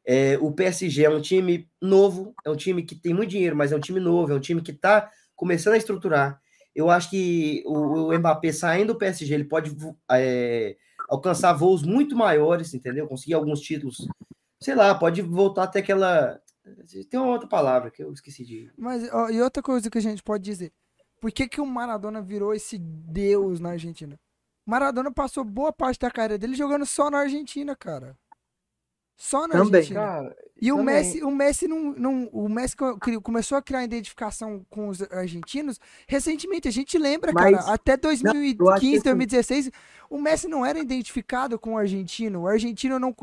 [0.05, 3.71] É, o PSG é um time novo, é um time que tem muito dinheiro, mas
[3.71, 6.39] é um time novo, é um time que está começando a estruturar.
[6.75, 9.75] Eu acho que o, o Mbappé saindo do PSG, ele pode
[10.11, 10.75] é,
[11.09, 13.07] alcançar voos muito maiores, entendeu?
[13.07, 14.07] Conseguir alguns títulos.
[14.59, 16.39] Sei lá, pode voltar até aquela.
[17.09, 18.71] Tem uma outra palavra que eu esqueci de.
[18.77, 20.71] Mas, ó, e outra coisa que a gente pode dizer.
[21.21, 24.19] Por que, que o Maradona virou esse deus na Argentina?
[24.65, 28.17] Maradona passou boa parte da carreira dele jogando só na Argentina, cara.
[29.17, 29.75] Só na Também.
[29.75, 29.99] Argentina.
[30.01, 30.95] Cara, E o também.
[30.95, 32.75] Messi, o Messi não, não, o Messi
[33.23, 36.67] começou a criar identificação com os argentinos recentemente.
[36.67, 39.71] A gente lembra, Mas- cara, até eu acho 2015, que assim- 2016,
[40.09, 42.41] o Messi não era identificado com o argentino.
[42.41, 43.15] O argentino não,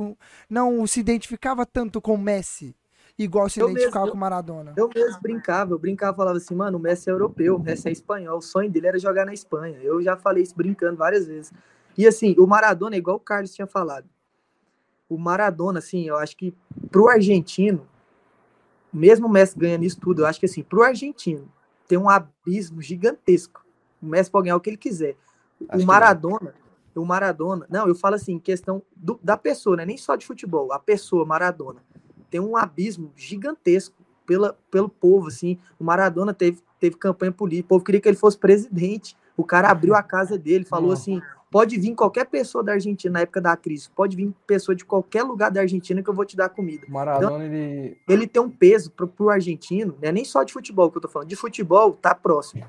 [0.49, 2.75] não se identificava tanto com o Messi,
[3.19, 4.73] igual se Eu identificava mesmo, com o Maradona.
[4.77, 7.93] Eu mesmo brincava, eu brincava, falava assim, mano, o Messi é europeu, o Messi é
[7.93, 9.79] espanhol, o sonho dele era jogar na Espanha.
[9.83, 11.53] Eu já falei isso brincando várias vezes.
[11.97, 14.09] E assim, o Maradona é igual o Carlos tinha falado.
[15.09, 16.55] O Maradona, assim, eu acho que
[16.91, 17.87] pro argentino,
[18.93, 21.49] mesmo o Messi ganhando isso tudo, eu acho que assim, pro argentino,
[21.87, 23.65] tem um abismo gigantesco.
[24.01, 25.17] O Messi pode ganhar o que ele quiser.
[25.69, 25.87] Acho o.
[25.87, 26.55] Maradona,
[26.95, 29.85] o Maradona, não, eu falo assim, questão do- da pessoa, né?
[29.87, 31.81] Nem só de futebol, a pessoa, Maradona,
[32.33, 33.95] tem um abismo gigantesco
[34.27, 35.59] pela, pelo povo, assim.
[35.79, 39.15] O Maradona teve, teve campanha política, o povo queria que ele fosse presidente.
[39.37, 41.21] O cara abriu a casa dele, falou assim:
[41.51, 45.23] pode vir qualquer pessoa da Argentina na época da crise, pode vir pessoa de qualquer
[45.23, 46.87] lugar da Argentina que eu vou te dar comida.
[46.89, 47.99] Maradona, ele.
[48.09, 50.11] Ele tem um peso pro, pro argentino, né?
[50.11, 52.65] Nem só de futebol que eu tô falando, de futebol tá próximo.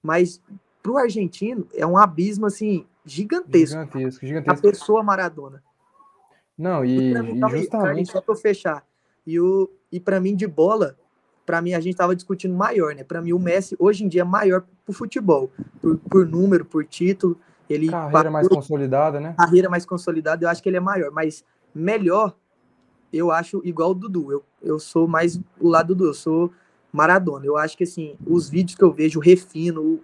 [0.00, 0.40] Mas
[0.80, 3.76] pro argentino é um abismo assim gigantesco.
[3.76, 4.62] Gigantesco, A gigantesco.
[4.62, 5.60] pessoa Maradona.
[6.56, 7.70] Não, E e, justamente.
[7.70, 8.84] Carlinhos, só pra eu fechar.
[9.30, 10.96] E, o, e para mim, de bola,
[11.46, 13.04] para mim, a gente tava discutindo maior, né?
[13.04, 15.52] Para mim, o Messi, hoje em dia, é maior pro futebol.
[15.80, 17.38] Por, por número, por título.
[17.68, 19.34] Ele Carreira mais consolidada, né?
[19.38, 21.12] carreira mais consolidada, eu acho que ele é maior.
[21.12, 22.34] Mas melhor,
[23.12, 24.32] eu acho igual o Dudu.
[24.32, 26.52] Eu, eu sou mais o lado do Dudu, eu sou
[26.92, 27.46] Maradona.
[27.46, 30.02] Eu acho que, assim, os vídeos que eu vejo, o refino,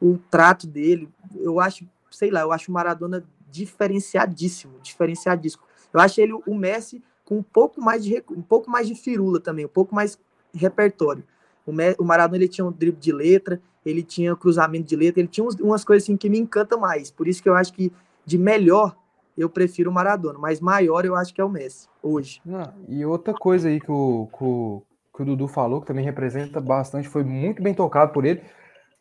[0.00, 5.62] o, o trato dele, eu acho, sei lá, eu acho o Maradona diferenciadíssimo, diferenciadíssimo.
[5.94, 9.38] Eu acho ele o Messi com um pouco mais de um pouco mais de firula
[9.38, 10.18] também, um pouco mais
[10.54, 11.24] repertório.
[11.66, 15.46] O, Maradona ele tinha um drible de letra, ele tinha cruzamento de letra, ele tinha
[15.60, 17.10] umas coisas assim que me encantam mais.
[17.10, 17.92] Por isso que eu acho que
[18.24, 18.96] de melhor
[19.36, 22.40] eu prefiro o Maradona, mas maior eu acho que é o Messi hoje.
[22.46, 24.82] Não, e outra coisa aí que o, que, o,
[25.14, 28.40] que o Dudu falou, que também representa bastante, foi muito bem tocado por ele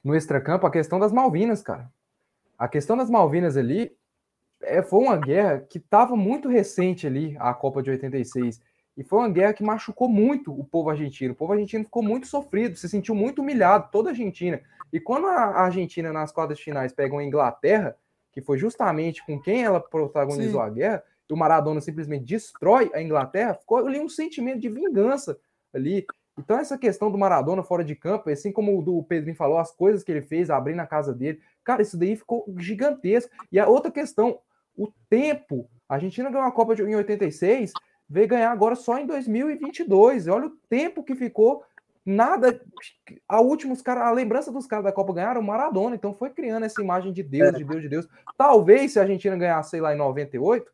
[0.03, 1.89] no extracampo, a questão das Malvinas, cara.
[2.57, 3.91] A questão das Malvinas ali
[4.61, 8.61] é, foi uma guerra que estava muito recente ali, a Copa de 86.
[8.97, 11.33] E foi uma guerra que machucou muito o povo argentino.
[11.33, 14.61] O povo argentino ficou muito sofrido, se sentiu muito humilhado, toda a Argentina.
[14.91, 17.97] E quando a Argentina, nas quartas finais, pegam a Inglaterra,
[18.31, 20.67] que foi justamente com quem ela protagonizou Sim.
[20.67, 25.37] a guerra, e o Maradona simplesmente destrói a Inglaterra, ficou ali um sentimento de vingança
[25.73, 26.05] ali.
[26.37, 29.71] Então, essa questão do Maradona fora de campo, assim como o do Pedrinho falou, as
[29.71, 33.31] coisas que ele fez, abrindo a casa dele, cara, isso daí ficou gigantesco.
[33.51, 34.39] E a outra questão,
[34.77, 35.69] o tempo.
[35.87, 37.71] A Argentina ganhou a Copa em 86,
[38.09, 40.27] veio ganhar agora só em 2022.
[40.27, 41.63] E olha o tempo que ficou.
[42.05, 42.61] Nada.
[43.27, 46.65] A últimos cara, a lembrança dos caras da Copa ganharam o Maradona, então foi criando
[46.65, 48.07] essa imagem de Deus, de Deus, de Deus.
[48.37, 50.71] Talvez se a Argentina ganhasse, sei lá, em 98,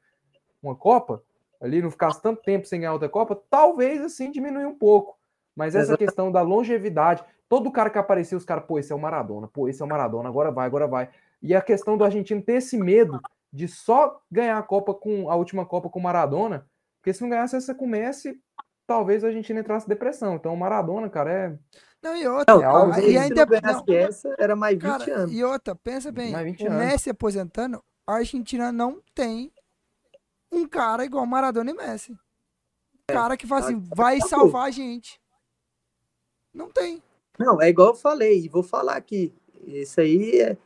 [0.62, 1.24] uma Copa,
[1.62, 5.21] ali não ficasse tanto tempo sem ganhar outra Copa, talvez assim diminuir um pouco.
[5.56, 5.98] Mas essa Exato.
[6.00, 9.68] questão da longevidade, todo cara que aparecia, os caras, pô, esse é o Maradona, pô,
[9.68, 11.10] esse é o Maradona, agora vai, agora vai.
[11.42, 13.20] E a questão do argentino ter esse medo
[13.52, 16.66] de só ganhar a Copa com a última Copa com o Maradona,
[17.02, 18.40] Porque se não ganhasse essa com o Messi,
[18.86, 20.36] talvez a Argentina entrasse em depressão.
[20.36, 21.58] Então o Maradona, cara, é.
[22.02, 22.56] Não, e outra.
[22.62, 25.34] É algo- e ainda, não essa, era mais 20 cara, anos.
[25.34, 26.78] e outra, pensa bem, Mais 20 o anos.
[26.80, 29.52] Messi aposentando, a Argentina não tem
[30.52, 32.18] um cara igual Maradona e Messi.
[33.08, 34.30] É, Cara que fala assim, vai acabou.
[34.30, 35.21] salvar a gente.
[36.54, 37.02] Não tem.
[37.40, 39.34] Não, é igual eu falei, e vou falar aqui.
[39.66, 40.58] Isso aí é.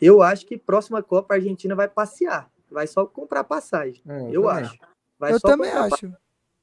[0.00, 2.50] Eu acho que próxima Copa a Argentina vai passear.
[2.70, 4.02] Vai só comprar passagem.
[4.08, 4.64] é, Eu também.
[4.64, 4.78] acho.
[5.18, 6.12] Vai eu só também acho.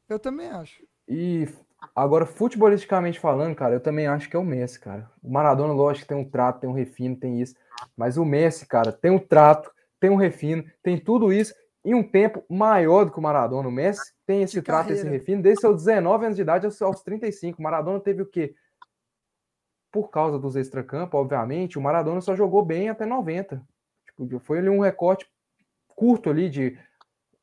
[0.10, 0.84] Eu também acho.
[1.08, 1.48] E
[1.96, 5.10] agora, futebolisticamente falando, cara, eu também acho que é o Messi, cara.
[5.22, 7.56] O Maradona, lógico, tem um trato, tem um refino, tem isso.
[7.98, 12.04] Mas o Messi, cara, tem um trato, tem um refino, tem tudo isso em um
[12.04, 13.68] tempo maior do que o Maradona.
[13.68, 15.18] O Messi tem esse De trato, esse carreira.
[15.20, 17.60] refino, desde seus 19 anos de idade aos, aos 35.
[17.60, 18.56] O Maradona teve o quê?
[19.94, 23.62] Por causa dos extracampos, obviamente, o Maradona só jogou bem até 90.
[24.08, 25.26] Tipo, foi ali um recorte
[25.88, 26.76] curto ali de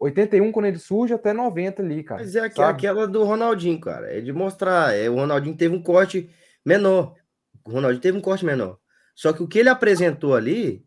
[0.01, 2.21] 81 quando ele surge até 90 ali, cara.
[2.21, 2.63] Mas é sabe?
[2.73, 4.13] aquela do Ronaldinho, cara.
[4.13, 4.95] É de mostrar.
[4.97, 6.29] É, o Ronaldinho teve um corte
[6.67, 7.15] menor.
[7.65, 8.79] O Ronaldinho teve um corte menor.
[9.15, 10.85] Só que o que ele apresentou ali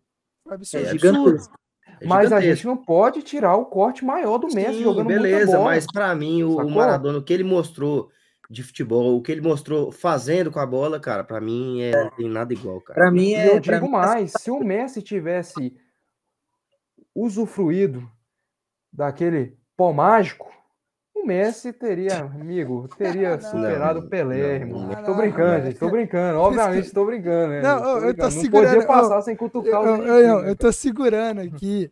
[0.49, 0.89] É absurdo.
[0.89, 1.55] gigantesco.
[2.01, 5.37] é Mas a gente não pode tirar o corte maior do Messi Sim, jogando beleza,
[5.45, 5.69] muita bola.
[5.69, 6.69] mas pra mim o, o?
[6.69, 8.09] Maradona, o que ele mostrou
[8.49, 12.11] de futebol, o que ele mostrou fazendo com a bola, cara, pra mim é, não
[12.11, 12.99] tem nada igual, cara.
[12.99, 13.47] Pra mim E é.
[13.47, 15.75] eu pra digo mim, mais, se o Messi tivesse
[17.15, 18.07] usufruído
[18.91, 20.51] daquele pó mágico,
[21.15, 24.87] o Messi teria, amigo, teria Não, superado o Pelé, irmão.
[24.87, 25.65] não, tô brincando, não.
[25.65, 26.39] gente, tô brincando.
[26.39, 27.61] Obviamente, tô brincando, né?
[27.61, 28.31] Não, gente, eu- eu tô brincando.
[28.41, 31.39] segurando, Não podia eu- passar sem Eu, cutucar eu, os eu, eu, eu tô segurando
[31.41, 31.89] aqui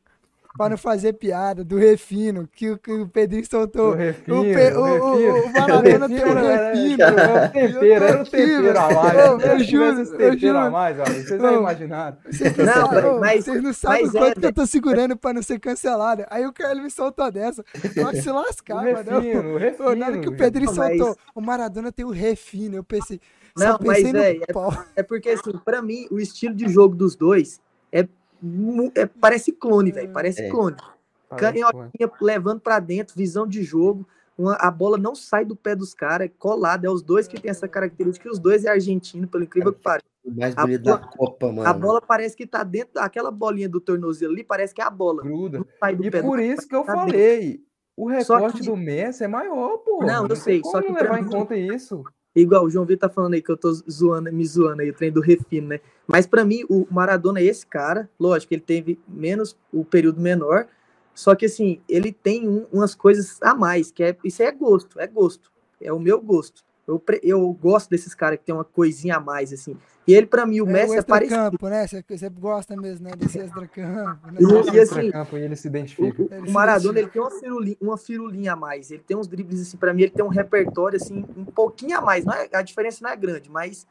[0.57, 3.93] pra não fazer piada do refino que, o- que o Pedrinho Do soltou.
[3.93, 5.45] refino, o, Pe- o, o, refino.
[5.45, 7.03] o Maradona tem um refino era- refino.
[7.03, 9.17] Era o tempero, era o aqui, tempero a mais.
[9.19, 10.71] Eu- Se eu juro, eu tempero a juro.
[10.71, 11.59] mais, vocês Não.
[11.59, 12.17] imaginaram.
[12.29, 15.17] Vocês não, Não, sabem, mas- vocês não sabem o é, quanto que eu tô segurando
[15.17, 16.23] pra não ser cancelado.
[16.29, 17.63] Aí o Carlos me soltou dessa.
[18.01, 18.97] Pode se O lascar, mano.
[19.21, 19.95] refino, o refino.
[19.95, 22.75] Na hora que o Pedrinho Não, mas- soltou, o Maradona tem o refino.
[22.75, 23.19] Eu pensei.
[23.57, 24.71] Só Não, mas, pensei no véi, é- pau.
[24.95, 27.59] É porque, assim, pra mim, o estilo de jogo dos dois
[27.91, 28.07] é.
[28.95, 30.11] É- parece clone, velho.
[30.11, 30.49] Parece É.
[30.49, 30.75] clone.
[31.29, 34.05] Parece, Canhotinha levando pra dentro, visão de jogo.
[34.37, 36.85] uma- a bola não sai do pé dos caras, é colado.
[36.85, 38.27] É os dois que tem essa característica.
[38.27, 40.05] E os dois é argentino, pelo incrível que pareça.
[40.25, 41.67] O mais A bonito bola- da Copa, mano.
[41.69, 44.89] A bola parece que tá dentro daquela bolinha do tornozelo ali, parece que é a
[44.89, 45.21] bola.
[45.21, 45.59] gruda.
[45.59, 47.61] Não sai do E pé por do isso que eu tá falei,
[47.95, 50.03] o Só recorte que- do Messi é maior, pô.
[50.03, 52.03] Não, eu tem sei, como só que não levar em mim- conta isso.
[52.35, 54.93] Igual o João Vitor tá falando aí que eu tô zoando, me zoando aí, o
[54.93, 55.79] trem do refino, né?
[56.07, 60.67] Mas pra mim, o Maradona é esse cara, lógico, ele teve menos, o período menor,
[61.13, 64.97] só que assim, ele tem um- umas coisas a mais, que é, isso é gosto,
[64.99, 65.51] é gosto,
[65.81, 66.63] é o meu gosto.
[66.87, 69.77] Eu, eu gosto desses caras que tem uma coisinha a mais, assim.
[70.07, 71.35] E ele, pra mim, o É Messi o é parecido.
[71.35, 71.87] extracampo, né?
[71.87, 73.11] Você, você gosta mesmo, né?
[73.15, 74.27] Desse extracampo.
[74.31, 74.39] Né?
[74.39, 76.21] E- e assim, e ele se identifica.
[76.23, 76.99] o- o se Maradona, identifica.
[76.99, 78.89] ele tem uma firulinha, uma firulinha a mais.
[78.91, 82.01] Ele tem uns dribles, assim, pra mim, ele tem um repertório, assim, um pouquinho a
[82.01, 82.25] mais.
[82.25, 83.85] Não é, a diferença não é grande, mas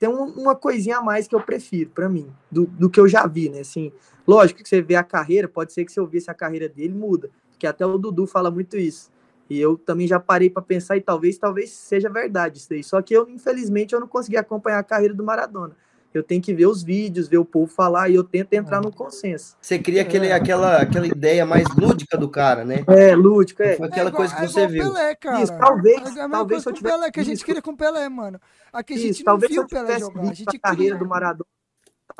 [0.00, 3.06] tem um- uma coisinha a mais que eu prefiro, pra mim, do, do que eu
[3.06, 3.60] já vi, né?
[3.60, 3.92] Assim,
[4.26, 6.92] lógico que você vê a carreira, pode ser que se eu visse a carreira dele,
[6.92, 7.30] muda.
[7.50, 9.10] Porque até o Dudu fala muito isso.
[9.50, 12.84] E eu também já parei pra pensar e talvez, talvez seja verdade isso daí.
[12.84, 15.76] Só que eu, infelizmente, eu não consegui acompanhar a carreira do Maradona.
[16.14, 18.90] Eu tenho que ver os vídeos, ver o povo falar e eu tento entrar no
[18.92, 19.56] consenso.
[19.60, 22.84] Você cria aquele, aquela, aquela ideia mais lúdica do cara, né?
[22.88, 23.76] É, lúdico, é.
[23.76, 24.82] Foi aquela igual- coisa que é você igual viu.
[24.86, 25.42] o Pelé, cara.
[25.42, 27.70] Isso, talvez- É talvez se eu com o tivesse Pelé, que a gente queria com
[27.70, 28.40] o Pelé, mano.
[28.72, 30.20] Aqui a Isso, gente não talvez se viu o Pelé jogar.
[30.22, 31.46] A gente a carreira do Maradona,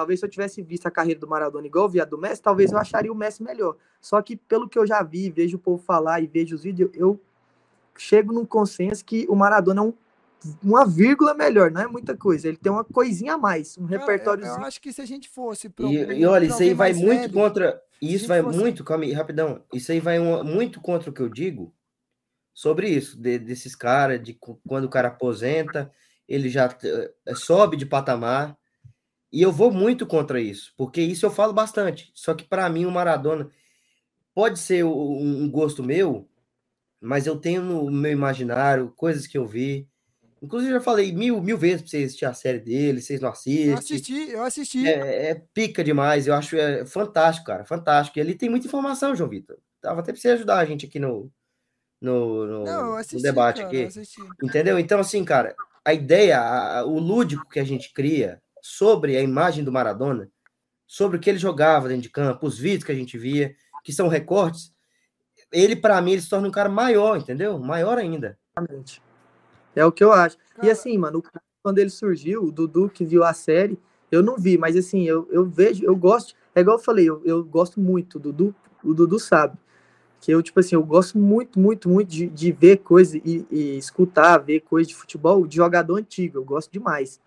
[0.00, 2.40] talvez se eu tivesse visto a carreira do Maradona igual eu vi a do Messi,
[2.40, 3.76] talvez eu acharia o Messi melhor.
[4.00, 6.90] Só que pelo que eu já vi, vejo o povo falar e vejo os vídeos,
[6.94, 7.20] eu
[7.98, 9.92] chego num consenso que o Maradona é um-
[10.62, 12.48] uma vírgula melhor, não é muita coisa.
[12.48, 14.62] Ele tem uma coisinha a mais, um Cara, eu- repertóriozinho.
[14.62, 16.72] Eu, acho que se a gente fosse pra E, algum- e olha, pra isso aí
[16.72, 17.82] vai muito velho, contra.
[18.00, 19.62] E isso vai fosse- muito, calma aí, rapidão.
[19.70, 21.74] Isso aí vai um- muito contra o que eu digo
[22.54, 24.32] sobre isso, de- desses caras, de
[24.66, 25.92] quando o cara aposenta,
[26.26, 28.56] ele já eh, sobe de patamar.
[29.32, 32.10] E eu vou muito contra isso, porque isso eu falo bastante.
[32.14, 33.48] Só que para mim o Maradona
[34.34, 36.28] pode ser um gosto meu,
[37.00, 39.88] mas eu tenho no meu imaginário coisas que eu vi.
[40.42, 43.28] Inclusive, eu já falei mil, mil vezes pra vocês assistir a série dele, vocês não
[43.28, 43.74] Eu assistem.
[43.74, 44.88] assisti, eu assisti.
[44.88, 48.18] É, é pica demais, eu acho é, fantástico, cara, fantástico.
[48.18, 49.58] E ali tem muita informação, João Vitor.
[49.82, 51.30] Tava até pra você ajudar a gente aqui no,
[52.00, 53.82] no, no- não, eu no assisti, debate cara, aqui.
[53.82, 54.20] eu assisti.
[54.42, 54.78] Entendeu?
[54.78, 55.54] Então, assim, cara,
[55.84, 60.30] a ideia, a- o lúdico que a gente cria sobre a imagem do Maradona,
[60.86, 63.54] sobre o que ele jogava dentro de campo, os vídeos que a gente via,
[63.84, 64.72] que são recortes,
[65.52, 67.58] ele, pra mim, ele se torna um cara maior, entendeu?
[67.58, 68.38] Maior ainda.
[68.56, 69.02] Exatamente.
[69.74, 70.36] É o que eu acho.
[70.58, 71.22] E Cara, assim, mano,
[71.62, 73.78] quando ele surgiu, o Dudu que viu a série,
[74.10, 77.22] eu não vi, mas assim, eu, eu vejo, eu gosto, é igual eu falei, eu,
[77.24, 79.56] eu gosto muito, o Dudu, o Dudu sabe,
[80.20, 83.78] que eu, tipo assim, eu gosto muito, muito, muito de, de ver coisa e, e
[83.78, 87.20] escutar, ver coisa de futebol de jogador antigo, eu gosto demais.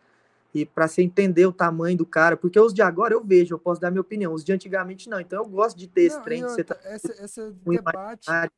[0.53, 3.59] E para você entender o tamanho do cara, porque os de agora eu vejo, eu
[3.59, 5.19] posso dar minha opinião, os de antigamente não.
[5.19, 8.51] Então eu gosto de ter esse Não, trem outra, tá esse, debate imaginário.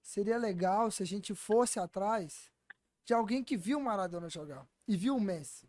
[0.00, 2.50] seria legal se a gente fosse atrás
[3.04, 5.66] de alguém que viu o Maradona jogar e viu o Messi.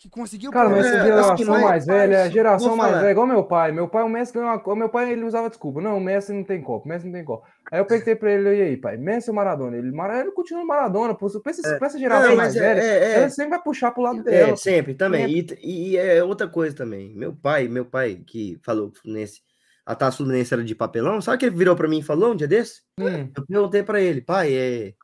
[0.00, 2.96] Que conseguiu Cara, mas pôr- essa É, geração mas- mais velha, é a geração mais
[2.96, 3.70] velha, igual meu pai.
[3.70, 4.74] Meu pai, o Messi ganhou uma.
[4.74, 5.78] Meu pai, ele usava desculpa.
[5.82, 7.46] Não, o Messi não tem Copa, o Messi não tem Copa.
[7.70, 9.76] Aí eu perguntei pra ele, e aí, pai, Messi ou Maradona?
[9.76, 11.14] Ele, Maradona, ele continua no Maradona.
[11.14, 13.12] Pô, pra, essa, pra essa geração Não, mais é- velha, é- é.
[13.18, 14.56] ela sempre vai puxar pro lado É, dela.
[14.56, 15.28] sempre, também.
[15.28, 17.14] E, e é outra coisa também.
[17.14, 19.42] Meu pai, meu pai que falou que Fluminense,
[19.84, 22.32] a taça Fluminense era de papelão, sabe o que ele virou pra mim e falou
[22.32, 22.80] um dia desse?
[22.98, 24.94] Hum, Eu perguntei pra ele, pai, é...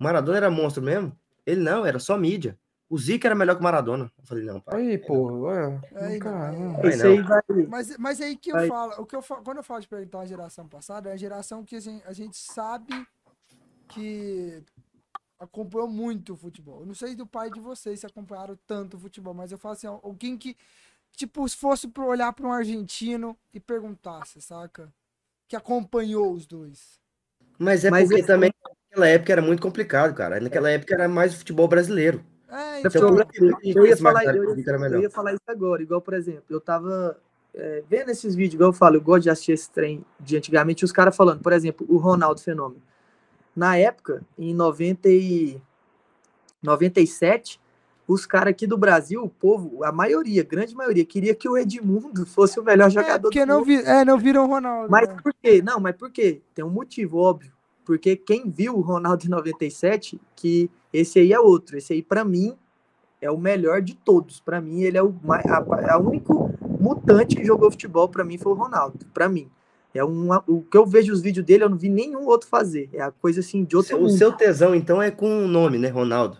[0.00, 1.12] o Maradona era monstro mesmo?
[1.44, 2.56] Ele não, era só mídia.
[2.88, 4.12] O Zica era melhor que o Maradona.
[4.18, 4.80] Eu falei, não, pai.
[4.80, 7.42] aí, pô, é, Aí, cara, não, aí vai.
[7.68, 8.68] Mas, mas aí que eu Vai.
[8.68, 11.16] falo, o que eu falo, quando eu falo de perguntar uma geração passada, é a
[11.16, 13.06] geração que a gente, a gente sabe
[13.88, 14.62] que
[15.38, 16.80] acompanhou muito o futebol.
[16.80, 19.72] Eu não sei do pai de vocês se acompanharam tanto o futebol, mas eu falo
[19.72, 20.56] assim, alguém que,
[21.12, 24.92] tipo, se fosse pra olhar para um argentino e perguntasse, saca?
[25.48, 27.00] Que acompanhou os dois.
[27.58, 28.52] Mas é Mas porque também
[28.90, 30.38] naquela época era muito complicado, cara.
[30.40, 32.24] Naquela época era mais o futebol brasileiro.
[32.54, 33.16] É, Então,
[33.62, 37.18] gente eu, ia falar, eu, eu ia falar isso agora, igual, por exemplo, eu tava
[37.54, 40.84] é, vendo esses vídeos, igual eu falo, eu gosto de assistir esse trem de antigamente,
[40.84, 42.82] os caras falando, por exemplo, o Ronaldo Fenômeno.
[43.54, 45.62] Na época, em 90 e
[46.62, 47.60] 97,
[48.06, 51.56] os caras aqui do Brasil, o povo, a maioria, a grande maioria, queria que o
[51.56, 53.66] Edmundo fosse o melhor é jogador porque do não, mundo.
[53.66, 54.90] vi, é, não viram o Ronaldo.
[54.90, 55.16] Mas né?
[55.22, 55.62] por quê?
[55.62, 56.42] Não, mas por quê?
[56.54, 57.53] Tem um motivo, óbvio.
[57.84, 61.76] Porque quem viu o Ronaldo em 97, que esse aí é outro.
[61.76, 62.56] Esse aí, pra mim,
[63.20, 64.40] é o melhor de todos.
[64.40, 66.50] Pra mim, ele é o mais, a, a único
[66.80, 69.06] mutante que jogou futebol, pra mim, foi o Ronaldo.
[69.12, 69.48] Pra mim.
[69.94, 72.88] É um, o que eu vejo os vídeos dele, eu não vi nenhum outro fazer.
[72.92, 74.12] É a coisa assim de outro O mundo.
[74.16, 76.38] seu tesão, então, é com o nome, né, Ronaldo?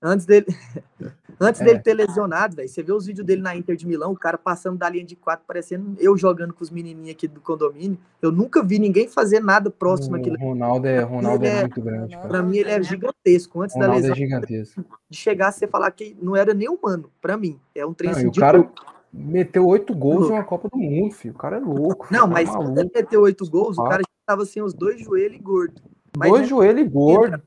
[0.00, 0.46] Antes dele,
[1.40, 1.64] antes É.
[1.64, 4.36] dele ter lesionado, velho, você vê os vídeos dele na Inter de Milão, o cara
[4.38, 7.98] passando da linha de quatro, parecendo eu jogando com os menininhos aqui do condomínio.
[8.22, 10.36] Eu nunca vi ninguém fazer nada próximo O àquilo.
[10.38, 12.28] Ronaldo é, Ronaldo Ele é é- muito grande, cara.
[12.28, 13.62] Pra mim, ele é gigantesco.
[13.62, 14.84] Antes da Ronaldo lesão, é gigantesco.
[15.10, 17.10] de chegar a você falar que não era nem humano.
[17.20, 18.72] Pra mim, é um trem Não, assim e o de cara louco.
[19.12, 21.34] meteu oito gols em uma Copa do Mundo, filho.
[21.34, 22.06] O cara é louco.
[22.10, 24.72] Não, filho, mas tá quando ele meteu oito gols, o cara já tava sem os
[24.74, 25.80] dois joelhos e gordo.
[26.16, 27.40] Mas, Dois né, joelhos gordos.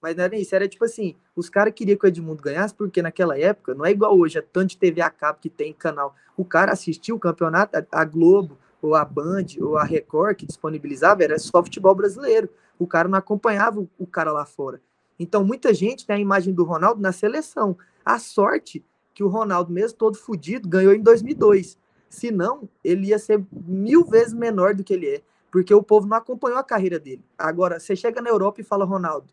[0.00, 3.02] Mas não era isso, era tipo assim, os caras queriam que o Edmundo ganhasse, porque
[3.02, 6.14] naquela época, não é igual hoje, é tanto de TV a cabo que tem canal.
[6.36, 11.22] O cara assistia o campeonato, a- Globo, ou a Band, ou a Record, que disponibilizava,
[11.22, 12.48] era só futebol brasileiro.
[12.78, 14.80] O cara não acompanhava o- cara lá fora.
[15.18, 17.76] Então, muita gente tem a imagem do Ronaldo na seleção.
[18.02, 18.82] A sorte
[19.12, 21.76] que o Ronaldo, mesmo todo fudido, ganhou em 2002.
[22.08, 25.22] Se não, ele ia ser mil vezes menor do que ele é,
[25.52, 27.22] porque o povo não acompanhou a carreira dele.
[27.36, 29.28] Agora, você chega na Europa e fala Ronaldo.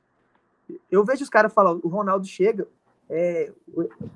[0.91, 2.67] Eu vejo os caras falar, o Ronaldo chega,
[3.09, 3.51] é,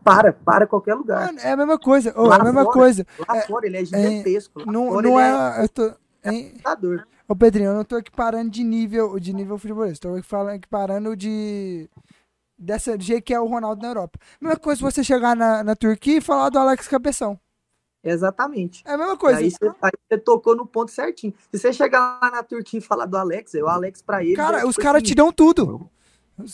[0.03, 1.33] para, para qualquer lugar.
[1.39, 2.13] É a mesma coisa.
[2.19, 3.07] ô, é a mesma fora, coisa.
[3.27, 4.59] Lá é- fora ele é gigantesco.
[4.59, 5.63] lá Não, fora não ele é.
[5.63, 7.07] Eu tô, assustador.
[7.27, 10.09] Ô, Pedrinho, eu não tô equiparando de nível, de nível futebolista.
[10.23, 11.89] Falando, equiparando de.
[12.57, 14.19] Dessa, do jeito que é o Ronaldo na Europa.
[14.39, 17.39] Mesma coisa se você chegar na, na Turquia e falar do Alex Cabeção.
[18.03, 18.83] Exatamente.
[18.85, 19.39] É a mesma coisa.
[19.39, 21.33] Aí você, aí você tocou no ponto certinho.
[21.51, 24.35] Se você chegar lá na Turquia e falar do Alex, é o Alex pra ele.
[24.35, 25.89] cara, é, os tipo caras assim, te dão tudo.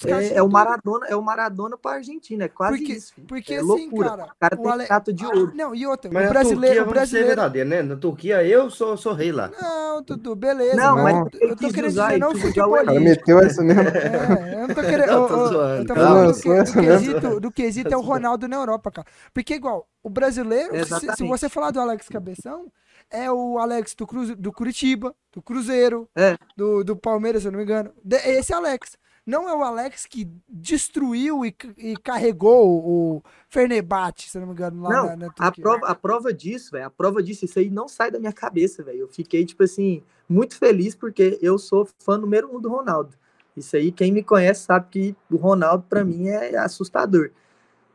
[0.06, 0.50] É, é o.
[0.50, 3.14] Maradona, é o Maradona pra Argentina, é quase Porque, isso.
[3.14, 3.28] filho.
[3.28, 4.10] porque é assim, loucura.
[4.10, 4.24] cara.
[4.26, 5.52] o cara tem Ale- trato de ouro.
[5.56, 6.76] Não, e outra, Mas o brasileiro.
[6.76, 7.28] Turquia, O brasileiro.
[7.28, 7.82] verdadeiro, né?
[7.82, 9.52] Na Turquia, eu sou, sou rei lá.
[9.62, 10.76] Não, Dudu, beleza.
[10.76, 12.86] Não, mas mas eu tô querendo usar, dizer não futebolista.
[12.86, 13.82] cara meteu essa mesmo.
[13.82, 15.08] É, eu não tô querendo.
[15.08, 16.82] Não, tô zoando, eu tô falando do, Não, do mesmo.
[16.82, 19.08] quesito, do quesito é o Ronaldo na Europa, cara.
[19.34, 22.68] Porque, igual, o brasileiro, se, se você falar do Alex Cabeção,
[23.10, 26.38] é o Alex do, Cruze, do Curitiba, do Cruzeiro, É.
[26.58, 27.90] do, do Palmeiras, se eu não me engano.
[28.04, 28.98] De- esse Alex.
[29.28, 34.82] Não é o Alex que destruiu e, e carregou o Fernebate, se não me engano,
[34.84, 37.70] lá Não, na, na A prova, a prova disso, velho, a prova disso, isso aí
[37.70, 39.00] não sai da minha cabeça, velho.
[39.00, 43.18] Eu fiquei, tipo assim, muito feliz porque eu sou fã número um do Ronaldo.
[43.58, 47.30] Isso aí, quem me conhece sabe que o Ronaldo, pra mim, é assustador.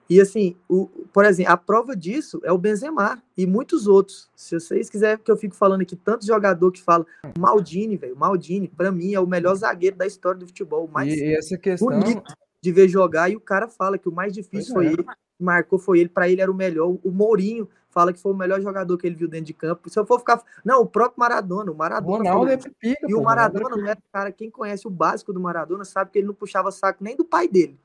[0.08, 4.28] E assim, o, por exemplo, a prova disso é o Benzema e muitos outros.
[4.36, 7.06] Se vocês quiserem que eu fico falando aqui, tanto jogador que fala,
[7.36, 10.86] o Maldini, velho, o Maldini, pra mim, é o melhor zagueiro da história do futebol,
[10.88, 11.88] mais E, essa questão.
[11.88, 12.22] bonito
[12.60, 14.92] de ver jogar e o cara fala que o mais difícil Pois foi é.
[14.92, 15.04] ele,
[15.38, 16.96] marcou foi ele, para ele era o melhor.
[17.02, 19.90] O Mourinho fala que foi o melhor jogador que ele viu dentro de campo.
[19.90, 22.18] Se eu for ficar, não, o próprio Maradona, o Maradona.
[22.18, 25.32] Ronaldo é pipica, E o Ronaldo é Maradona não era cara, quem conhece o básico
[25.32, 27.78] do Maradona sabe que ele não puxava saco nem do pai dele.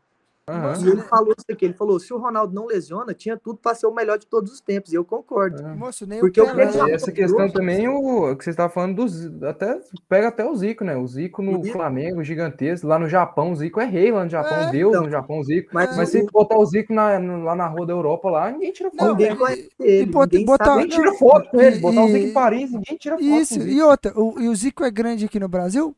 [0.50, 0.74] Aham.
[0.86, 3.76] E ele falou isso aqui, ele falou, se o Ronaldo não lesiona, tinha tudo para
[3.76, 5.62] ser o melhor de todos os tempos, e eu concordo.
[5.62, 5.76] É.
[5.76, 6.68] Moço, nem Porque o Pelé.
[6.72, 10.46] Pelé- E essa questão também, o que você estava falando do Zi- até pega até
[10.46, 10.96] o Zico, né?
[10.96, 11.74] O Zico no Zico.
[11.76, 12.88] Flamengo, gigantesco.
[12.88, 15.04] Lá no Japão, o Zico é rei lá no Japão, É, Deus então.
[15.04, 15.70] no Japão, o Zico.
[15.74, 18.72] Mas, Mas se botar o Zico na- no- lá na rua da Europa, lá, ninguém
[18.72, 19.02] tira foto.
[19.04, 21.76] Não, ninguém e- conhece ele, e ninguém botar- sabe Ninguém tira foto com ele.
[21.76, 24.14] E- Botar o Zico e- em Paris, ninguém tira foto Isso, com o e outra,
[24.18, 25.94] o, e o Zico é grande aqui no Brasil,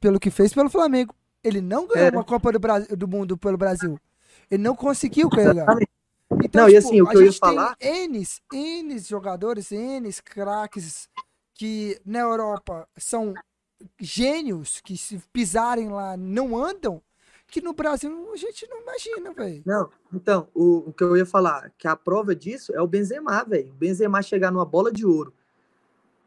[0.00, 1.14] pelo que fez pelo Flamengo.
[1.42, 2.10] Ele não ganhou É.
[2.10, 3.98] uma Copa do, Brasil, do Mundo pelo Brasil.
[4.50, 5.66] Ele não conseguiu ganhar.
[6.44, 11.08] Então, Não, e tipo, assim, o que eu ia falar- N, N jogadores, N craques
[11.54, 13.34] que na Europa são
[14.00, 17.02] gênios que se pisarem lá não andam,
[17.48, 19.62] que no Brasil a gente não imagina, velho.
[19.66, 23.44] Não, então, o, o que eu ia falar, que a prova disso é o Benzema,
[23.44, 23.70] velho.
[23.70, 25.34] O Benzema chegar numa bola de ouro.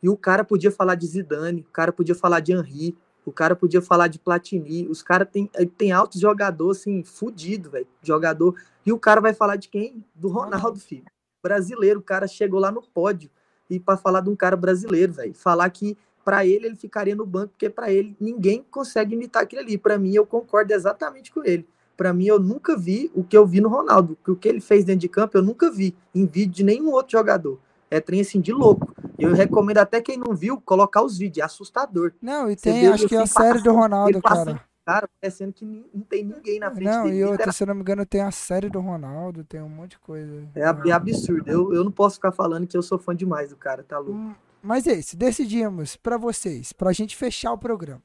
[0.03, 2.95] E o cara podia falar de Zidane, o cara podia falar de Henry,
[3.25, 4.87] o cara podia falar de Platini.
[4.87, 7.87] Os caras tem, eh, tem altos jogadores, assim, fudido, velho.
[8.03, 8.55] Jogador.
[8.85, 10.05] E o cara vai falar de quem?
[10.13, 11.05] Do Ronaldo, filho.
[11.41, 13.29] Brasileiro, o cara chegou lá no pódio.
[13.69, 15.33] E para falar de um cara brasileiro, velho.
[15.33, 19.61] Falar que para ele ele ficaria no banco, porque para ele ninguém consegue imitar aquilo
[19.61, 19.77] ali.
[19.77, 21.67] Para mim, eu concordo exatamente com ele.
[21.95, 24.17] Para mim, eu nunca vi o que eu vi no Ronaldo.
[24.27, 27.11] O que ele fez dentro de campo, eu nunca vi em vídeo de nenhum outro
[27.11, 27.59] jogador.
[27.89, 28.93] É trem assim de louco.
[29.17, 31.43] Eu recomendo até quem não viu colocar os vídeos.
[31.43, 32.13] É assustador.
[32.21, 34.61] Não, e tem, acho que a assim, série do Ronaldo, cara.
[34.85, 37.17] Cara, parecendo que não tem ninguém na frente Não, dele.
[37.17, 39.69] e outra, Literal- se eu não me engano, tem a série do Ronaldo, tem um
[39.69, 40.47] monte de coisa.
[40.55, 41.49] É, é absurdo.
[41.49, 44.13] Eu, eu não posso ficar falando que eu sou fã demais do cara, tá louco?
[44.13, 48.01] Hum, Mas é isso, decidimos pra vocês, pra gente fechar o programa.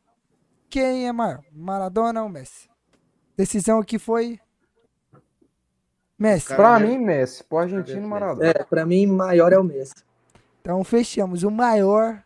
[0.71, 2.69] Quem é maior, Maradona ou Messi?
[3.37, 4.39] Decisão aqui foi
[6.21, 6.55] Messi.
[6.55, 6.87] Pra né?
[6.87, 7.43] mim, Messi.
[7.43, 8.07] Pro argentino.
[8.07, 8.47] Maradona.
[8.51, 9.95] É, pra mim, maior é o Messi.
[10.61, 12.23] Então fechamos, o maior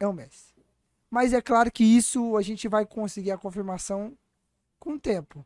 [0.00, 0.54] é o Messi.
[1.10, 4.12] Mas é claro que isso a gente vai conseguir a confirmação
[4.80, 5.44] com o tempo.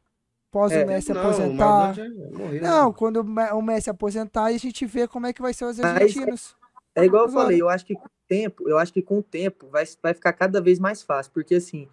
[0.50, 0.84] Após É.
[0.84, 1.88] o Messi Não, aposentar.
[1.96, 2.60] Morreu, né?
[2.62, 5.64] Não, quando o Me- o Messi aposentar, a gente vê como é que vai ser
[5.66, 6.56] os argentinos.
[6.94, 9.22] É igual eu falei, eu acho que com o tempo, eu acho que com o
[9.22, 11.86] tempo vai, vai ficar cada vez mais fácil, porque assim,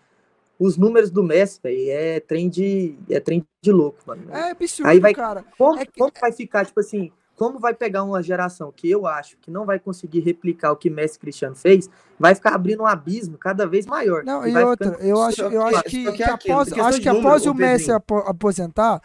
[0.60, 4.24] os números do Messi, velho, é trem de é trem de louco, mano.
[4.32, 5.44] É absurdo, Aí vai- cara.
[5.58, 9.06] Como, é que- como vai ficar, tipo assim, como vai pegar uma geração que eu
[9.06, 12.84] acho que não vai conseguir replicar o que Messi e Cristiano fez, vai ficar abrindo
[12.84, 14.24] um abismo cada vez maior.
[14.24, 16.72] Não, E e vai outra, eu acho, eu que- acho que, que que é após,
[16.72, 17.98] acho que número, após ô, o Messi Pedrinho.
[17.98, 19.02] apo- aposentar,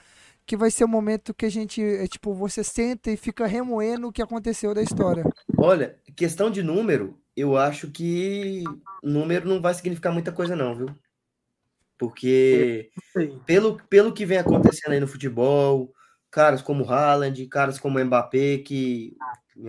[0.46, 4.08] que vai ser o momento que a gente, é, tipo, você senta e fica remoendo
[4.08, 5.24] o que aconteceu da história.
[5.58, 8.62] Olha, questão de número, eu acho que
[9.02, 10.86] número não vai significar muita coisa, não, viu?
[12.00, 12.88] Porque
[13.44, 15.92] pelo, pelo que vem acontecendo aí no futebol,
[16.30, 19.14] caras como Haaland, caras como Mbappé, que.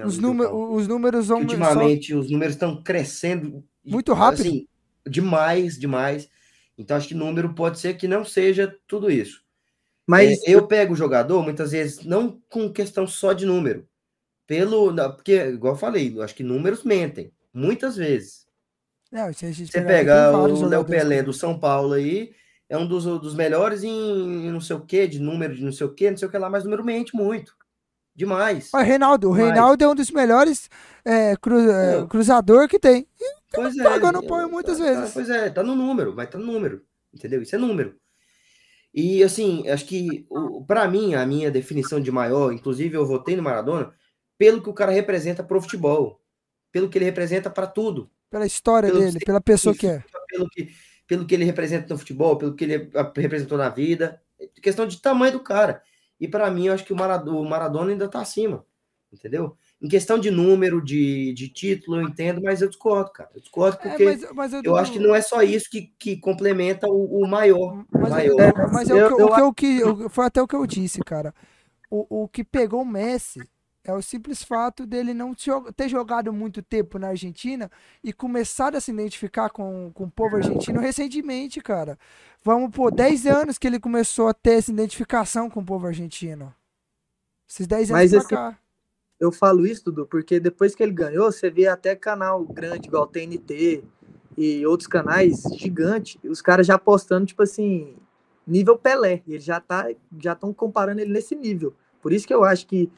[0.06, 4.42] Os, número, falo, os números vão só- ultimamente os números estão crescendo Muito rápido.
[4.48, 4.66] assim,
[5.06, 6.30] demais, demais.
[6.78, 9.44] Então acho que número pode ser que não seja tudo isso.
[10.08, 13.86] Mas É, eu pego o jogador, muitas vezes, não com questão só de número.
[14.48, 14.96] Pelo.
[15.16, 17.30] Porque, igual eu falei, acho que números mentem.
[17.54, 18.41] Muitas vezes.
[19.12, 22.34] Não, se Você pegar o Léo Pelé do São Paulo aí,
[22.70, 25.86] é um dos, dos melhores em, não sei o que, de número de não sei
[25.86, 27.54] o que, não sei o que lá, mas o número mente muito.
[28.16, 28.70] Demais.
[28.74, 29.32] Olha, Reinaldo, o.
[29.32, 30.70] Reinaldo é um dos melhores
[31.04, 32.08] é, cru- é, Não.
[32.08, 33.08] cruzador que tem.
[33.54, 33.84] Pois é.
[33.84, 35.04] paga no eu- pau muitas tá- vezes.
[35.06, 36.82] tá- Pois é, tá no número, vai estar no número.
[37.14, 37.42] Entendeu?
[37.42, 37.96] Isso é número.
[38.94, 40.26] E assim, acho que
[40.68, 43.94] pra mim, a minha definição de maior, inclusive eu votei no Maradona,
[44.38, 46.22] pelo que o cara representa pro futebol.
[46.72, 48.10] Pelo que ele representa para tudo.
[48.32, 50.04] Pela história Pelo dele, pela pessoa que é.
[50.30, 50.70] Pelo que,
[51.06, 54.20] pelo que ele representa no futebol, pelo que ele representou na vida.
[54.40, 55.84] É questão de tamanho do cara.
[56.20, 58.66] E pra mim, eu acho que o Maradona, o Maradona ainda tá acima.
[59.12, 59.58] Entendeu?
[59.82, 63.30] Em questão de número, de, de título, eu entendo, mas eu discordo, cara.
[63.36, 64.06] Eu discordo É, porque.
[64.06, 67.28] mas, mas eu, Eu acho que não é só isso que, que complementa o, o
[67.28, 67.84] maior.
[67.92, 68.40] Mas, maior.
[68.40, 70.56] é, mas é o, que, eu o que, eu, que eu- foi até o que
[70.56, 71.36] eu disse, cara.
[71.90, 73.42] O, o que pegou o Messi
[73.84, 75.34] é o simples fato dele não
[75.76, 77.70] ter jogado muito tempo na Argentina
[78.04, 81.98] e começado a se identificar com, com o povo argentino recentemente, cara.
[82.44, 86.54] Vamos por 10 anos que ele começou a ter essa identificação com o povo argentino.
[87.50, 88.60] Esses 10 anos Mas pra esse- cá.
[89.20, 93.08] eu falo isso, Dudu, porque depois que ele ganhou, você vê até canal grande, igual
[93.08, 93.84] TNT
[94.38, 97.96] e outros canais gigantes, os caras já postando, tipo assim,
[98.48, 99.22] nível Pelé.
[99.28, 99.88] E eles já tá,
[100.20, 101.74] já estão comparando ele nesse nível.
[102.02, 102.90] Por isso que eu acho que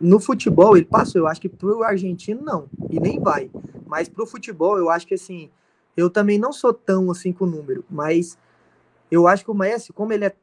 [0.00, 3.50] no futebol ele passou, eu acho que pro argentino não, e nem vai.
[3.86, 5.50] Mas pro futebol eu acho que assim,
[5.96, 8.38] eu também não sou tão assim com o número, mas
[9.10, 10.34] eu acho que o Messi, como ele é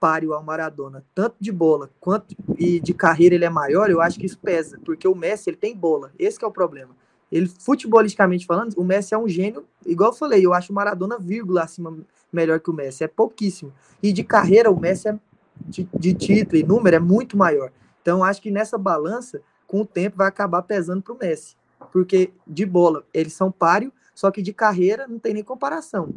[0.00, 4.18] páreo ao Maradona, tanto de bola quanto e de carreira ele é maior, eu acho
[4.18, 6.96] que isso pesa, porque o Messi ele tem bola, esse é o problema.
[7.30, 11.18] Ele futebolisticamente falando, o Messi é um gênio, igual eu falei, eu acho o Maradona
[11.18, 11.96] vírgula acima
[12.32, 13.72] melhor que o Messi, é pouquíssimo.
[14.02, 15.18] E de carreira o Messi é
[15.66, 17.70] de, de título e número é muito maior.
[18.02, 21.56] Então, acho que nessa balança, com o tempo, vai acabar pesando para o Messi.
[21.92, 26.12] Porque de bola, eles são páreo, só que de carreira não tem nem comparação.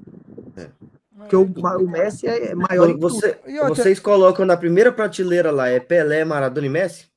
[1.16, 3.10] Porque o, o Messi é maior em tudo.
[3.10, 7.08] Você, vocês colocam na primeira prateleira lá, é Pelé, Maradona e Messi?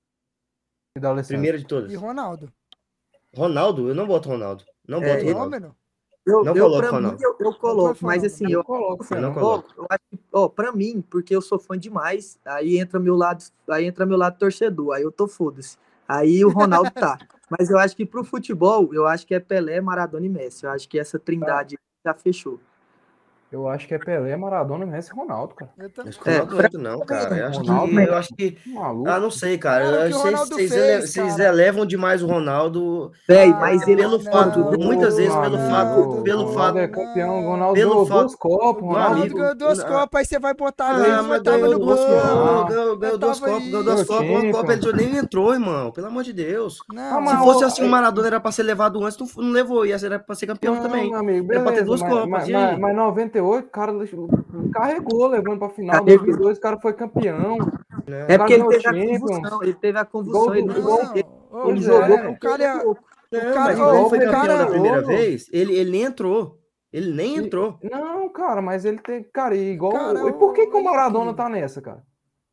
[0.96, 1.22] E.
[1.26, 1.92] Primeira de todas.
[1.92, 2.52] E Ronaldo.
[3.34, 3.88] Ronaldo?
[3.88, 4.64] Eu não boto Ronaldo.
[4.86, 5.76] Não É, boto ele- Ronaldo.
[6.26, 7.12] Eu, Não eu, não.
[7.12, 9.34] mim, eu, eu coloco, mas assim, Eu eu, coloco, Eu não Fernando.
[9.34, 9.68] coloco.
[9.78, 13.44] eu acho que, ó, pra mim, porque eu sou fã demais, aí entra meu lado,
[13.70, 15.78] aí entra meu lado torcedor, aí eu tô foda-se.
[16.08, 17.16] Aí o Ronaldo tá.
[17.48, 20.66] Mas eu acho que pro futebol, eu acho que é Pelé, Maradona e Messi.
[20.66, 22.58] Eu acho que essa trindade já fechou.
[23.56, 25.70] Eu acho que é Pelé, Maradona, Messi e Ronaldo, cara.
[25.78, 26.10] Eu também.
[26.10, 27.36] Acho que Ronaldo É, não não, cara.
[27.36, 27.66] Eu acho que.
[27.68, 29.08] Ronaldo- Eu acho que Que maluco.
[29.08, 30.08] ah, não sei, cara.
[30.08, 30.12] Que
[31.00, 35.34] Vocês- elevam demais o Ronaldo Véi, Ah, mas ele pelo não, fato, não, muitas vezes
[35.34, 36.78] pelo não, fato, não, pelo não, Ronaldo fato.
[36.78, 39.34] é campeão, o Ronaldo Pelo ganhou fato- dois copos, Ronaldo.
[39.34, 42.96] Ganhou duas copas, aí você vai botar Ah, ele, mas ganhou no duas copas, ganhou,
[43.18, 45.90] duas copas, ganhou duas copas, uma copa ele nem entrou, irmão.
[45.92, 46.78] Pelo amor de Deus.
[46.92, 49.84] Não, Ah, Se fosse assim, o Maradona era pra ser levado antes, não, não levou,
[49.86, 51.12] ia ser era pra ser campeão Não, também.
[51.50, 53.92] Era pra ter duas Copas, mas 98, o cara
[54.72, 55.96] carregou, levando pra final.
[56.04, 56.24] Carregou.
[56.26, 57.58] 2002, o cara foi campeão.
[58.28, 59.20] É porque ele teve a Champions.
[59.20, 61.24] convulsão, ele teve a convulsão, ele, gol- ele,
[61.70, 62.28] ele jogou, é.
[62.28, 62.84] o cara é...
[62.84, 62.94] Não,
[63.52, 66.02] cara- mas ô, igual o foi campeão cara- da primeira ô, vez, ele, ele nem
[66.02, 66.58] entrou.
[66.92, 67.78] Ele nem entrou.
[67.82, 69.22] Não, cara, mas ele tem.
[69.24, 69.92] Cara, e igual.
[69.92, 72.02] Cara, e por que, o- que o Maradona ele- tá nessa, cara?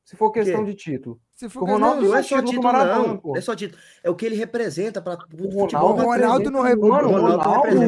[0.03, 1.19] Se for questão de título.
[1.43, 3.17] Se for O Ronaldo Não é só título o não.
[3.17, 3.35] pô.
[3.35, 3.77] É só título.
[4.01, 5.91] É o que ele representa para o O futebol.
[5.91, 7.37] Ronaldo, O Ronaldo não representa- O o Ronaldo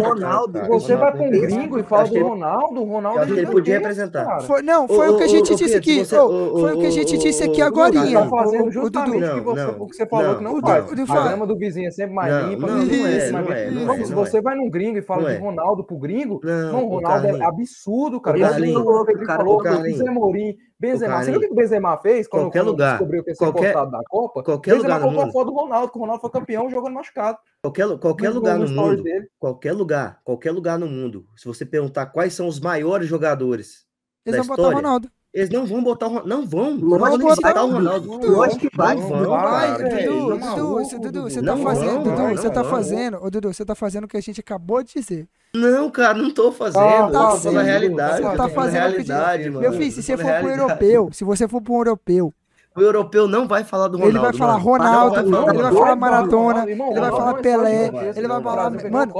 [0.09, 0.67] Ronaldo, o cara.
[0.73, 3.75] Você O vai pra um gringo e fala do Ronaldo, o Ronaldo que ele podia
[3.75, 4.25] representa, representar.
[4.25, 4.41] cara.
[4.41, 6.03] Foi, não, foi o que a gente disse aqui.
[6.03, 7.95] foi o que a gente disse aqui agora.
[7.95, 10.43] Ele tá fazendo O, o justamente o que você, o que você falou não, que
[10.43, 10.91] não o faz.
[10.91, 11.23] A faz.
[11.23, 12.67] grama do vizinho é sempre mais limpa.
[12.67, 14.15] não, não é, é, é, se é.
[14.15, 15.39] você vai num gringo e fala de é.
[15.39, 18.37] Ronaldo pro gringo, Não, o Ronaldo é absurdo, cara.
[18.37, 18.81] Carlinhos.
[18.81, 19.97] o falou, Carlinhos.
[19.99, 21.23] Zé Mourinho, Benzema.
[21.23, 22.89] Você viu o que o Benzema fez quando, Qualquer quando lugar.
[22.97, 24.43] descobriu que ser Qualquer- da Copa?
[24.43, 25.33] qualquer lugar no colocou a mundo.
[25.33, 27.37] foto do Ronaldo, que o Ronaldo foi campeão jogando machucado.
[27.63, 29.27] Qualquer, qualquer No- lugar no mundo, dele.
[29.39, 33.85] qualquer lugar, qualquer lugar no mundo, se você perguntar quais são os maiores jogadores
[34.25, 35.09] Eles da vão botar o história, Ronaldo.
[35.33, 36.29] eles não vão botar o Ronaldo.
[36.29, 36.71] Não vão.
[36.75, 38.19] Não Vão botar o Ronaldo.
[38.25, 41.45] Eu acho que vai, Não vão, Dudu, você- Dudu, você Dudu.
[41.45, 44.39] tá fazendo, Dudu, você tá fazendo, ô Dudu, você tá fazendo o que a gente
[44.39, 45.27] acabou de dizer.
[45.53, 46.81] Não, cara, não tô fazendo.
[46.83, 48.21] Tá, eu tô sim, falando a realidade.
[48.23, 49.61] você tá a fazendo realidade, mano.
[49.61, 52.33] Meu filho, se você for pro europeu, se você for pro europeu,
[52.75, 54.17] O europeu não vai falar do Ronaldo.
[54.17, 54.65] ele vai falar mano.
[54.65, 55.95] Ronaldo, Não vai falar ele vai falar.
[55.95, 57.85] Maradona, ele vai falar é Pelé,
[58.15, 59.13] ele vai falar, mano,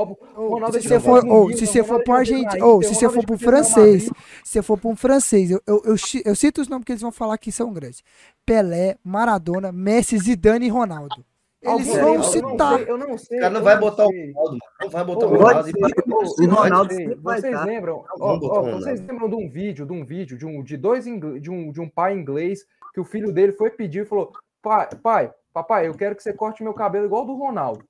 [0.73, 3.35] se é você for, se você for pro é Argentino, ou se você for pro
[3.35, 4.11] é francês, se
[4.43, 5.95] você for pra um francês, eu, eu, eu,
[6.25, 8.03] eu cito os nomes que eles vão falar que são grandes.
[8.45, 11.15] Pelé, Maradona, Messi, Zidane e Ronaldo.
[11.61, 12.77] Eles Alguém- vão eu não citar.
[12.77, 13.37] sei, Eu não sei.
[13.37, 14.09] O cara não vai botar o.
[14.11, 14.59] Ronaldo, mano.
[14.81, 15.69] Não vai botar Ô, o Ronaldo.
[15.69, 18.03] e Ronaldo Vocês, lembram?
[18.19, 21.49] Ó, ó, vocês lembram de um vídeo, de um vídeo, de um de dois de
[21.49, 22.65] um, de um pai inglês
[22.95, 24.31] que o filho dele foi pedir e falou:
[24.61, 27.83] pai, pai, papai, eu quero que você corte meu cabelo igual do Ronaldo.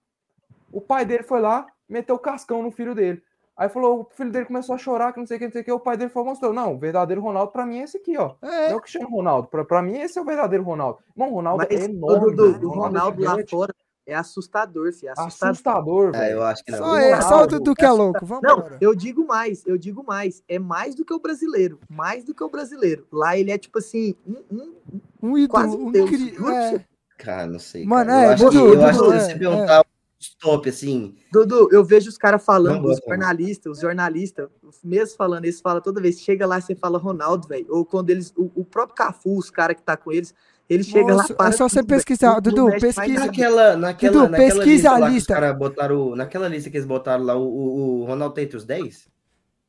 [0.71, 3.21] O pai dele foi lá, meteu o cascão no filho dele.
[3.55, 5.61] Aí falou, o filho dele começou a chorar, que não sei o que, não sei
[5.61, 5.71] o que.
[5.71, 8.33] O pai dele falou, mostrou, não, o verdadeiro Ronaldo pra mim é esse aqui, ó.
[8.41, 9.47] É, Não é o Cristiano Ronaldo.
[9.47, 10.99] Pra, pra mim, esse é o verdadeiro Ronaldo.
[11.15, 12.35] Irmão, o Ronaldo Mas, é enorme.
[12.35, 12.67] Dudu, mano.
[12.67, 13.51] o Ronaldo é lá gigante.
[13.51, 13.73] fora
[14.05, 15.09] é assustador, filho.
[15.09, 15.51] É assustador.
[15.51, 16.31] Assustador, Ah, velho.
[16.33, 16.77] eu acho que não.
[16.79, 18.19] só, é, só o Ronaldo, Dudu que é louco.
[18.21, 18.27] Não,
[18.57, 18.77] Vambora.
[18.81, 20.43] eu digo mais, eu digo mais.
[20.47, 21.79] É mais do que o brasileiro.
[21.89, 23.07] Mais do que o brasileiro.
[23.11, 24.73] Lá ele é tipo assim, um, um-
[25.21, 26.85] Um ídolo, quase um Deus, cri- é.
[27.17, 27.85] Cara, não sei.
[27.85, 28.21] Mano, cara.
[28.21, 29.85] é, eu acho que, Dudu, eu acho Dudu, que é, se você perguntar
[30.19, 33.07] os top, assim, Dudu, eu vejo os caras Não falando, os não.
[33.07, 34.49] jornalistas, os jornalistas,
[34.83, 37.67] mesmo falando, eles falam toda vez, chega lá, você fala Ronaldo, velho.
[37.69, 40.33] Ou quando eles, o, o próprio Cafu, os caras que tá com eles,
[40.69, 42.39] eles chegam lá, Moço, é para só você pesquisar.
[42.39, 43.25] Dudu, pesquisa.
[43.25, 45.33] naquela, naquela, Dudu, naquela pesquisa lista a lá lista.
[45.33, 48.65] caras botaram, naquela lista que eles botaram lá, o, o, o Ronaldo tá entre os
[48.65, 49.07] 10?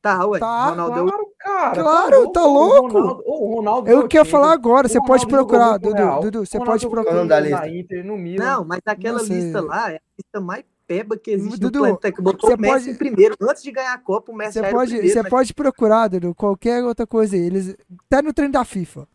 [0.01, 0.39] Tá, ué.
[0.39, 1.81] Tá, Ronaldo é o- Claro, cara.
[1.83, 2.87] Claro, tá O louco.
[2.99, 5.95] Ronaldo, o Ronaldo Eu que ia Coutinho, falar agora, o você pode procurar, Dudu.
[5.95, 6.21] Real.
[6.21, 7.23] Dudu, você O pode procurar.
[7.23, 7.59] O da lista?
[7.59, 8.45] na Inter, no Milan.
[8.45, 9.37] Não, mas aquela Não sei.
[9.41, 12.55] lista lá é a lista mais peba que existe Dudu, no planeta, que botou você
[12.55, 13.35] o Messi pode- em primeiro.
[13.41, 15.29] Antes de ganhar a Copa, o Messi Você o pode, primeiro, você né?
[15.29, 17.41] pode procurar, Dudu, qualquer outra coisa aí.
[17.41, 17.75] Eles,
[18.09, 19.05] até no treino da FIFA.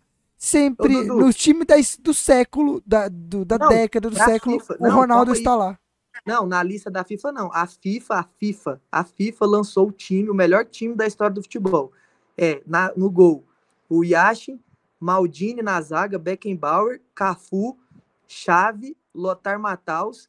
[0.47, 1.16] Sempre, Ô, Dudu.
[1.20, 4.77] nos times da, do século, da, do- da Não, década do século, FIFA.
[4.81, 5.78] o Não, Ronaldo está lá.
[6.27, 7.51] Não, na lista da FIFA não.
[7.55, 11.43] A FIFA, a FIFA, a FIFA lançou o time, o melhor time da história do
[11.43, 11.93] futebol.
[12.36, 13.44] É, na, no gol,
[13.89, 14.59] o Yashin,
[14.98, 17.78] Maldini na zaga, Beckenbauer, Cafu,
[18.27, 20.28] Xavi, Lothar Matthaus,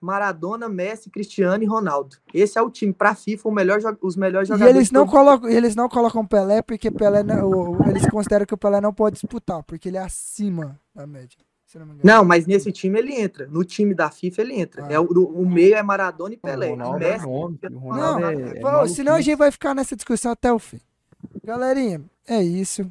[0.00, 2.16] Maradona, Messi, Cristiano e Ronaldo.
[2.32, 4.76] Esse é o time para a FIFA, o melhor, os melhores E jogadores.
[4.76, 8.58] eles de não, colocam, eles não colocam Pelé porque Pelé não, eles consideram que o
[8.58, 11.38] Pelé não pode disputar, porque ele é acima da média.
[11.66, 11.96] Se não.
[12.04, 13.46] Não, mas nesse time ele entra.
[13.48, 14.86] No time da FIFA ele entra.
[14.86, 14.92] Ah.
[14.92, 16.66] É o, o meio é Maradona e Pelé.
[16.66, 17.80] O E Ronaldo é Messi, nome, o Não,
[18.14, 20.80] Ronaldo é, é senão a gente vai ficar nessa discussão até o fim.
[21.42, 22.88] Galerinha, é isso.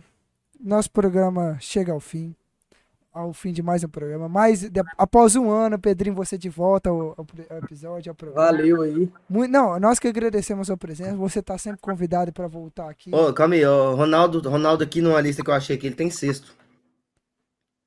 [0.60, 2.36] nosso programa chega ao fim.
[3.16, 4.28] Ao fim de mais um programa.
[4.28, 8.46] Mas de- após um ano, Pedrinho, você de volta ao, ao episódio, ao programa.
[8.52, 9.10] Valeu aí.
[9.30, 11.16] Muito, não, nós que agradecemos a sua presença.
[11.16, 13.10] Você tá sempre convidado para voltar aqui.
[13.16, 16.10] Ô, calma aí, ó, Ronaldo, Ronaldo aqui numa lista que eu achei que ele tem
[16.10, 16.54] sexto.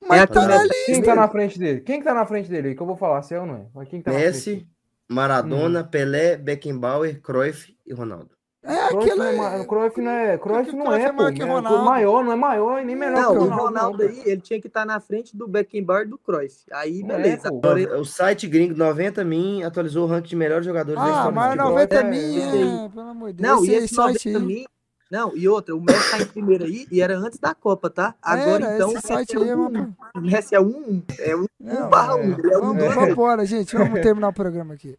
[0.08, 0.74] Mas é tá na lista.
[0.86, 1.80] Quem tá na frente dele?
[1.82, 2.74] Quem que tá na frente dele?
[2.74, 3.66] Que eu vou falar se é ou não é.
[3.74, 4.32] Mas quem que tá na frente?
[4.34, 4.68] Messi,
[5.10, 8.30] Maradona, Pelé, Beckenbauer, Cruyff e Ronaldo.
[8.68, 9.16] É Cruyff aquilo.
[9.16, 11.84] não é, ma- Cruyff não é, Cruyff não é, é pô, é Ronaldo.
[11.84, 13.64] maior, não é maior e nem melhor Não, que o o Ronaldo.
[13.64, 16.56] Ronaldo não, aí, ele tinha que estar na frente do Beckenbauer e do Cruyff.
[16.72, 17.48] Aí, é, beleza.
[17.76, 21.30] ele- O site gringo 90 Min atualizou o ranking de melhores jogadores da Ah, história
[21.30, 21.70] do mas futebol.
[21.70, 22.84] 90 É, mil, esse aí.
[22.84, 23.48] é, pelo amor de Deus.
[23.56, 24.44] Não, e esse esse site 90 aí.
[24.44, 24.66] mil.
[25.10, 28.14] Não, e outra, o Messi tá em primeiro aí e era antes da Copa, tá?
[28.20, 28.88] Agora Era, então.
[28.90, 29.96] esse o site aí é um, uma.
[30.14, 32.16] O Messi é um, é um, Não, um barra é.
[32.16, 32.32] um.
[32.52, 33.74] É um vamos embora, gente.
[33.74, 34.98] Vamos terminar o programa aqui.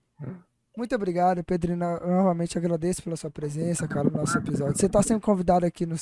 [0.79, 1.83] Muito obrigado, Pedrinho.
[1.83, 4.77] Eu novamente agradeço pela sua presença, cara, no nosso episódio.
[4.77, 5.97] Você tá sempre convidado aqui no,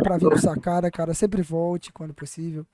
[0.00, 1.12] para vir no Sacara, cara.
[1.12, 2.64] Sempre volte quando possível.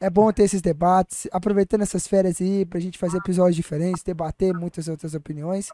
[0.00, 4.52] É bom ter esses debates, aproveitando essas férias aí, pra gente fazer episódios diferentes, debater
[4.52, 5.70] muitas outras opiniões.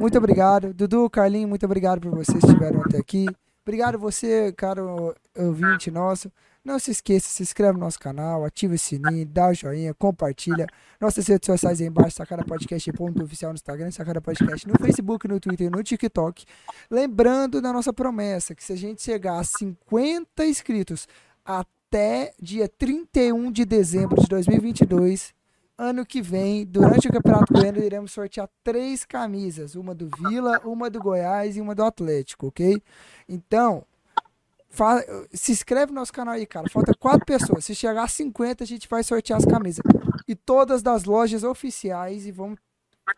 [0.00, 0.74] Muito obrigado.
[0.74, 3.26] Dudu, Carlinho, muito obrigado por vocês que estiveram até aqui.
[3.64, 6.28] Obrigado você, caro ouvinte nosso.
[6.64, 10.66] Não se esqueça, se inscreve no nosso canal, ativa o sininho, dá o joinha, compartilha.
[10.98, 15.28] Nossas redes sociais aí embaixo, Sacada Podcast ponto oficial no Instagram, Sacada Podcast no Facebook,
[15.28, 16.46] no Twitter e no TikTok.
[16.90, 21.06] Lembrando da nossa promessa, que se a gente chegar a 50 inscritos
[21.44, 25.34] até dia 31 de dezembro de 2022,
[25.76, 30.88] ano que vem, durante o Campeonato Goiano, iremos sortear três camisas, uma do Vila, uma
[30.88, 32.80] do Goiás e uma do Atlético, ok?
[33.28, 33.84] Então,
[34.74, 36.68] Fa- se inscreve no nosso canal aí, cara.
[36.68, 37.64] Falta quatro pessoas.
[37.64, 39.82] Se chegar a 50, a gente vai sortear as camisas.
[40.26, 42.58] E todas das lojas oficiais e vamos.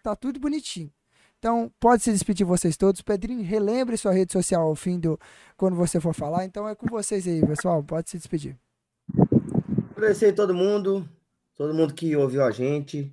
[0.02, 0.90] Tá tudo bonitinho.
[1.38, 3.00] Então, pode se despedir vocês todos.
[3.02, 5.18] Pedrinho, relembre sua rede social ao fim do.
[5.56, 6.44] Quando você for falar.
[6.44, 7.82] Então é com vocês aí, pessoal.
[7.82, 8.56] Pode se despedir.
[9.96, 11.08] Agradecer todo mundo,
[11.56, 13.12] todo mundo que ouviu a gente.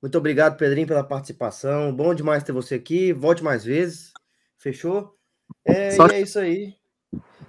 [0.00, 1.94] Muito obrigado, Pedrinho, pela participação.
[1.94, 3.12] Bom demais ter você aqui.
[3.12, 4.12] Volte mais vezes.
[4.56, 5.14] Fechou?
[5.64, 6.74] É, Só- E é isso aí.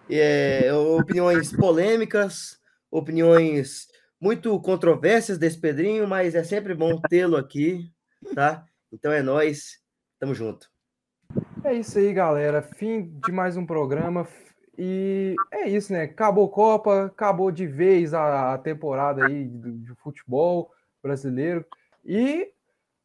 [0.09, 2.59] É, opiniões polêmicas,
[2.91, 3.87] opiniões
[4.19, 7.91] muito controversas desse Pedrinho, mas é sempre bom tê-lo aqui,
[8.33, 8.65] tá?
[8.91, 9.81] Então é nós.
[10.19, 10.69] Tamo junto.
[11.63, 12.61] É isso aí, galera.
[12.61, 14.27] Fim de mais um programa.
[14.77, 16.03] E é isso, né?
[16.03, 20.71] Acabou Copa, acabou de vez a, temporada aí de futebol
[21.01, 21.65] brasileiro.
[22.05, 22.49] E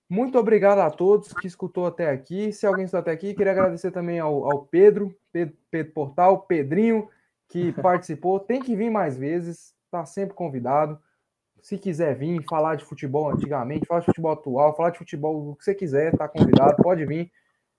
[0.09, 2.51] muito obrigado a todos que escutou até aqui.
[2.53, 7.09] Se alguém está até aqui, queria agradecer também ao, ao Pedro, Pedro, Pedro Portal, Pedrinho,
[7.49, 8.41] que participou.
[8.41, 10.99] Tem que vir mais vezes, tá sempre convidado.
[11.61, 15.57] Se quiser vir falar de futebol antigamente, falar de futebol atual, falar de futebol o
[15.57, 17.31] que você quiser, tá convidado, pode vir.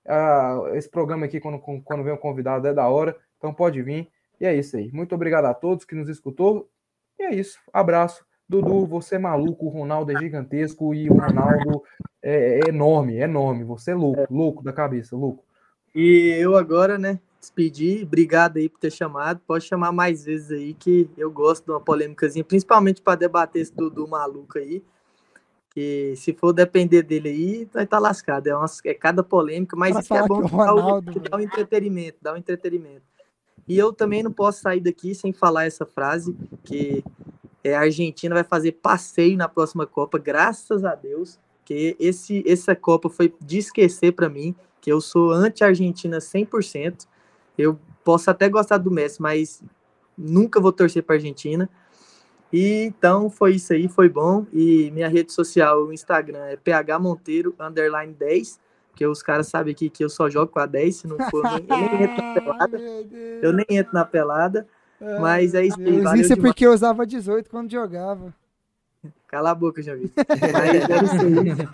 [0.05, 4.07] Ah, esse programa aqui, quando, quando vem um convidado, é da hora, então pode vir.
[4.39, 4.91] E é isso aí.
[4.91, 6.69] Muito obrigado a todos que nos escutou.
[7.17, 7.59] E é isso.
[7.73, 8.23] Abraço.
[8.47, 11.83] Dudu, você é maluco, o Ronaldo é gigantesco e o Ronaldo
[12.29, 13.63] é, é enorme, é enorme.
[13.63, 15.43] Você é louco, louco da cabeça, louco.
[15.93, 18.03] E eu agora, né, despedir.
[18.03, 19.39] Obrigado aí por ter chamado.
[19.47, 23.73] Pode chamar mais vezes aí, que eu gosto de uma polêmicazinha, principalmente para debater esse
[23.73, 24.83] Dudu maluco aí.
[25.71, 28.47] Que se for depender dele aí, vai estar lascado.
[28.47, 30.73] É, umas- é cada polêmica, mas Pra isso que é bom que o que dá,
[30.73, 33.03] o, Ronaldo, que dá um entretenimento, dá um entretenimento.
[33.67, 37.03] E eu também não posso sair daqui sem falar essa frase, que
[37.63, 41.39] é, a Argentina vai fazer passeio na próxima Copa, graças a Deus,
[41.69, 47.05] que esse, essa Copa foi de esquecer para mim, que eu sou anti-Argentina 100%.
[47.55, 49.61] Eu posso até gostar do Messi, mas
[50.17, 51.69] nunca vou torcer para Argentina.
[52.51, 54.47] E então foi isso aí, foi bom.
[54.51, 58.59] E minha rede social, o Instagram é phmonteiro underline 10,
[58.95, 61.45] que os caras sabem aqui que eu só jogo com a 10, se não for,
[61.45, 62.79] eu nem, eu nem entro na pelada.
[63.43, 64.67] Eu nem entro na pelada.
[65.21, 68.33] Mas é isso aí, valeu Isso é porque eu usava 18 quando jogava.
[69.29, 70.11] Cala a boca, Javi.
[70.17, 70.33] Mas
[70.89, 71.67] é isso aí.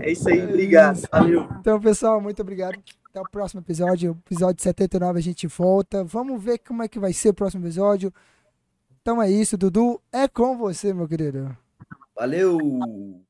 [0.00, 1.02] É isso aí, obrigado.
[1.10, 1.48] Valeu.
[1.60, 2.78] Então, pessoal, muito obrigado.
[3.10, 4.16] Até o próximo episódio.
[4.24, 6.04] Episódio 79 a gente volta.
[6.04, 8.14] Vamos ver como é que vai ser o próximo episódio.
[9.02, 10.00] Então é isso, Dudu.
[10.12, 11.56] É com você, meu querido.
[12.14, 13.27] Valeu!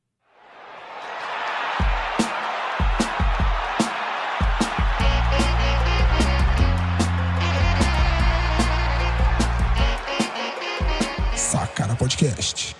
[11.49, 12.78] Sacana Podcast.